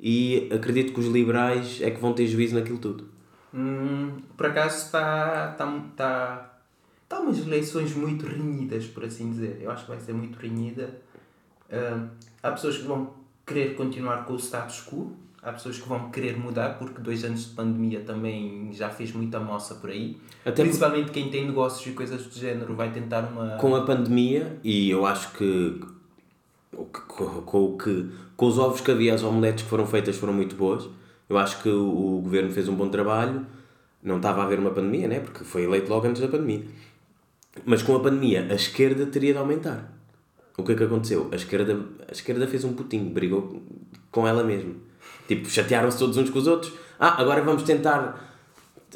E 0.00 0.48
acredito 0.52 0.92
que 0.92 0.98
os 0.98 1.06
liberais 1.06 1.80
é 1.80 1.92
que 1.92 2.00
vão 2.00 2.12
ter 2.12 2.26
juízo 2.26 2.56
naquilo 2.56 2.78
tudo. 2.78 3.08
Hum, 3.54 4.16
por 4.36 4.46
acaso 4.46 4.86
está. 4.86 5.52
Está. 5.52 5.76
Está. 5.92 6.46
Está 7.04 7.20
umas 7.20 7.38
eleições 7.38 7.94
muito 7.94 8.26
renhidas, 8.26 8.86
por 8.86 9.04
assim 9.04 9.30
dizer. 9.30 9.60
Eu 9.62 9.70
acho 9.70 9.84
que 9.84 9.90
vai 9.90 10.00
ser 10.00 10.12
muito 10.12 10.36
renhida. 10.36 11.00
Hum, 11.70 12.08
há 12.42 12.50
pessoas 12.50 12.78
que 12.78 12.84
vão 12.84 13.14
querer 13.46 13.76
continuar 13.76 14.24
com 14.24 14.32
o 14.32 14.38
status 14.40 14.84
quo, 14.84 15.12
há 15.42 15.52
pessoas 15.52 15.78
que 15.78 15.88
vão 15.88 16.10
querer 16.10 16.38
mudar, 16.38 16.78
porque 16.78 17.00
dois 17.00 17.24
anos 17.24 17.48
de 17.48 17.54
pandemia 17.54 18.00
também 18.00 18.70
já 18.72 18.90
fez 18.90 19.12
muita 19.12 19.40
moça 19.40 19.74
por 19.76 19.90
aí. 19.90 20.16
Até 20.44 20.62
Principalmente 20.62 21.10
quem 21.10 21.30
tem 21.30 21.46
negócios 21.46 21.86
e 21.86 21.92
coisas 21.92 22.26
do 22.26 22.38
género 22.38 22.74
vai 22.74 22.92
tentar 22.92 23.22
uma. 23.22 23.56
com 23.56 23.74
a 23.74 23.84
pandemia 23.84 24.58
e 24.62 24.90
eu 24.90 25.06
acho 25.06 25.32
que 25.32 25.80
com, 27.46 27.64
o 27.64 27.78
que 27.78 28.10
com 28.36 28.46
os 28.46 28.58
ovos 28.58 28.80
que 28.80 28.90
havia 28.90 29.14
as 29.14 29.22
omeletes 29.22 29.64
que 29.64 29.70
foram 29.70 29.86
feitas 29.86 30.16
foram 30.16 30.32
muito 30.32 30.54
boas. 30.54 30.88
Eu 31.28 31.38
acho 31.38 31.62
que 31.62 31.68
o, 31.68 32.18
o 32.18 32.20
governo 32.22 32.50
fez 32.50 32.68
um 32.68 32.74
bom 32.74 32.88
trabalho. 32.88 33.46
Não 34.02 34.16
estava 34.16 34.40
a 34.40 34.44
haver 34.44 34.58
uma 34.58 34.70
pandemia 34.70 35.06
né? 35.06 35.20
Porque 35.20 35.44
foi 35.44 35.64
eleito 35.64 35.90
logo 35.90 36.06
antes 36.06 36.20
da 36.20 36.28
pandemia. 36.28 36.64
Mas 37.64 37.82
com 37.82 37.94
a 37.94 38.00
pandemia 38.00 38.46
a 38.50 38.54
esquerda 38.54 39.06
teria 39.06 39.32
de 39.32 39.38
aumentar. 39.38 39.92
O 40.56 40.62
que 40.62 40.72
é 40.72 40.74
que 40.74 40.84
aconteceu? 40.84 41.28
A 41.32 41.36
esquerda 41.36 41.78
a 42.06 42.12
esquerda 42.12 42.46
fez 42.46 42.64
um 42.64 42.74
putinho 42.74 43.10
brigou 43.10 43.62
com 44.10 44.26
ela 44.26 44.42
mesma 44.44 44.89
tipo 45.28 45.48
chatearam-se 45.48 45.98
todos 45.98 46.16
uns 46.16 46.30
com 46.30 46.38
os 46.38 46.46
outros 46.46 46.72
ah 46.98 47.20
agora 47.20 47.42
vamos 47.42 47.62
tentar 47.62 48.30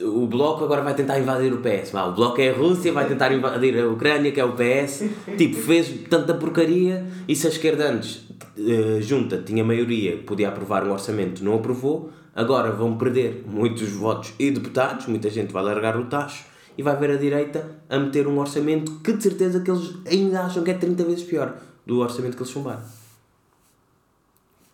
o 0.00 0.26
Bloco 0.26 0.64
agora 0.64 0.82
vai 0.82 0.94
tentar 0.94 1.18
invadir 1.20 1.52
o 1.52 1.58
PS. 1.58 1.92
Vá, 1.92 2.06
o 2.06 2.12
Bloco 2.12 2.40
é 2.40 2.50
a 2.50 2.52
Rússia, 2.52 2.92
vai 2.92 3.06
tentar 3.06 3.32
invadir 3.32 3.78
a 3.78 3.88
Ucrânia, 3.88 4.32
que 4.32 4.40
é 4.40 4.44
o 4.44 4.52
PS. 4.52 5.04
Tipo, 5.38 5.56
fez 5.56 5.88
tanta 6.10 6.34
porcaria 6.34 7.06
e 7.28 7.36
se 7.36 7.46
a 7.46 7.50
esquerda 7.50 7.90
antes 7.90 8.26
eh, 8.58 9.00
junta 9.00 9.38
tinha 9.38 9.64
maioria, 9.64 10.16
podia 10.18 10.48
aprovar 10.48 10.84
um 10.84 10.92
orçamento, 10.92 11.44
não 11.44 11.54
aprovou. 11.54 12.10
Agora 12.34 12.72
vão 12.72 12.98
perder 12.98 13.44
muitos 13.46 13.90
votos 13.90 14.32
e 14.38 14.50
deputados, 14.50 15.06
muita 15.06 15.30
gente 15.30 15.52
vai 15.52 15.62
largar 15.62 15.96
o 15.96 16.06
tacho 16.06 16.44
e 16.76 16.82
vai 16.82 16.96
ver 16.96 17.12
a 17.12 17.16
direita 17.16 17.64
a 17.88 17.96
meter 17.96 18.26
um 18.26 18.38
orçamento 18.38 19.00
que 19.00 19.12
de 19.12 19.22
certeza 19.22 19.60
que 19.60 19.70
eles 19.70 19.94
ainda 20.04 20.42
acham 20.42 20.64
que 20.64 20.72
é 20.72 20.74
30 20.74 21.04
vezes 21.04 21.22
pior 21.22 21.56
do 21.86 22.00
orçamento 22.00 22.36
que 22.36 22.42
eles 22.42 22.52
chumbaram. 22.52 22.82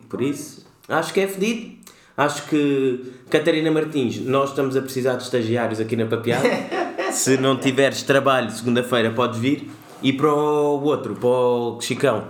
Por 0.09 0.23
isso, 0.23 0.67
acho 0.91 1.13
que 1.15 1.21
é 1.21 1.27
fedido. 1.27 1.81
Acho 2.17 2.43
que, 2.47 3.15
Catarina 3.31 3.71
Martins, 3.71 4.19
nós 4.21 4.51
estamos 4.51 4.77
a 4.77 4.83
precisar 4.83 5.15
de 5.15 5.23
estagiários 5.23 5.81
aqui 5.81 5.97
na 5.97 6.05
Papeada. 6.05 6.47
Se 7.13 7.39
não 7.39 7.57
tiveres 7.57 8.03
trabalho, 8.03 8.51
segunda-feira 8.51 9.11
podes 9.11 9.39
vir. 9.39 9.71
E 10.03 10.13
para 10.13 10.33
o 10.33 10.83
outro, 10.83 11.15
para 11.15 11.29
o 11.29 11.81
Chicão, 11.81 12.25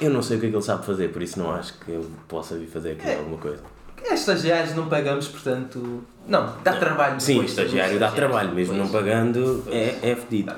eu 0.00 0.10
não 0.10 0.22
sei 0.22 0.36
o 0.36 0.40
que 0.40 0.46
é 0.46 0.48
que 0.50 0.56
ele 0.56 0.62
sabe 0.62 0.84
fazer, 0.84 1.08
por 1.12 1.22
isso 1.22 1.38
não 1.38 1.52
acho 1.52 1.78
que 1.78 1.90
ele 1.90 2.08
possa 2.28 2.56
vir 2.56 2.66
fazer 2.66 2.92
aqui 2.92 3.08
alguma 3.14 3.38
coisa. 3.38 3.62
É, 4.04 4.14
estagiários 4.14 4.74
não 4.74 4.88
pagamos, 4.88 5.28
portanto. 5.28 6.02
Não, 6.26 6.56
dá 6.64 6.72
trabalho. 6.76 7.20
Sim, 7.20 7.34
depois, 7.34 7.50
estagiário 7.50 7.98
dá 7.98 8.10
trabalho, 8.10 8.52
mesmo 8.52 8.74
não 8.74 8.86
depois. 8.86 9.04
pagando, 9.04 9.64
é, 9.68 9.96
é 10.02 10.16
fedido. 10.16 10.52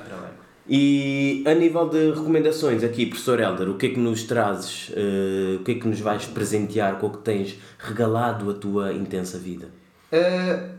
E 0.67 1.43
a 1.45 1.53
nível 1.53 1.87
de 1.87 2.11
recomendações 2.11 2.83
aqui, 2.83 3.05
professor 3.05 3.39
Helder, 3.39 3.69
o 3.69 3.77
que 3.77 3.85
é 3.85 3.89
que 3.89 3.99
nos 3.99 4.23
trazes, 4.23 4.91
eh, 4.95 5.57
o 5.59 5.63
que 5.63 5.73
é 5.73 5.75
que 5.75 5.87
nos 5.87 5.99
vais 5.99 6.25
presentear 6.25 6.97
com 6.97 7.07
o 7.07 7.11
que 7.11 7.19
tens 7.19 7.55
regalado 7.77 8.49
a 8.49 8.53
tua 8.55 8.91
intensa 8.91 9.37
vida? 9.37 9.69
Uh, 10.11 10.75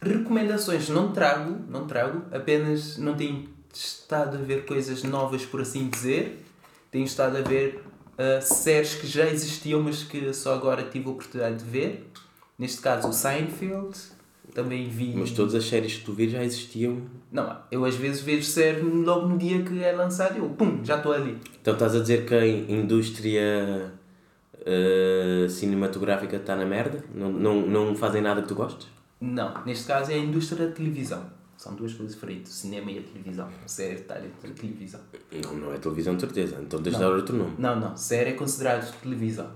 recomendações 0.00 0.88
não 0.88 1.12
trago, 1.12 1.58
não 1.68 1.86
trago, 1.86 2.22
apenas 2.34 2.96
não 2.96 3.14
tenho 3.14 3.46
estado 3.74 4.38
a 4.38 4.40
ver 4.40 4.64
coisas 4.64 5.02
novas, 5.02 5.44
por 5.44 5.60
assim 5.60 5.88
dizer. 5.88 6.42
Tenho 6.90 7.04
estado 7.04 7.36
a 7.36 7.42
ver 7.42 7.82
uh, 8.14 8.40
séries 8.40 8.94
que 8.94 9.06
já 9.06 9.26
existiam, 9.26 9.82
mas 9.82 10.04
que 10.04 10.32
só 10.32 10.54
agora 10.54 10.82
tive 10.84 11.06
a 11.06 11.10
oportunidade 11.10 11.56
de 11.62 11.64
ver. 11.64 12.10
Neste 12.58 12.80
caso, 12.80 13.08
o 13.08 13.12
Seinfeld. 13.12 14.15
Também 14.56 14.88
vi. 14.88 15.12
Mas 15.14 15.32
todas 15.32 15.54
as 15.54 15.66
séries 15.66 15.96
que 15.96 16.04
tu 16.06 16.14
vires 16.14 16.32
já 16.32 16.42
existiam. 16.42 17.02
Não, 17.30 17.58
eu 17.70 17.84
às 17.84 17.94
vezes 17.94 18.22
vejo 18.22 18.42
série 18.42 18.80
logo 18.80 19.28
no 19.28 19.36
dia 19.36 19.62
que 19.62 19.84
é 19.84 19.92
lançado 19.92 20.36
e 20.36 20.38
eu, 20.38 20.48
pum, 20.48 20.82
já 20.82 20.96
estou 20.96 21.12
ali. 21.12 21.38
Então 21.60 21.74
estás 21.74 21.94
a 21.94 22.00
dizer 22.00 22.24
que 22.24 22.34
a 22.34 22.46
indústria 22.46 23.92
eh, 24.64 25.46
cinematográfica 25.50 26.36
está 26.36 26.56
na 26.56 26.64
merda? 26.64 27.04
Não, 27.14 27.30
não, 27.30 27.66
não 27.66 27.94
fazem 27.94 28.22
nada 28.22 28.40
que 28.40 28.48
tu 28.48 28.54
gostes? 28.54 28.88
Não, 29.20 29.62
neste 29.66 29.86
caso 29.86 30.10
é 30.10 30.14
a 30.14 30.18
indústria 30.18 30.66
da 30.66 30.72
televisão. 30.72 31.22
São 31.58 31.74
duas 31.74 31.92
coisas 31.92 32.14
diferentes, 32.14 32.50
o 32.50 32.54
cinema 32.54 32.90
e 32.90 32.98
a 32.98 33.02
televisão. 33.02 33.50
A 33.62 33.68
série 33.68 33.96
está 33.96 34.14
dentro 34.14 34.48
da 34.48 34.54
televisão. 34.54 35.00
Não, 35.44 35.54
não 35.54 35.74
é 35.74 35.76
televisão 35.76 36.14
de 36.14 36.22
certeza, 36.22 36.56
então 36.62 36.82
tens 36.82 36.94
de 36.94 37.02
Não. 37.02 37.10
dar 37.10 37.14
outro 37.14 37.36
nome. 37.36 37.52
Não, 37.58 37.78
não. 37.78 37.94
Série 37.94 38.30
é 38.30 38.32
considerado 38.32 38.90
televisão. 39.02 39.50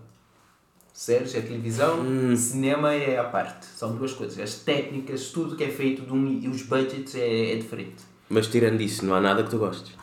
Séries 1.00 1.34
é 1.34 1.40
televisão, 1.40 2.00
Hum. 2.00 2.36
cinema 2.36 2.92
é 2.92 3.18
a 3.18 3.24
parte. 3.24 3.64
São 3.64 3.96
duas 3.96 4.12
coisas. 4.12 4.38
As 4.38 4.56
técnicas, 4.56 5.30
tudo 5.30 5.56
que 5.56 5.64
é 5.64 5.70
feito 5.70 6.02
de 6.02 6.12
um, 6.12 6.28
e 6.28 6.46
os 6.46 6.60
budgets 6.60 7.14
é, 7.14 7.52
é 7.52 7.56
diferente. 7.56 8.02
Mas 8.28 8.48
tirando 8.48 8.78
isso, 8.82 9.06
não 9.06 9.14
há 9.14 9.20
nada 9.20 9.42
que 9.42 9.48
tu 9.48 9.56
gostes. 9.56 9.94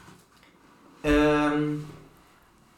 Hum, 1.05 1.81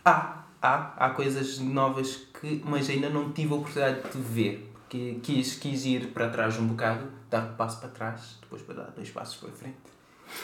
há, 0.04 0.44
há, 0.62 0.94
há 0.98 1.10
coisas 1.12 1.60
novas 1.60 2.28
que, 2.42 2.62
mas 2.66 2.90
ainda 2.90 3.10
não 3.10 3.32
tive 3.32 3.54
a 3.54 3.56
oportunidade 3.56 4.02
de 4.14 4.22
ver. 4.22 4.70
Porque 4.74 5.20
quis, 5.24 5.56
quis 5.56 5.86
ir 5.86 6.08
para 6.08 6.28
trás 6.28 6.60
um 6.60 6.68
bocado, 6.68 7.06
dar 7.30 7.46
um 7.46 7.56
passo 7.56 7.80
para 7.80 7.88
trás, 7.88 8.38
depois 8.42 8.62
para 8.64 8.76
dar 8.76 8.92
dois 8.98 9.10
passos 9.12 9.38
para 9.38 9.50
frente. 9.52 9.78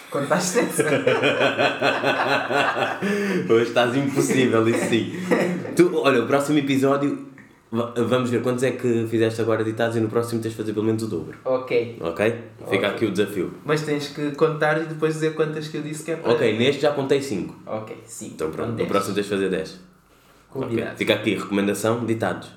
Contaste 0.10 0.60
essa? 0.60 0.86
Hoje 3.54 3.68
estás 3.68 3.94
impossível, 3.98 4.66
isso 4.70 4.86
sim. 4.88 5.12
Tu, 5.76 5.94
olha, 5.94 6.24
o 6.24 6.28
próximo 6.28 6.58
episódio, 6.58 7.35
vamos 7.72 8.30
ver 8.30 8.42
quantos 8.42 8.64
é 8.64 8.72
que 8.72 9.06
fizeste 9.08 9.42
agora 9.42 9.62
editados 9.62 9.98
e 9.98 10.00
no 10.00 10.08
próximo 10.08 10.42
tens 10.42 10.52
de 10.52 10.58
fazer 10.58 10.74
pelo 10.74 10.86
menos 10.86 11.04
o 11.04 11.08
dobro. 11.08 11.38
ok. 11.44 11.98
Ok? 12.02 12.26
Fica 12.70 12.76
Ok. 12.78 12.86
aqui 12.86 13.06
o 13.06 13.12
desafio. 13.12 13.54
Mas 13.66 13.82
tens 13.82 14.08
que 14.10 14.32
contar 14.32 14.82
e 14.82 14.86
depois 14.86 15.14
dizer 15.16 15.34
quantas 15.36 15.68
que 15.68 15.78
eu 15.78 15.82
disse 15.82 16.04
que 16.04 16.12
é 16.12 16.16
para. 16.16 16.32
Ok, 16.34 16.58
neste 16.58 16.82
já 16.82 16.92
contei 16.94 17.22
5. 17.22 17.56
Ok, 17.66 17.98
sim. 18.06 18.28
Então 18.36 18.50
pronto, 18.52 18.70
no 18.72 18.76
dez. 18.78 18.88
próximo 18.90 19.16
tens 19.16 19.24
de 19.26 19.30
fazer 19.30 19.50
10. 19.50 19.80
Combinado. 20.50 20.96
Fica 20.98 21.14
aqui, 21.16 21.36
recomendação, 21.36 22.06
ditados. 22.06 22.50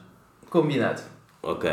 Combinado. 0.48 1.02
Ok. 1.42 1.68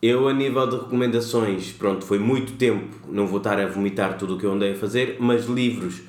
Eu, 0.00 0.28
a 0.28 0.32
nível 0.32 0.66
de 0.68 0.76
recomendações, 0.76 1.72
pronto, 1.72 2.04
foi 2.06 2.18
muito 2.20 2.52
tempo, 2.52 2.94
não 3.08 3.26
vou 3.26 3.38
estar 3.38 3.58
a 3.60 3.66
vomitar 3.66 4.16
tudo 4.16 4.36
o 4.36 4.38
que 4.38 4.46
eu 4.46 4.52
andei 4.52 4.72
a 4.72 4.74
fazer, 4.76 5.16
mas 5.18 5.46
livros, 5.46 6.02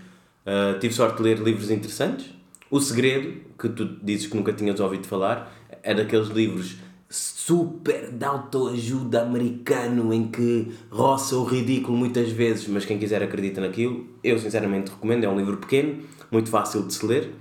ah, 0.46 0.78
tive 0.80 0.94
sorte 0.94 1.18
de 1.18 1.24
ler 1.24 1.40
livros 1.40 1.72
interessantes. 1.72 2.30
O 2.70 2.80
Segredo, 2.80 3.34
que 3.58 3.68
tu 3.68 3.86
dizes 4.04 4.28
que 4.28 4.38
nunca 4.38 4.54
tinhas 4.54 4.80
ouvido 4.80 5.08
falar, 5.08 5.52
é 5.84 5.94
daqueles 5.94 6.30
livros 6.30 6.78
super 7.10 8.12
de 8.12 8.24
autoajuda 8.24 9.24
americano 9.24 10.14
em 10.14 10.28
que 10.28 10.72
roça 10.92 11.36
o 11.36 11.44
ridículo 11.44 11.98
muitas 11.98 12.30
vezes, 12.30 12.68
mas 12.68 12.86
quem 12.86 13.00
quiser 13.00 13.24
acredita 13.24 13.62
naquilo. 13.62 14.08
Eu, 14.24 14.38
sinceramente, 14.38 14.92
recomendo. 14.92 15.24
É 15.24 15.30
um 15.30 15.38
livro 15.38 15.58
pequeno, 15.58 16.04
muito 16.32 16.50
fácil 16.50 16.86
de 16.86 16.94
se 16.94 17.06
ler. 17.06 17.34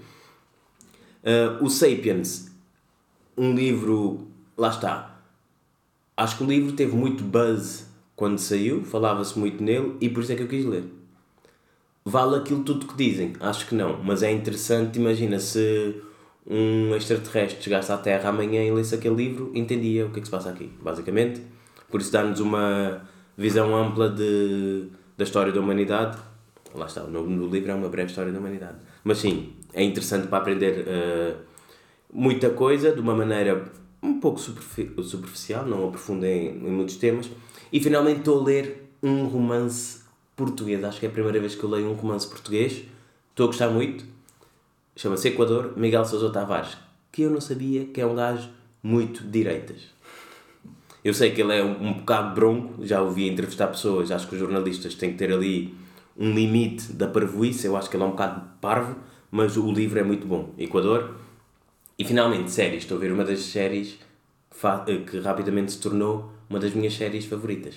Ah, 1.22 1.58
o 1.60 1.68
Sapiens, 1.68 2.50
um 3.36 3.54
livro, 3.54 4.28
lá 4.56 4.70
está, 4.70 5.18
Acho 6.18 6.38
que 6.38 6.42
o 6.42 6.46
livro 6.48 6.72
teve 6.72 6.96
muito 6.96 7.22
buzz 7.22 7.86
quando 8.16 8.38
saiu, 8.38 8.82
falava-se 8.82 9.38
muito 9.38 9.62
nele 9.62 9.96
e 10.00 10.10
por 10.10 10.24
isso 10.24 10.32
é 10.32 10.34
que 10.34 10.42
eu 10.42 10.48
quis 10.48 10.64
ler. 10.64 10.82
Vale 12.04 12.34
aquilo 12.34 12.64
tudo 12.64 12.88
que 12.88 12.96
dizem? 12.96 13.34
Acho 13.38 13.68
que 13.68 13.76
não, 13.76 14.02
mas 14.02 14.24
é 14.24 14.32
interessante. 14.32 14.98
Imagina 14.98 15.38
se 15.38 16.02
um 16.50 16.94
extraterrestre 16.96 17.62
chegasse 17.62 17.92
à 17.92 17.98
Terra 17.98 18.30
amanhã 18.30 18.64
e 18.64 18.70
lesse 18.70 18.94
aquele 18.94 19.14
livro, 19.14 19.52
entendia 19.54 20.06
o 20.06 20.10
que 20.10 20.18
é 20.18 20.20
que 20.20 20.26
se 20.26 20.30
passa 20.30 20.48
aqui, 20.48 20.70
basicamente. 20.80 21.42
Por 21.90 22.00
isso 22.00 22.10
dá-nos 22.10 22.40
uma 22.40 23.02
visão 23.36 23.76
ampla 23.76 24.08
de, 24.08 24.86
da 25.16 25.24
história 25.24 25.52
da 25.52 25.60
humanidade. 25.60 26.18
Lá 26.74 26.86
está, 26.86 27.04
o 27.04 27.06
do 27.10 27.48
livro 27.48 27.70
é 27.70 27.74
uma 27.74 27.88
breve 27.88 28.10
história 28.10 28.32
da 28.32 28.38
humanidade. 28.38 28.78
Mas 29.04 29.18
sim, 29.18 29.52
é 29.72 29.82
interessante 29.82 30.26
para 30.28 30.38
aprender 30.38 30.84
eh, 30.86 31.34
muita 32.12 32.50
coisa 32.50 32.92
de 32.92 33.00
uma 33.00 33.14
maneira 33.14 33.70
um 34.02 34.20
pouco 34.20 34.38
superfi- 34.38 34.92
superficial, 35.02 35.66
não 35.66 35.88
aprofundei 35.88 36.48
em, 36.48 36.66
em 36.66 36.70
muitos 36.70 36.96
temas. 36.96 37.30
E 37.72 37.80
finalmente 37.80 38.20
estou 38.20 38.40
a 38.40 38.44
ler 38.44 38.90
um 39.02 39.24
romance 39.26 40.00
português. 40.36 40.82
Acho 40.84 41.00
que 41.00 41.06
é 41.06 41.08
a 41.08 41.12
primeira 41.12 41.40
vez 41.40 41.54
que 41.54 41.62
eu 41.64 41.70
leio 41.70 41.88
um 41.88 41.94
romance 41.94 42.26
português. 42.26 42.84
Estou 43.30 43.44
a 43.44 43.46
gostar 43.48 43.68
muito. 43.68 44.04
Chama-se 44.98 45.28
Equador, 45.28 45.74
Miguel 45.76 46.04
Sousa 46.04 46.28
Tavares, 46.30 46.76
que 47.12 47.22
eu 47.22 47.30
não 47.30 47.40
sabia 47.40 47.84
que 47.84 48.00
é 48.00 48.06
um 48.06 48.16
gajo 48.16 48.50
muito 48.82 49.22
de 49.22 49.30
direitas. 49.30 49.76
Eu 51.04 51.14
sei 51.14 51.30
que 51.30 51.40
ele 51.40 51.56
é 51.56 51.64
um, 51.64 51.86
um 51.86 51.92
bocado 51.94 52.34
bronco, 52.34 52.84
já 52.84 53.00
ouvi 53.00 53.28
entrevistar 53.28 53.68
pessoas, 53.68 54.10
acho 54.10 54.26
que 54.26 54.34
os 54.34 54.40
jornalistas 54.40 54.96
têm 54.96 55.12
que 55.12 55.16
ter 55.16 55.32
ali 55.32 55.72
um 56.16 56.34
limite 56.34 56.92
da 56.92 57.06
parvoíce, 57.06 57.64
eu 57.64 57.76
acho 57.76 57.88
que 57.88 57.96
ele 57.96 58.02
é 58.02 58.06
um 58.06 58.10
bocado 58.10 58.42
parvo, 58.60 58.96
mas 59.30 59.56
o 59.56 59.70
livro 59.70 60.00
é 60.00 60.02
muito 60.02 60.26
bom. 60.26 60.52
Equador. 60.58 61.14
E 61.96 62.04
finalmente, 62.04 62.50
séries. 62.50 62.82
Estou 62.82 62.96
a 62.96 63.00
ver 63.00 63.12
uma 63.12 63.24
das 63.24 63.38
séries 63.40 64.00
que 65.06 65.20
rapidamente 65.20 65.72
se 65.72 65.80
tornou 65.80 66.32
uma 66.50 66.58
das 66.58 66.74
minhas 66.74 66.94
séries 66.94 67.24
favoritas. 67.24 67.76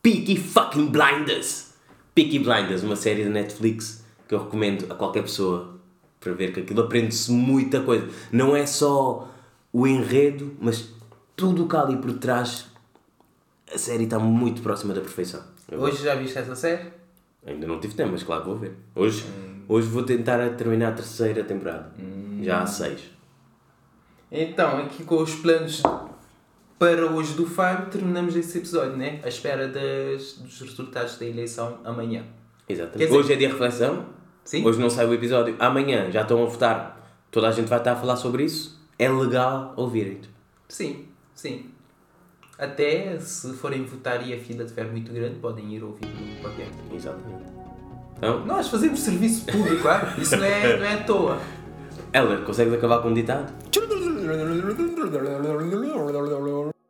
Peaky 0.00 0.36
fucking 0.36 0.86
Blinders! 0.86 1.74
Peaky 2.14 2.38
Blinders, 2.38 2.82
uma 2.82 2.96
série 2.96 3.22
da 3.22 3.30
Netflix 3.30 4.02
que 4.26 4.34
eu 4.34 4.44
recomendo 4.44 4.90
a 4.90 4.94
qualquer 4.94 5.22
pessoa 5.22 5.71
para 6.22 6.32
ver 6.32 6.52
que 6.52 6.60
aquilo 6.60 6.82
aprende-se 6.82 7.32
muita 7.32 7.80
coisa. 7.80 8.08
Não 8.30 8.54
é 8.54 8.64
só 8.64 9.28
o 9.72 9.86
enredo, 9.86 10.56
mas 10.60 10.88
tudo 11.34 11.64
o 11.64 11.68
que 11.68 11.76
há 11.76 11.82
ali 11.82 11.96
por 11.96 12.12
trás. 12.14 12.66
A 13.74 13.76
série 13.76 14.04
está 14.04 14.18
muito 14.18 14.62
próxima 14.62 14.94
da 14.94 15.00
perfeição. 15.00 15.42
Hoje 15.70 16.04
já 16.04 16.14
viste 16.14 16.38
essa 16.38 16.54
série? 16.54 16.90
Ainda 17.44 17.66
não 17.66 17.80
tive 17.80 17.94
tempo, 17.94 18.12
mas 18.12 18.22
claro 18.22 18.44
vou 18.44 18.58
ver. 18.58 18.76
Hoje, 18.94 19.24
hum. 19.24 19.62
hoje 19.68 19.88
vou 19.88 20.02
tentar 20.04 20.48
terminar 20.50 20.90
a 20.90 20.92
terceira 20.92 21.42
temporada. 21.42 21.92
Hum. 21.98 22.40
Já 22.42 22.62
há 22.62 22.66
seis. 22.66 23.00
Então, 24.30 24.78
aqui 24.78 25.04
com 25.04 25.16
os 25.16 25.34
planos 25.34 25.82
para 26.78 27.06
hoje 27.06 27.34
do 27.34 27.46
Faro, 27.46 27.86
terminamos 27.90 28.36
esse 28.36 28.58
episódio, 28.58 28.96
né? 28.96 29.20
À 29.22 29.28
espera 29.28 29.68
das, 29.68 30.34
dos 30.34 30.60
resultados 30.60 31.18
da 31.18 31.26
eleição 31.26 31.78
amanhã. 31.84 32.24
Exatamente. 32.68 33.08
Dizer... 33.08 33.18
Hoje 33.18 33.32
é 33.32 33.36
dia 33.36 33.48
de 33.48 33.52
reflexão. 33.52 34.06
Sim. 34.44 34.64
Hoje 34.66 34.80
não 34.80 34.90
sai 34.90 35.06
o 35.06 35.14
episódio. 35.14 35.56
Amanhã 35.58 36.10
já 36.10 36.22
estão 36.22 36.42
a 36.42 36.46
votar. 36.46 37.00
Toda 37.30 37.48
a 37.48 37.52
gente 37.52 37.68
vai 37.68 37.78
estar 37.78 37.92
a 37.92 37.96
falar 37.96 38.16
sobre 38.16 38.44
isso. 38.44 38.80
É 38.98 39.08
legal 39.08 39.72
ouvirem. 39.76 40.20
Sim, 40.68 41.06
sim. 41.34 41.70
Até 42.58 43.18
se 43.18 43.52
forem 43.54 43.84
votar 43.84 44.26
e 44.26 44.34
a 44.34 44.38
fila 44.38 44.64
estiver 44.64 44.84
muito 44.84 45.12
grande, 45.12 45.38
podem 45.38 45.74
ir 45.74 45.82
ouvir 45.82 46.06
no 46.06 46.42
podcast. 46.42 46.74
Exatamente. 46.92 47.44
Então, 48.16 48.46
Nós 48.46 48.68
fazemos 48.68 49.00
serviço 49.00 49.46
público, 49.46 49.88
ah? 49.88 50.14
isso 50.18 50.36
não 50.36 50.44
é, 50.44 50.76
não 50.76 50.86
é 50.86 50.94
à 50.94 51.02
toa. 51.02 51.38
Heller, 52.12 52.42
consegues 52.44 52.74
acabar 52.74 53.00
com 53.00 53.08
um 53.08 53.14
ditado? 53.14 53.52